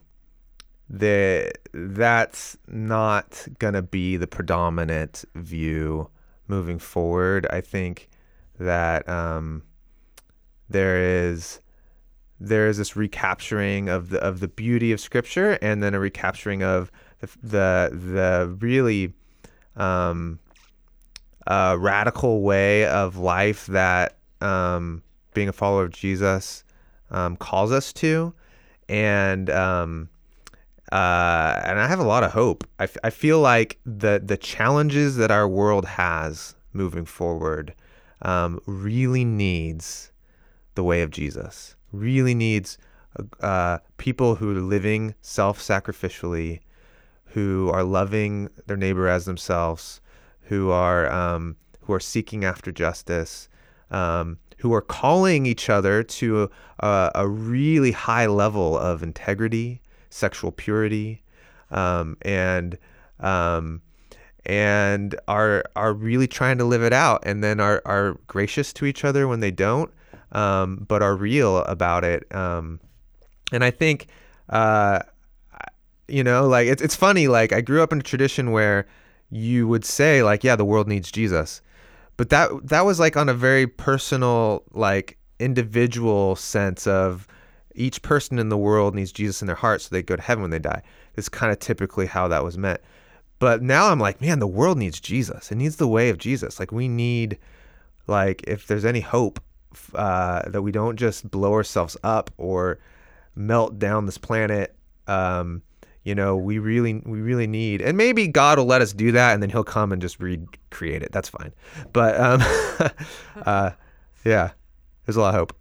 the 0.89 1.51
that's 1.74 2.57
not 2.68 3.47
gonna 3.60 3.82
be 3.82 4.18
the 4.18 4.28
predominant 4.28 5.24
view 5.36 6.10
moving 6.49 6.80
forward. 6.80 7.47
I 7.51 7.62
think 7.62 8.10
that 8.60 9.07
um 9.07 9.64
there 10.68 10.97
is 10.97 11.62
there 12.39 12.68
is 12.68 12.78
this 12.78 12.95
recapturing 12.95 13.88
of 13.88 14.10
the 14.10 14.20
of 14.20 14.39
the 14.39 14.47
beauty 14.47 14.91
of 14.91 14.99
scripture 14.99 15.60
and 15.62 15.84
then 15.84 15.93
a 15.93 15.99
recapturing 15.99 16.64
of 16.64 16.91
the 17.20 17.28
the, 17.41 17.89
the 17.91 18.57
really 18.60 19.14
um, 19.76 20.39
uh, 21.47 21.78
radical 21.80 22.41
way 22.41 22.86
of 22.86 23.16
life 23.18 23.68
that 23.68 24.18
um, 24.41 25.03
being 25.34 25.47
a 25.47 25.53
follower 25.53 25.84
of 25.84 25.91
Jesus 25.91 26.64
um, 27.12 27.36
calls 27.36 27.72
us 27.72 27.93
to 27.93 28.34
and 28.88 29.49
um, 29.49 30.10
uh, 30.91 31.62
and 31.66 31.80
I 31.80 31.88
have 31.88 31.99
a 31.99 32.03
lot 32.03 32.24
of 32.24 32.32
hope. 32.32 32.68
I, 32.80 32.84
f- 32.84 32.97
I 33.03 33.10
feel 33.10 33.39
like 33.39 33.80
the 33.86 34.22
the 34.24 34.38
challenges 34.38 35.16
that 35.18 35.32
our 35.32 35.47
world 35.47 35.86
has 35.86 36.55
moving 36.74 37.05
forward 37.05 37.74
um, 38.22 38.60
really 38.66 39.26
needs 39.26 40.12
the 40.76 40.84
way 40.84 41.01
of 41.01 41.12
Jesus 41.12 41.76
really 41.91 42.36
needs 42.36 42.78
uh, 43.41 43.80
people 43.97 44.36
who 44.36 44.55
are 44.55 44.62
living 44.62 45.16
self 45.22 45.60
sacrificially, 45.60 46.60
who 47.26 47.70
are 47.74 47.84
loving 47.84 48.49
their 48.68 48.78
neighbor 48.78 49.07
as 49.07 49.26
themselves, 49.26 50.01
who 50.43 50.70
are 50.70 51.12
um, 51.12 51.55
who 51.82 51.93
are 51.93 51.99
seeking 51.99 52.45
after 52.45 52.72
justice, 52.72 53.49
um, 53.91 54.38
who 54.60 54.74
are 54.74 54.82
calling 54.82 55.45
each 55.45 55.70
other 55.70 56.03
to 56.03 56.49
a, 56.80 57.12
a, 57.16 57.28
really 57.28 57.91
high 57.91 58.28
level 58.28 58.78
of 58.78 59.01
integrity, 59.01 59.82
sexual 60.10 60.51
purity, 60.51 61.24
um, 61.72 62.18
and 62.24 62.78
um, 63.22 63.82
and 64.45 65.16
are 65.28 65.64
are 65.76 65.93
really 65.93 66.28
trying 66.28 66.57
to 66.57 66.66
live 66.66 66.84
it 66.84 66.93
out, 66.93 67.24
and 67.26 67.43
then 67.43 67.60
are 67.60 67.82
are 67.86 68.18
gracious 68.28 68.74
to 68.74 68.86
each 68.86 69.05
other 69.05 69.28
when 69.28 69.39
they 69.39 69.51
don't, 69.51 69.91
um, 70.34 70.86
but 70.88 71.01
are 71.01 71.16
real 71.16 71.60
about 71.60 72.03
it. 72.03 72.34
Um, 72.36 72.82
and 73.51 73.64
I 73.64 73.72
think, 73.72 74.07
uh, 74.49 74.99
you 76.07 76.24
know, 76.24 76.47
like 76.47 76.68
it's 76.68 76.82
it's 76.82 76.95
funny. 76.95 77.28
Like 77.28 77.53
I 77.53 77.62
grew 77.62 77.82
up 77.82 77.93
in 77.93 77.99
a 77.99 78.03
tradition 78.03 78.51
where 78.51 78.88
you 79.30 79.68
would 79.68 79.86
say 79.86 80.22
like, 80.22 80.43
yeah, 80.43 80.57
the 80.57 80.66
world 80.66 80.88
needs 80.88 81.12
Jesus, 81.12 81.62
but 82.20 82.32
that 82.32 82.49
that 82.67 82.84
was 82.84 82.99
like 82.99 83.15
on 83.15 83.30
a 83.30 83.34
very 83.34 83.65
personal, 83.65 84.63
like 84.74 85.17
individual 85.39 86.36
sense 86.36 86.86
of 86.86 87.26
each 87.76 88.01
person 88.01 88.38
in 88.39 88.49
the 88.49 88.57
world 88.57 88.93
needs 88.93 89.13
Jesus 89.13 89.41
in 89.41 89.47
their 89.47 89.55
heart 89.55 89.82
so 89.82 89.88
they 89.89 90.03
go 90.03 90.17
to 90.17 90.22
heaven 90.22 90.41
when 90.41 90.51
they 90.51 90.59
die. 90.59 90.82
It's 91.15 91.30
kind 91.30 91.49
of 91.49 91.59
typically 91.59 92.07
how 92.07 92.28
that 92.28 92.43
was 92.43 92.57
meant. 92.57 92.82
But 93.39 93.61
now 93.61 93.88
I'm 93.88 94.01
like, 94.01 94.20
man, 94.20 94.39
the 94.39 94.47
world 94.47 94.78
needs 94.78 94.99
Jesus. 94.99 95.49
It 95.49 95.55
needs 95.55 95.78
the 95.78 95.88
way 95.88 96.09
of 96.09 96.17
Jesus. 96.17 96.59
Like 96.59 96.74
we 96.74 96.89
need, 96.89 97.38
like 98.05 98.43
if 98.45 98.67
there's 98.67 98.84
any 98.84 98.99
hope 98.99 99.39
uh, 99.95 100.41
that 100.49 100.61
we 100.61 100.74
don't 100.74 100.97
just 100.97 101.32
blow 101.32 101.53
ourselves 101.53 101.95
up 102.03 102.32
or 102.36 102.80
melt 103.34 103.80
down 103.80 104.05
this 104.05 104.17
planet. 104.17 104.76
Um, 105.07 105.61
you 106.03 106.15
know, 106.15 106.35
we 106.35 106.59
really, 106.59 107.01
we 107.05 107.21
really 107.21 107.47
need, 107.47 107.81
and 107.81 107.97
maybe 107.97 108.27
God 108.27 108.57
will 108.57 108.65
let 108.65 108.81
us 108.81 108.93
do 108.93 109.11
that, 109.11 109.33
and 109.33 109.43
then 109.43 109.49
He'll 109.49 109.63
come 109.63 109.91
and 109.91 110.01
just 110.01 110.19
recreate 110.19 111.03
it. 111.03 111.11
That's 111.11 111.29
fine. 111.29 111.53
But 111.93 112.19
um, 112.19 112.41
uh, 113.45 113.71
yeah, 114.23 114.51
there's 115.05 115.17
a 115.17 115.21
lot 115.21 115.35
of 115.35 115.39
hope. 115.39 115.55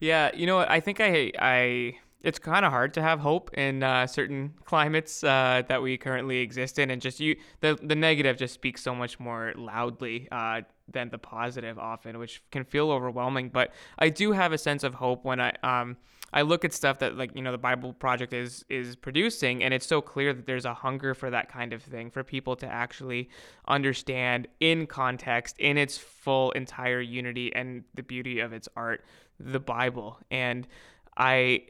Yeah, 0.00 0.30
you 0.34 0.46
know, 0.46 0.60
I 0.60 0.80
think 0.80 1.00
I, 1.00 1.32
I, 1.38 1.96
it's 2.22 2.38
kind 2.38 2.64
of 2.64 2.72
hard 2.72 2.94
to 2.94 3.02
have 3.02 3.20
hope 3.20 3.52
in 3.54 3.82
uh, 3.82 4.06
certain 4.06 4.54
climates 4.64 5.24
uh, 5.24 5.62
that 5.68 5.82
we 5.82 5.96
currently 5.96 6.38
exist 6.38 6.78
in, 6.78 6.90
and 6.90 7.00
just 7.00 7.20
you, 7.20 7.36
the 7.60 7.78
the 7.82 7.94
negative 7.94 8.36
just 8.36 8.54
speaks 8.54 8.82
so 8.82 8.94
much 8.94 9.18
more 9.18 9.52
loudly 9.56 10.28
uh, 10.30 10.62
than 10.88 11.10
the 11.10 11.18
positive 11.18 11.78
often, 11.78 12.18
which 12.18 12.42
can 12.50 12.64
feel 12.64 12.90
overwhelming. 12.90 13.48
But 13.48 13.72
I 13.98 14.08
do 14.08 14.32
have 14.32 14.52
a 14.52 14.58
sense 14.58 14.84
of 14.84 14.94
hope 14.94 15.24
when 15.24 15.40
I 15.40 15.52
um 15.62 15.96
I 16.32 16.42
look 16.42 16.64
at 16.64 16.72
stuff 16.72 16.98
that 16.98 17.16
like 17.16 17.30
you 17.34 17.42
know 17.42 17.52
the 17.52 17.58
Bible 17.58 17.92
Project 17.92 18.32
is 18.32 18.64
is 18.68 18.96
producing, 18.96 19.62
and 19.62 19.72
it's 19.72 19.86
so 19.86 20.00
clear 20.00 20.34
that 20.34 20.46
there's 20.46 20.64
a 20.64 20.74
hunger 20.74 21.14
for 21.14 21.30
that 21.30 21.48
kind 21.48 21.72
of 21.72 21.82
thing 21.82 22.10
for 22.10 22.24
people 22.24 22.56
to 22.56 22.66
actually 22.66 23.30
understand 23.68 24.48
in 24.58 24.86
context, 24.86 25.56
in 25.58 25.78
its 25.78 25.96
full 25.96 26.50
entire 26.52 27.00
unity 27.00 27.54
and 27.54 27.84
the 27.94 28.02
beauty 28.02 28.40
of 28.40 28.52
its 28.52 28.68
art, 28.76 29.04
the 29.38 29.60
Bible. 29.60 30.18
And 30.30 30.66
I 31.16 31.66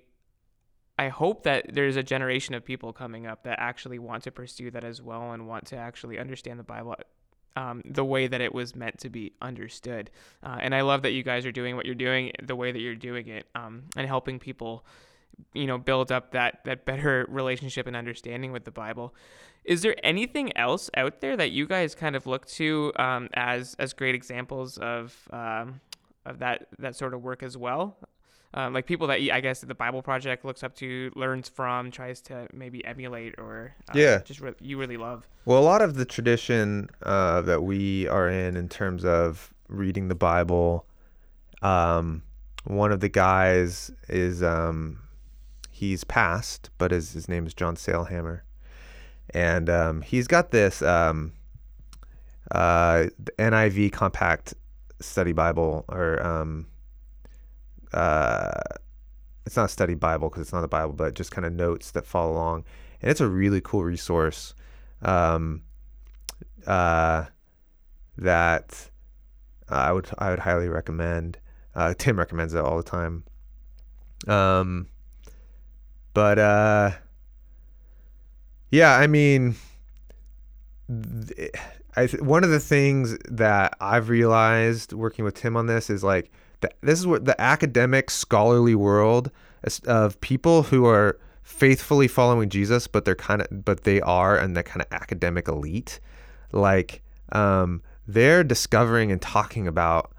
I 0.99 1.09
hope 1.09 1.43
that 1.43 1.75
there's 1.75 1.97
a 1.97 2.03
generation 2.03 2.55
of 2.55 2.65
people 2.65 2.93
coming 2.93 3.27
up 3.27 3.45
that 3.45 3.59
actually 3.59 3.99
want 3.99 4.23
to 4.25 4.31
pursue 4.31 4.71
that 4.71 4.85
as 4.85 5.03
well 5.03 5.33
and 5.33 5.47
want 5.47 5.67
to 5.67 5.77
actually 5.77 6.19
understand 6.19 6.59
the 6.59 6.65
Bible 6.65 6.95
um, 7.57 7.83
the 7.85 8.05
way 8.05 8.27
that 8.27 8.41
it 8.41 8.55
was 8.55 8.75
meant 8.75 8.99
to 8.99 9.09
be 9.09 9.33
understood. 9.41 10.11
Uh, 10.43 10.59
and 10.61 10.75
I 10.75 10.83
love 10.83 11.03
that 11.03 11.13
you 11.13 11.23
guys 11.23 11.47
are 11.47 11.53
doing 11.53 11.77
what 11.77 11.87
you're 11.87 11.95
doing 11.95 12.33
the 12.43 12.57
way 12.57 12.73
that 12.73 12.81
you're 12.81 12.95
doing 12.95 13.29
it 13.29 13.47
um, 13.55 13.85
and 13.97 14.07
helping 14.07 14.39
people, 14.39 14.85
you 15.53 15.67
know, 15.67 15.79
build 15.79 16.11
up 16.11 16.33
that 16.33 16.65
that 16.65 16.85
better 16.85 17.27
relationship 17.31 17.87
and 17.87 17.97
understanding 17.97 18.53
with 18.53 18.65
the 18.65 18.71
Bible. 18.71 19.15
Is 19.65 19.83
there 19.83 19.97
anything 20.03 20.57
else 20.57 20.91
out 20.97 21.21
there 21.21 21.37
that 21.37 21.51
you 21.51 21.67
guys 21.67 21.95
kind 21.95 22.17
of 22.17 22.27
look 22.27 22.47
to 22.49 22.93
um, 22.97 23.29
as 23.35 23.75
as 23.79 23.93
great 23.93 24.15
examples 24.15 24.79
of 24.79 25.17
um, 25.31 25.81
of 26.27 26.39
that 26.41 26.67
that 26.79 26.97
sort 26.97 27.15
of 27.15 27.23
work 27.23 27.43
as 27.43 27.57
well? 27.57 27.97
Um, 28.55 28.73
like 28.73 28.87
people 28.87 29.09
that 29.09 29.21
I 29.21 29.41
guess 29.41 29.61
the 29.61 29.75
Bible 29.75 30.01
Project 30.01 30.45
looks 30.45 30.63
up 30.63 30.77
to, 30.77 31.11
learns 31.17 31.49
from, 31.49 31.91
tries 31.91 32.21
to 32.23 32.47
maybe 32.53 32.85
emulate, 32.85 33.35
or 33.37 33.75
uh, 33.89 33.93
yeah, 33.97 34.21
just 34.25 34.41
re- 34.41 34.55
you 34.61 34.79
really 34.79 34.97
love. 34.97 35.29
Well, 35.45 35.59
a 35.59 35.65
lot 35.65 35.83
of 35.83 35.97
the 35.97 36.05
tradition 36.05 36.89
uh, 37.03 37.43
that 37.43 37.65
we 37.65 38.07
are 38.09 38.29
in, 38.29 38.57
in 38.57 38.69
terms 38.69 39.05
of 39.05 39.53
reading 39.69 40.07
the 40.07 40.15
Bible, 40.15 40.87
um, 41.63 42.23
one 42.63 42.93
of 42.93 43.01
the 43.01 43.09
guys 43.09 43.91
is 44.09 44.41
um, 44.41 45.01
he's 45.71 46.05
passed, 46.05 46.71
but 46.79 46.93
his 46.93 47.13
his 47.13 47.29
name 47.29 47.49
is 47.49 47.55
John 47.55 47.75
Sailhamer, 47.75 48.43
and 49.31 49.69
um, 49.69 50.03
he's 50.03 50.29
got 50.29 50.53
this 50.53 50.81
um, 50.81 51.33
uh, 52.53 53.07
NIV 53.37 53.91
compact 53.91 54.55
study 55.01 55.33
Bible 55.33 55.85
or 55.89 56.25
um, 56.25 56.67
uh, 57.95 58.61
it's 59.47 59.57
not 59.57 59.67
a 59.67 59.69
study 59.69 59.95
Bible 59.95 60.29
because 60.29 60.43
it's 60.43 60.53
not 60.53 60.65
a 60.65 60.69
Bible, 60.69 60.93
but 60.93 61.15
just 61.15 61.31
kind 61.31 61.47
of 61.47 61.53
notes 61.53 61.91
that 61.93 62.07
follow 62.07 62.33
along, 62.33 62.65
and 63.01 63.11
it's 63.11 63.21
a 63.21 63.29
really 63.29 63.61
cool 63.61 63.85
resource 63.85 64.55
um, 65.03 65.63
uh, 66.67 67.25
that 68.19 68.91
I 69.69 69.93
would 69.93 70.09
I 70.19 70.31
would 70.31 70.41
highly 70.41 70.69
recommend. 70.69 71.39
Uh, 71.75 71.95
Tim 71.99 72.19
recommends 72.19 72.55
it 72.55 72.65
all 72.65 72.77
the 72.77 72.83
time. 72.83 73.25
Um, 74.27 74.89
but 76.15 76.39
uh, 76.39 76.91
yeah, 78.71 78.97
I 78.97 79.07
mean, 79.07 79.57
I 81.97 82.07
one 82.19 82.43
of 82.45 82.51
the 82.51 82.61
things 82.61 83.17
that 83.29 83.77
I've 83.81 84.09
realized 84.09 84.93
working 84.93 85.25
with 85.25 85.35
Tim 85.35 85.57
on 85.57 85.67
this 85.67 85.91
is 85.91 86.03
like 86.03 86.31
this 86.81 86.99
is 86.99 87.07
what 87.07 87.25
the 87.25 87.41
academic 87.41 88.11
scholarly 88.11 88.75
world 88.75 89.31
of 89.87 90.21
people 90.21 90.65
who 90.65 90.87
are 90.87 91.19
faithfully 91.43 92.09
following 92.09 92.49
Jesus, 92.49 92.87
but 92.87 93.05
they're 93.05 93.15
kind 93.15 93.43
of 93.43 93.65
but 93.65 93.85
they 93.85 94.01
are 94.01 94.37
and 94.37 94.57
that 94.57 94.65
kind 94.65 94.83
of 94.83 94.89
academic 94.93 95.49
elite, 95.49 96.01
like 96.53 97.03
um, 97.33 97.83
they're 98.07 98.45
discovering 98.45 99.13
and 99.13 99.21
talking 99.21 99.67
about 99.67 100.13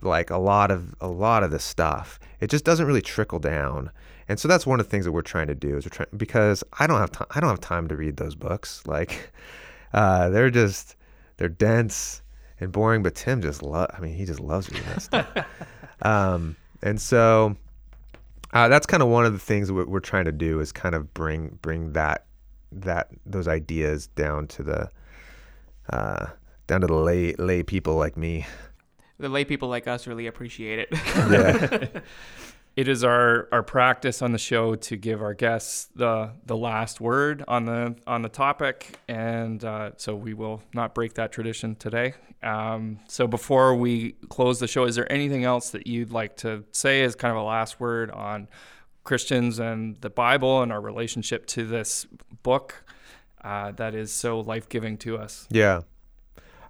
like 0.00 0.30
a 0.30 0.38
lot 0.38 0.70
of 0.70 0.94
a 1.00 1.08
lot 1.08 1.42
of 1.42 1.50
this 1.50 1.64
stuff. 1.64 2.18
It 2.40 2.50
just 2.50 2.64
doesn't 2.64 2.86
really 2.86 3.02
trickle 3.02 3.38
down. 3.38 3.90
And 4.28 4.40
so 4.40 4.48
that's 4.48 4.66
one 4.66 4.80
of 4.80 4.86
the 4.86 4.90
things 4.90 5.04
that 5.04 5.12
we're 5.12 5.22
trying 5.22 5.46
to 5.46 5.54
do 5.54 5.76
is 5.76 5.84
we're 5.84 5.90
trying 5.90 6.08
because 6.16 6.64
I 6.78 6.86
don't 6.86 6.98
have 6.98 7.12
time 7.12 7.28
I 7.30 7.40
don't 7.40 7.50
have 7.50 7.60
time 7.60 7.88
to 7.88 7.96
read 7.96 8.16
those 8.16 8.34
books. 8.34 8.82
Like 8.86 9.32
uh, 9.92 10.30
they're 10.30 10.50
just 10.50 10.96
they're 11.36 11.48
dense 11.48 12.22
and 12.60 12.72
boring, 12.72 13.02
but 13.02 13.14
Tim 13.14 13.42
just 13.42 13.62
love. 13.62 13.90
I 13.92 14.00
mean, 14.00 14.14
he 14.14 14.24
just 14.24 14.40
loves 14.40 14.70
reading 14.70 14.86
that 14.88 15.02
stuff. 15.02 15.46
um, 16.02 16.56
and 16.82 17.00
so 17.00 17.56
uh, 18.52 18.68
that's 18.68 18.86
kind 18.86 19.02
of 19.02 19.08
one 19.08 19.26
of 19.26 19.32
the 19.32 19.38
things 19.38 19.68
that 19.68 19.88
we're 19.88 20.00
trying 20.00 20.24
to 20.26 20.32
do 20.32 20.60
is 20.60 20.72
kind 20.72 20.94
of 20.94 21.12
bring 21.12 21.58
bring 21.62 21.92
that 21.92 22.26
that 22.72 23.08
those 23.24 23.48
ideas 23.48 24.06
down 24.08 24.46
to 24.48 24.62
the 24.62 24.90
uh, 25.90 26.26
down 26.66 26.80
to 26.80 26.86
the 26.86 26.94
lay 26.94 27.34
lay 27.34 27.62
people 27.62 27.96
like 27.96 28.16
me. 28.16 28.46
The 29.18 29.28
lay 29.28 29.44
people 29.44 29.68
like 29.68 29.86
us 29.88 30.06
really 30.06 30.26
appreciate 30.26 30.78
it. 30.78 30.88
Yeah. 30.92 32.00
It 32.76 32.88
is 32.88 33.02
our, 33.04 33.48
our 33.52 33.62
practice 33.62 34.20
on 34.20 34.32
the 34.32 34.38
show 34.38 34.74
to 34.74 34.96
give 34.96 35.22
our 35.22 35.32
guests 35.32 35.88
the 35.96 36.32
the 36.44 36.58
last 36.58 37.00
word 37.00 37.42
on 37.48 37.64
the 37.64 37.96
on 38.06 38.20
the 38.20 38.28
topic, 38.28 38.98
and 39.08 39.64
uh, 39.64 39.92
so 39.96 40.14
we 40.14 40.34
will 40.34 40.62
not 40.74 40.94
break 40.94 41.14
that 41.14 41.32
tradition 41.32 41.74
today. 41.76 42.12
Um, 42.42 43.00
so 43.08 43.26
before 43.26 43.74
we 43.74 44.12
close 44.28 44.60
the 44.60 44.68
show, 44.68 44.84
is 44.84 44.94
there 44.94 45.10
anything 45.10 45.42
else 45.42 45.70
that 45.70 45.86
you'd 45.86 46.12
like 46.12 46.36
to 46.38 46.64
say 46.70 47.02
as 47.02 47.14
kind 47.14 47.32
of 47.32 47.38
a 47.38 47.44
last 47.44 47.80
word 47.80 48.10
on 48.10 48.46
Christians 49.04 49.58
and 49.58 49.98
the 50.02 50.10
Bible 50.10 50.60
and 50.60 50.70
our 50.70 50.80
relationship 50.80 51.46
to 51.46 51.66
this 51.66 52.06
book 52.42 52.84
uh, 53.42 53.72
that 53.72 53.94
is 53.94 54.12
so 54.12 54.40
life 54.40 54.68
giving 54.68 54.98
to 54.98 55.16
us? 55.16 55.48
Yeah. 55.50 55.80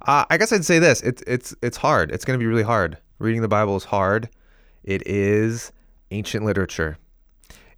Uh, 0.06 0.24
I 0.30 0.36
guess 0.36 0.52
I'd 0.52 0.64
say 0.64 0.78
this: 0.78 1.02
it's 1.02 1.24
it's 1.26 1.52
it's 1.62 1.78
hard. 1.78 2.12
It's 2.12 2.24
going 2.24 2.38
to 2.38 2.42
be 2.42 2.46
really 2.46 2.62
hard. 2.62 2.96
Reading 3.18 3.42
the 3.42 3.48
Bible 3.48 3.74
is 3.74 3.82
hard. 3.82 4.28
It 4.84 5.04
is 5.04 5.72
ancient 6.10 6.44
literature, 6.44 6.98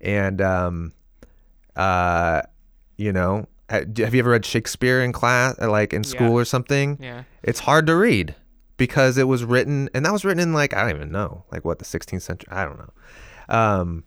and 0.00 0.40
um, 0.40 0.92
uh, 1.76 2.42
you 2.96 3.12
know, 3.12 3.46
have 3.68 4.14
you 4.14 4.18
ever 4.20 4.30
read 4.30 4.44
Shakespeare 4.44 5.02
in 5.02 5.12
class, 5.12 5.56
uh, 5.60 5.70
like 5.70 5.92
in 5.92 6.04
school 6.04 6.28
Yeah. 6.28 6.34
or 6.34 6.44
something? 6.44 6.98
yeah. 7.00 7.24
It's 7.42 7.60
hard 7.60 7.86
to 7.86 7.96
read 7.96 8.34
because 8.76 9.18
it 9.18 9.24
was 9.28 9.44
written, 9.44 9.88
and 9.94 10.04
that 10.06 10.12
was 10.12 10.24
written 10.24 10.40
in 10.42 10.52
like 10.52 10.74
I 10.74 10.80
don't 10.82 10.96
even 10.96 11.12
know, 11.12 11.44
like 11.52 11.64
what 11.64 11.78
the 11.78 11.84
16th 11.84 12.22
century. 12.22 12.48
I 12.50 12.64
don't 12.64 12.78
know. 12.78 12.90
Um, 13.54 14.04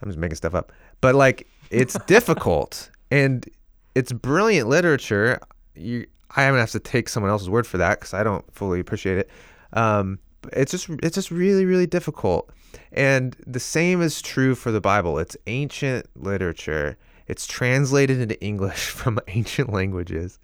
I'm 0.00 0.08
just 0.08 0.18
making 0.18 0.36
stuff 0.36 0.54
up, 0.54 0.72
but 1.00 1.14
like 1.14 1.46
it's 1.70 1.98
difficult 2.06 2.90
and 3.10 3.48
it's 3.94 4.12
brilliant 4.12 4.68
literature. 4.68 5.40
You, 5.74 6.06
I 6.36 6.44
am 6.44 6.52
gonna 6.52 6.60
have 6.60 6.70
to 6.72 6.80
take 6.80 7.08
someone 7.08 7.30
else's 7.30 7.50
word 7.50 7.66
for 7.66 7.78
that 7.78 7.98
because 8.00 8.14
I 8.14 8.22
don't 8.22 8.44
fully 8.54 8.80
appreciate 8.80 9.18
it. 9.18 9.30
Um, 9.72 10.18
it's 10.52 10.70
just 10.70 10.88
it's 11.02 11.14
just 11.14 11.30
really 11.30 11.64
really 11.64 11.86
difficult, 11.86 12.50
and 12.92 13.36
the 13.46 13.60
same 13.60 14.02
is 14.02 14.22
true 14.22 14.54
for 14.54 14.70
the 14.70 14.80
Bible. 14.80 15.18
It's 15.18 15.36
ancient 15.46 16.06
literature. 16.16 16.96
It's 17.26 17.46
translated 17.46 18.20
into 18.20 18.40
English 18.42 18.88
from 18.90 19.18
ancient 19.28 19.72
languages, 19.72 20.38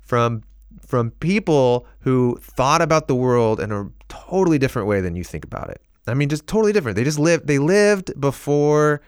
from 0.00 0.42
from 0.86 1.10
people 1.12 1.86
who 2.00 2.38
thought 2.40 2.80
about 2.80 3.08
the 3.08 3.14
world 3.14 3.60
in 3.60 3.72
a 3.72 3.88
totally 4.08 4.58
different 4.58 4.88
way 4.88 5.00
than 5.00 5.16
you 5.16 5.24
think 5.24 5.44
about 5.44 5.68
it. 5.70 5.80
I 6.06 6.14
mean, 6.14 6.28
just 6.28 6.46
totally 6.46 6.72
different. 6.72 6.96
They 6.96 7.04
just 7.04 7.18
lived. 7.18 7.46
They 7.46 7.58
lived 7.58 8.18
before, 8.20 9.02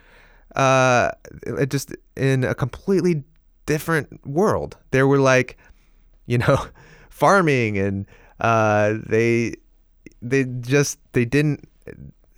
uh, 0.57 1.13
just 1.69 1.95
in 2.17 2.45
a 2.45 2.55
completely 2.55 3.25
different 3.67 4.27
world. 4.27 4.77
There 4.91 5.07
were 5.07 5.19
like, 5.21 5.57
you 6.27 6.39
know, 6.39 6.67
farming, 7.11 7.79
and 7.79 8.07
uh, 8.41 8.95
they 9.07 9.55
they 10.23 10.45
just 10.45 10.99
they 11.13 11.25
didn't. 11.25 11.69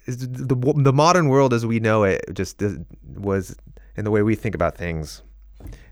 The 0.06 0.74
the 0.76 0.92
modern 0.92 1.28
world 1.28 1.54
as 1.54 1.64
we 1.64 1.78
know 1.78 2.02
it 2.04 2.24
just 2.32 2.62
was 3.16 3.56
in 3.96 4.04
the 4.04 4.10
way 4.10 4.22
we 4.22 4.34
think 4.34 4.54
about 4.54 4.76
things, 4.76 5.22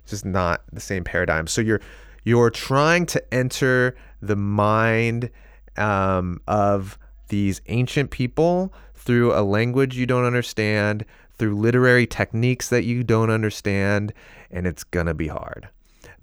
just 0.06 0.24
not 0.24 0.62
the 0.72 0.80
same 0.80 1.04
paradigm. 1.04 1.46
So 1.46 1.60
you're 1.60 1.80
you're 2.24 2.50
trying 2.50 3.06
to 3.06 3.34
enter 3.34 3.96
the 4.20 4.36
mind 4.36 5.30
um, 5.76 6.40
of 6.48 6.98
these 7.28 7.60
ancient 7.66 8.10
people 8.10 8.72
through 8.94 9.32
a 9.32 9.42
language 9.42 9.96
you 9.96 10.06
don't 10.06 10.24
understand, 10.24 11.04
through 11.38 11.56
literary 11.56 12.06
techniques 12.06 12.68
that 12.70 12.84
you 12.84 13.04
don't 13.04 13.30
understand, 13.30 14.12
and 14.50 14.66
it's 14.66 14.84
gonna 14.84 15.14
be 15.14 15.28
hard. 15.28 15.68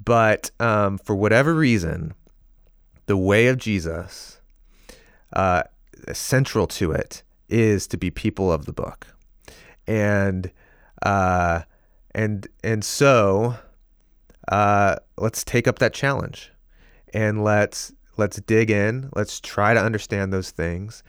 But 0.03 0.51
um, 0.59 0.97
for 0.97 1.15
whatever 1.15 1.53
reason, 1.53 2.13
the 3.05 3.17
way 3.17 3.47
of 3.47 3.57
Jesus, 3.57 4.34
uh, 5.35 5.63
central 6.13 6.67
to 6.67 6.91
it, 6.91 7.23
is 7.49 7.87
to 7.87 7.97
be 7.97 8.09
people 8.09 8.51
of 8.51 8.65
the 8.65 8.73
book, 8.73 9.07
and 9.87 10.51
uh, 11.03 11.61
and 12.13 12.47
and 12.63 12.83
so 12.83 13.55
uh, 14.47 14.95
let's 15.17 15.43
take 15.43 15.67
up 15.67 15.79
that 15.79 15.93
challenge 15.93 16.51
and 17.13 17.43
let's 17.43 17.93
let's 18.17 18.37
dig 18.41 18.69
in. 18.69 19.09
Let's 19.15 19.39
try 19.39 19.73
to 19.73 19.81
understand 19.81 20.31
those 20.31 20.51
things. 20.51 21.01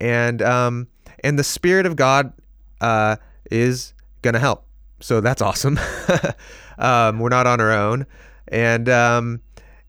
And 0.00 0.42
um 0.42 0.88
and 1.22 1.38
the 1.38 1.44
spirit 1.44 1.86
of 1.86 1.96
god 1.96 2.32
uh 2.80 3.16
is 3.50 3.94
gonna 4.22 4.38
help. 4.38 4.66
So 5.00 5.20
that's 5.20 5.42
awesome. 5.42 5.78
Um 6.76 7.20
we're 7.20 7.28
not 7.28 7.46
on 7.46 7.60
our 7.60 7.70
own. 7.70 8.04
And 8.48 8.88
um 8.88 9.40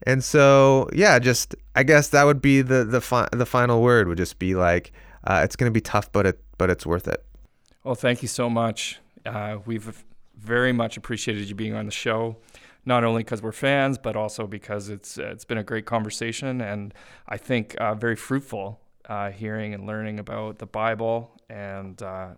and 0.04 0.24
so 0.24 0.90
yeah 0.94 1.20
just 1.20 1.56
i 1.76 1.84
guess 1.84 2.10
that 2.10 2.26
would 2.26 2.42
be 2.42 2.62
the 2.62 2.84
the 2.84 3.02
fi- 3.02 3.30
the 3.32 3.46
final 3.46 3.82
word 3.82 4.08
would 4.08 4.18
just 4.18 4.40
be 4.40 4.56
like 4.56 4.92
uh, 5.26 5.42
it's 5.44 5.56
gonna 5.56 5.72
be 5.72 5.82
tough 5.82 6.12
but 6.12 6.26
it 6.26 6.40
but 6.58 6.70
it's 6.70 6.86
worth 6.86 7.08
it 7.08 7.24
Well, 7.84 7.96
thank 7.96 8.22
you 8.22 8.28
so 8.28 8.50
much. 8.50 9.00
Uh, 9.26 9.58
we've 9.66 10.04
very 10.38 10.72
much 10.74 10.98
appreciated 10.98 11.50
you 11.50 11.56
being 11.56 11.76
on 11.76 11.86
the 11.86 11.92
show, 11.92 12.38
not 12.86 13.04
only 13.04 13.24
because 13.24 13.42
we're 13.42 13.52
fans, 13.52 13.98
but 13.98 14.16
also 14.16 14.48
because 14.48 14.90
it's 14.90 15.18
it's 15.18 15.46
been 15.46 15.58
a 15.58 15.64
great 15.64 15.86
conversation, 15.86 16.62
and 16.62 16.94
I 17.28 17.38
think 17.38 17.76
uh, 17.80 17.94
very 17.96 18.16
fruitful 18.16 18.80
uh, 19.10 19.32
hearing 19.32 19.74
and 19.74 19.86
learning 19.86 20.20
about 20.20 20.58
the 20.60 20.66
Bible 20.66 21.32
and 21.50 22.02
uh, 22.02 22.30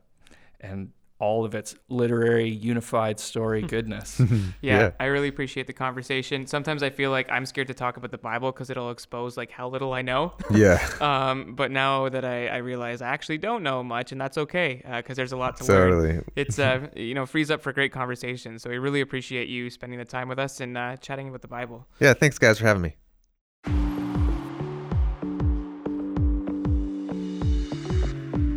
and 0.60 0.92
all 1.20 1.46
of 1.46 1.56
its 1.56 1.76
literary 1.90 2.50
unified 2.50 3.20
story 3.20 3.62
goodness. 3.76 4.22
Yeah, 4.62 4.80
Yeah. 4.80 4.92
I 5.00 5.06
really 5.06 5.28
appreciate 5.28 5.68
the 5.68 5.74
conversation. 5.74 6.48
Sometimes 6.48 6.84
I 6.84 6.90
feel 6.90 7.12
like 7.12 7.30
I'm 7.32 7.46
scared 7.46 7.68
to 7.68 7.74
talk 7.74 7.98
about 7.98 8.12
the 8.12 8.18
Bible 8.18 8.52
because 8.52 8.70
it'll 8.70 8.92
expose 8.92 9.38
like 9.38 9.52
how 9.52 9.68
little 9.70 9.94
I 9.94 10.02
know. 10.02 10.34
yeah 10.52 10.80
um, 11.02 11.56
but 11.56 11.72
now 11.72 12.10
that 12.10 12.26
I, 12.26 12.48
I 12.48 12.58
realize 12.58 13.02
I 13.02 13.10
actually 13.10 13.38
don't 13.38 13.64
know 13.64 13.84
much, 13.84 14.12
and 14.12 14.20
that's 14.20 14.38
okay 14.38 14.82
because 14.98 15.18
there's 15.18 15.32
a 15.32 15.38
lot 15.38 15.58
to 15.58 15.66
learn. 15.66 15.92
totally 15.92 16.24
It's 16.36 16.60
uh, 16.60 16.88
you 16.96 17.14
know 17.14 17.26
frees 17.26 17.52
up 17.52 17.62
for 17.62 17.74
great 17.74 17.92
conversation. 17.92 18.60
So 18.60 18.70
we 18.70 18.78
really 18.78 19.02
appreciate 19.02 19.48
you 19.48 19.70
spending 19.70 20.00
the 20.00 20.06
time 20.06 20.28
with 20.28 20.40
us 20.40 20.60
and 20.60 20.78
uh, 20.78 20.98
chatting 20.98 21.30
about 21.30 21.42
the 21.42 21.48
Bible. 21.48 21.88
yeah 22.00 22.14
thanks 22.14 22.38
guys 22.38 22.60
for 22.60 22.66
having 22.66 22.82
me 22.84 23.97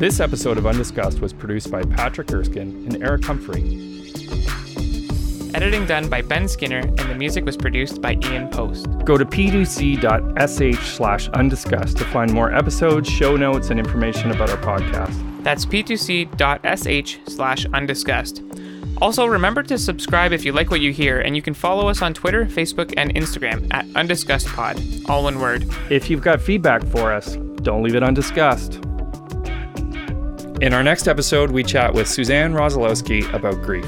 this 0.01 0.19
episode 0.19 0.57
of 0.57 0.67
Undiscussed 0.67 1.21
was 1.21 1.35
produced 1.35 1.71
by 1.71 1.83
Patrick 1.83 2.33
Erskine 2.33 2.87
and 2.87 3.03
Eric 3.03 3.23
Humphrey. 3.23 3.61
Editing 5.53 5.85
done 5.85 6.09
by 6.09 6.23
Ben 6.23 6.49
Skinner, 6.49 6.79
and 6.79 6.99
the 6.99 7.15
music 7.15 7.45
was 7.45 7.55
produced 7.55 8.01
by 8.01 8.17
Ian 8.25 8.49
Post. 8.49 8.87
Go 9.05 9.19
to 9.19 9.27
p2c.sh 9.27 10.97
slash 10.97 11.29
undiscussed 11.29 11.99
to 11.99 12.07
find 12.07 12.33
more 12.33 12.51
episodes, 12.51 13.11
show 13.11 13.37
notes, 13.37 13.69
and 13.69 13.79
information 13.79 14.31
about 14.31 14.49
our 14.49 14.57
podcast. 14.57 15.45
That's 15.45 15.67
p2c.sh 15.67 17.19
slash 17.31 17.67
undiscussed. 17.67 18.43
Also, 19.03 19.27
remember 19.27 19.63
to 19.65 19.77
subscribe 19.77 20.33
if 20.33 20.47
you 20.47 20.53
like 20.53 20.71
what 20.71 20.81
you 20.81 20.95
hear, 20.95 21.21
and 21.21 21.37
you 21.37 21.43
can 21.43 21.53
follow 21.53 21.89
us 21.89 22.01
on 22.01 22.15
Twitter, 22.15 22.47
Facebook, 22.47 22.95
and 22.97 23.15
Instagram 23.15 23.67
at 23.75 23.85
undiscussedpod, 23.89 25.11
all 25.11 25.25
one 25.25 25.41
word. 25.41 25.67
If 25.91 26.09
you've 26.09 26.23
got 26.23 26.41
feedback 26.41 26.83
for 26.87 27.13
us, 27.13 27.37
don't 27.57 27.83
leave 27.83 27.97
it 27.97 28.03
undiscussed. 28.03 28.81
In 30.61 30.75
our 30.75 30.83
next 30.83 31.09
episode, 31.09 31.51
we 31.51 31.65
chat 31.65 31.95
with 31.95 32.07
Suzanne 32.07 32.53
Rosalowski 32.53 33.33
about 33.33 33.63
grief. 33.63 33.87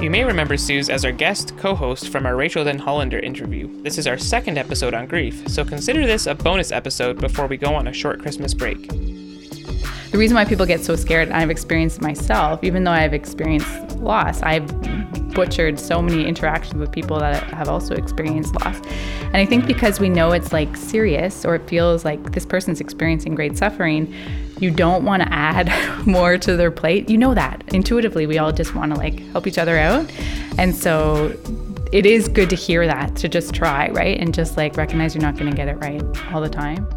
You 0.00 0.10
may 0.10 0.22
remember 0.22 0.56
Suze 0.56 0.90
as 0.90 1.04
our 1.04 1.10
guest 1.10 1.56
co 1.56 1.74
host 1.74 2.10
from 2.10 2.24
our 2.24 2.36
Rachael 2.36 2.64
Denhollander 2.64 3.20
interview. 3.20 3.68
This 3.82 3.98
is 3.98 4.06
our 4.06 4.16
second 4.16 4.58
episode 4.58 4.94
on 4.94 5.06
grief, 5.08 5.48
so 5.48 5.64
consider 5.64 6.06
this 6.06 6.28
a 6.28 6.36
bonus 6.36 6.70
episode 6.70 7.20
before 7.20 7.48
we 7.48 7.56
go 7.56 7.74
on 7.74 7.88
a 7.88 7.92
short 7.92 8.20
Christmas 8.20 8.54
break. 8.54 8.88
The 10.10 10.18
reason 10.18 10.34
why 10.34 10.46
people 10.46 10.64
get 10.64 10.82
so 10.82 10.96
scared, 10.96 11.30
I've 11.30 11.50
experienced 11.50 12.00
myself, 12.00 12.64
even 12.64 12.84
though 12.84 12.92
I've 12.92 13.12
experienced 13.12 13.98
loss, 13.98 14.42
I've 14.42 14.66
butchered 15.34 15.78
so 15.78 16.00
many 16.00 16.26
interactions 16.26 16.80
with 16.80 16.90
people 16.90 17.18
that 17.20 17.42
have 17.50 17.68
also 17.68 17.94
experienced 17.94 18.54
loss. 18.54 18.80
And 19.22 19.36
I 19.36 19.44
think 19.44 19.66
because 19.66 20.00
we 20.00 20.08
know 20.08 20.32
it's 20.32 20.52
like 20.52 20.76
serious 20.76 21.44
or 21.44 21.54
it 21.54 21.68
feels 21.68 22.04
like 22.04 22.32
this 22.32 22.46
person's 22.46 22.80
experiencing 22.80 23.34
great 23.34 23.58
suffering, 23.58 24.12
you 24.60 24.70
don't 24.70 25.04
want 25.04 25.22
to 25.22 25.32
add 25.32 25.70
more 26.06 26.38
to 26.38 26.56
their 26.56 26.70
plate. 26.70 27.08
You 27.08 27.18
know 27.18 27.34
that 27.34 27.62
intuitively, 27.68 28.26
we 28.26 28.38
all 28.38 28.50
just 28.50 28.74
want 28.74 28.92
to 28.94 28.98
like 28.98 29.20
help 29.32 29.46
each 29.46 29.58
other 29.58 29.78
out. 29.78 30.10
And 30.56 30.74
so 30.74 31.36
it 31.92 32.06
is 32.06 32.28
good 32.28 32.50
to 32.50 32.56
hear 32.56 32.86
that, 32.86 33.14
to 33.16 33.28
just 33.28 33.54
try, 33.54 33.90
right? 33.90 34.18
And 34.18 34.34
just 34.34 34.56
like 34.56 34.76
recognize 34.76 35.14
you're 35.14 35.22
not 35.22 35.36
going 35.36 35.50
to 35.50 35.56
get 35.56 35.68
it 35.68 35.74
right 35.74 36.02
all 36.32 36.40
the 36.40 36.48
time. 36.48 36.88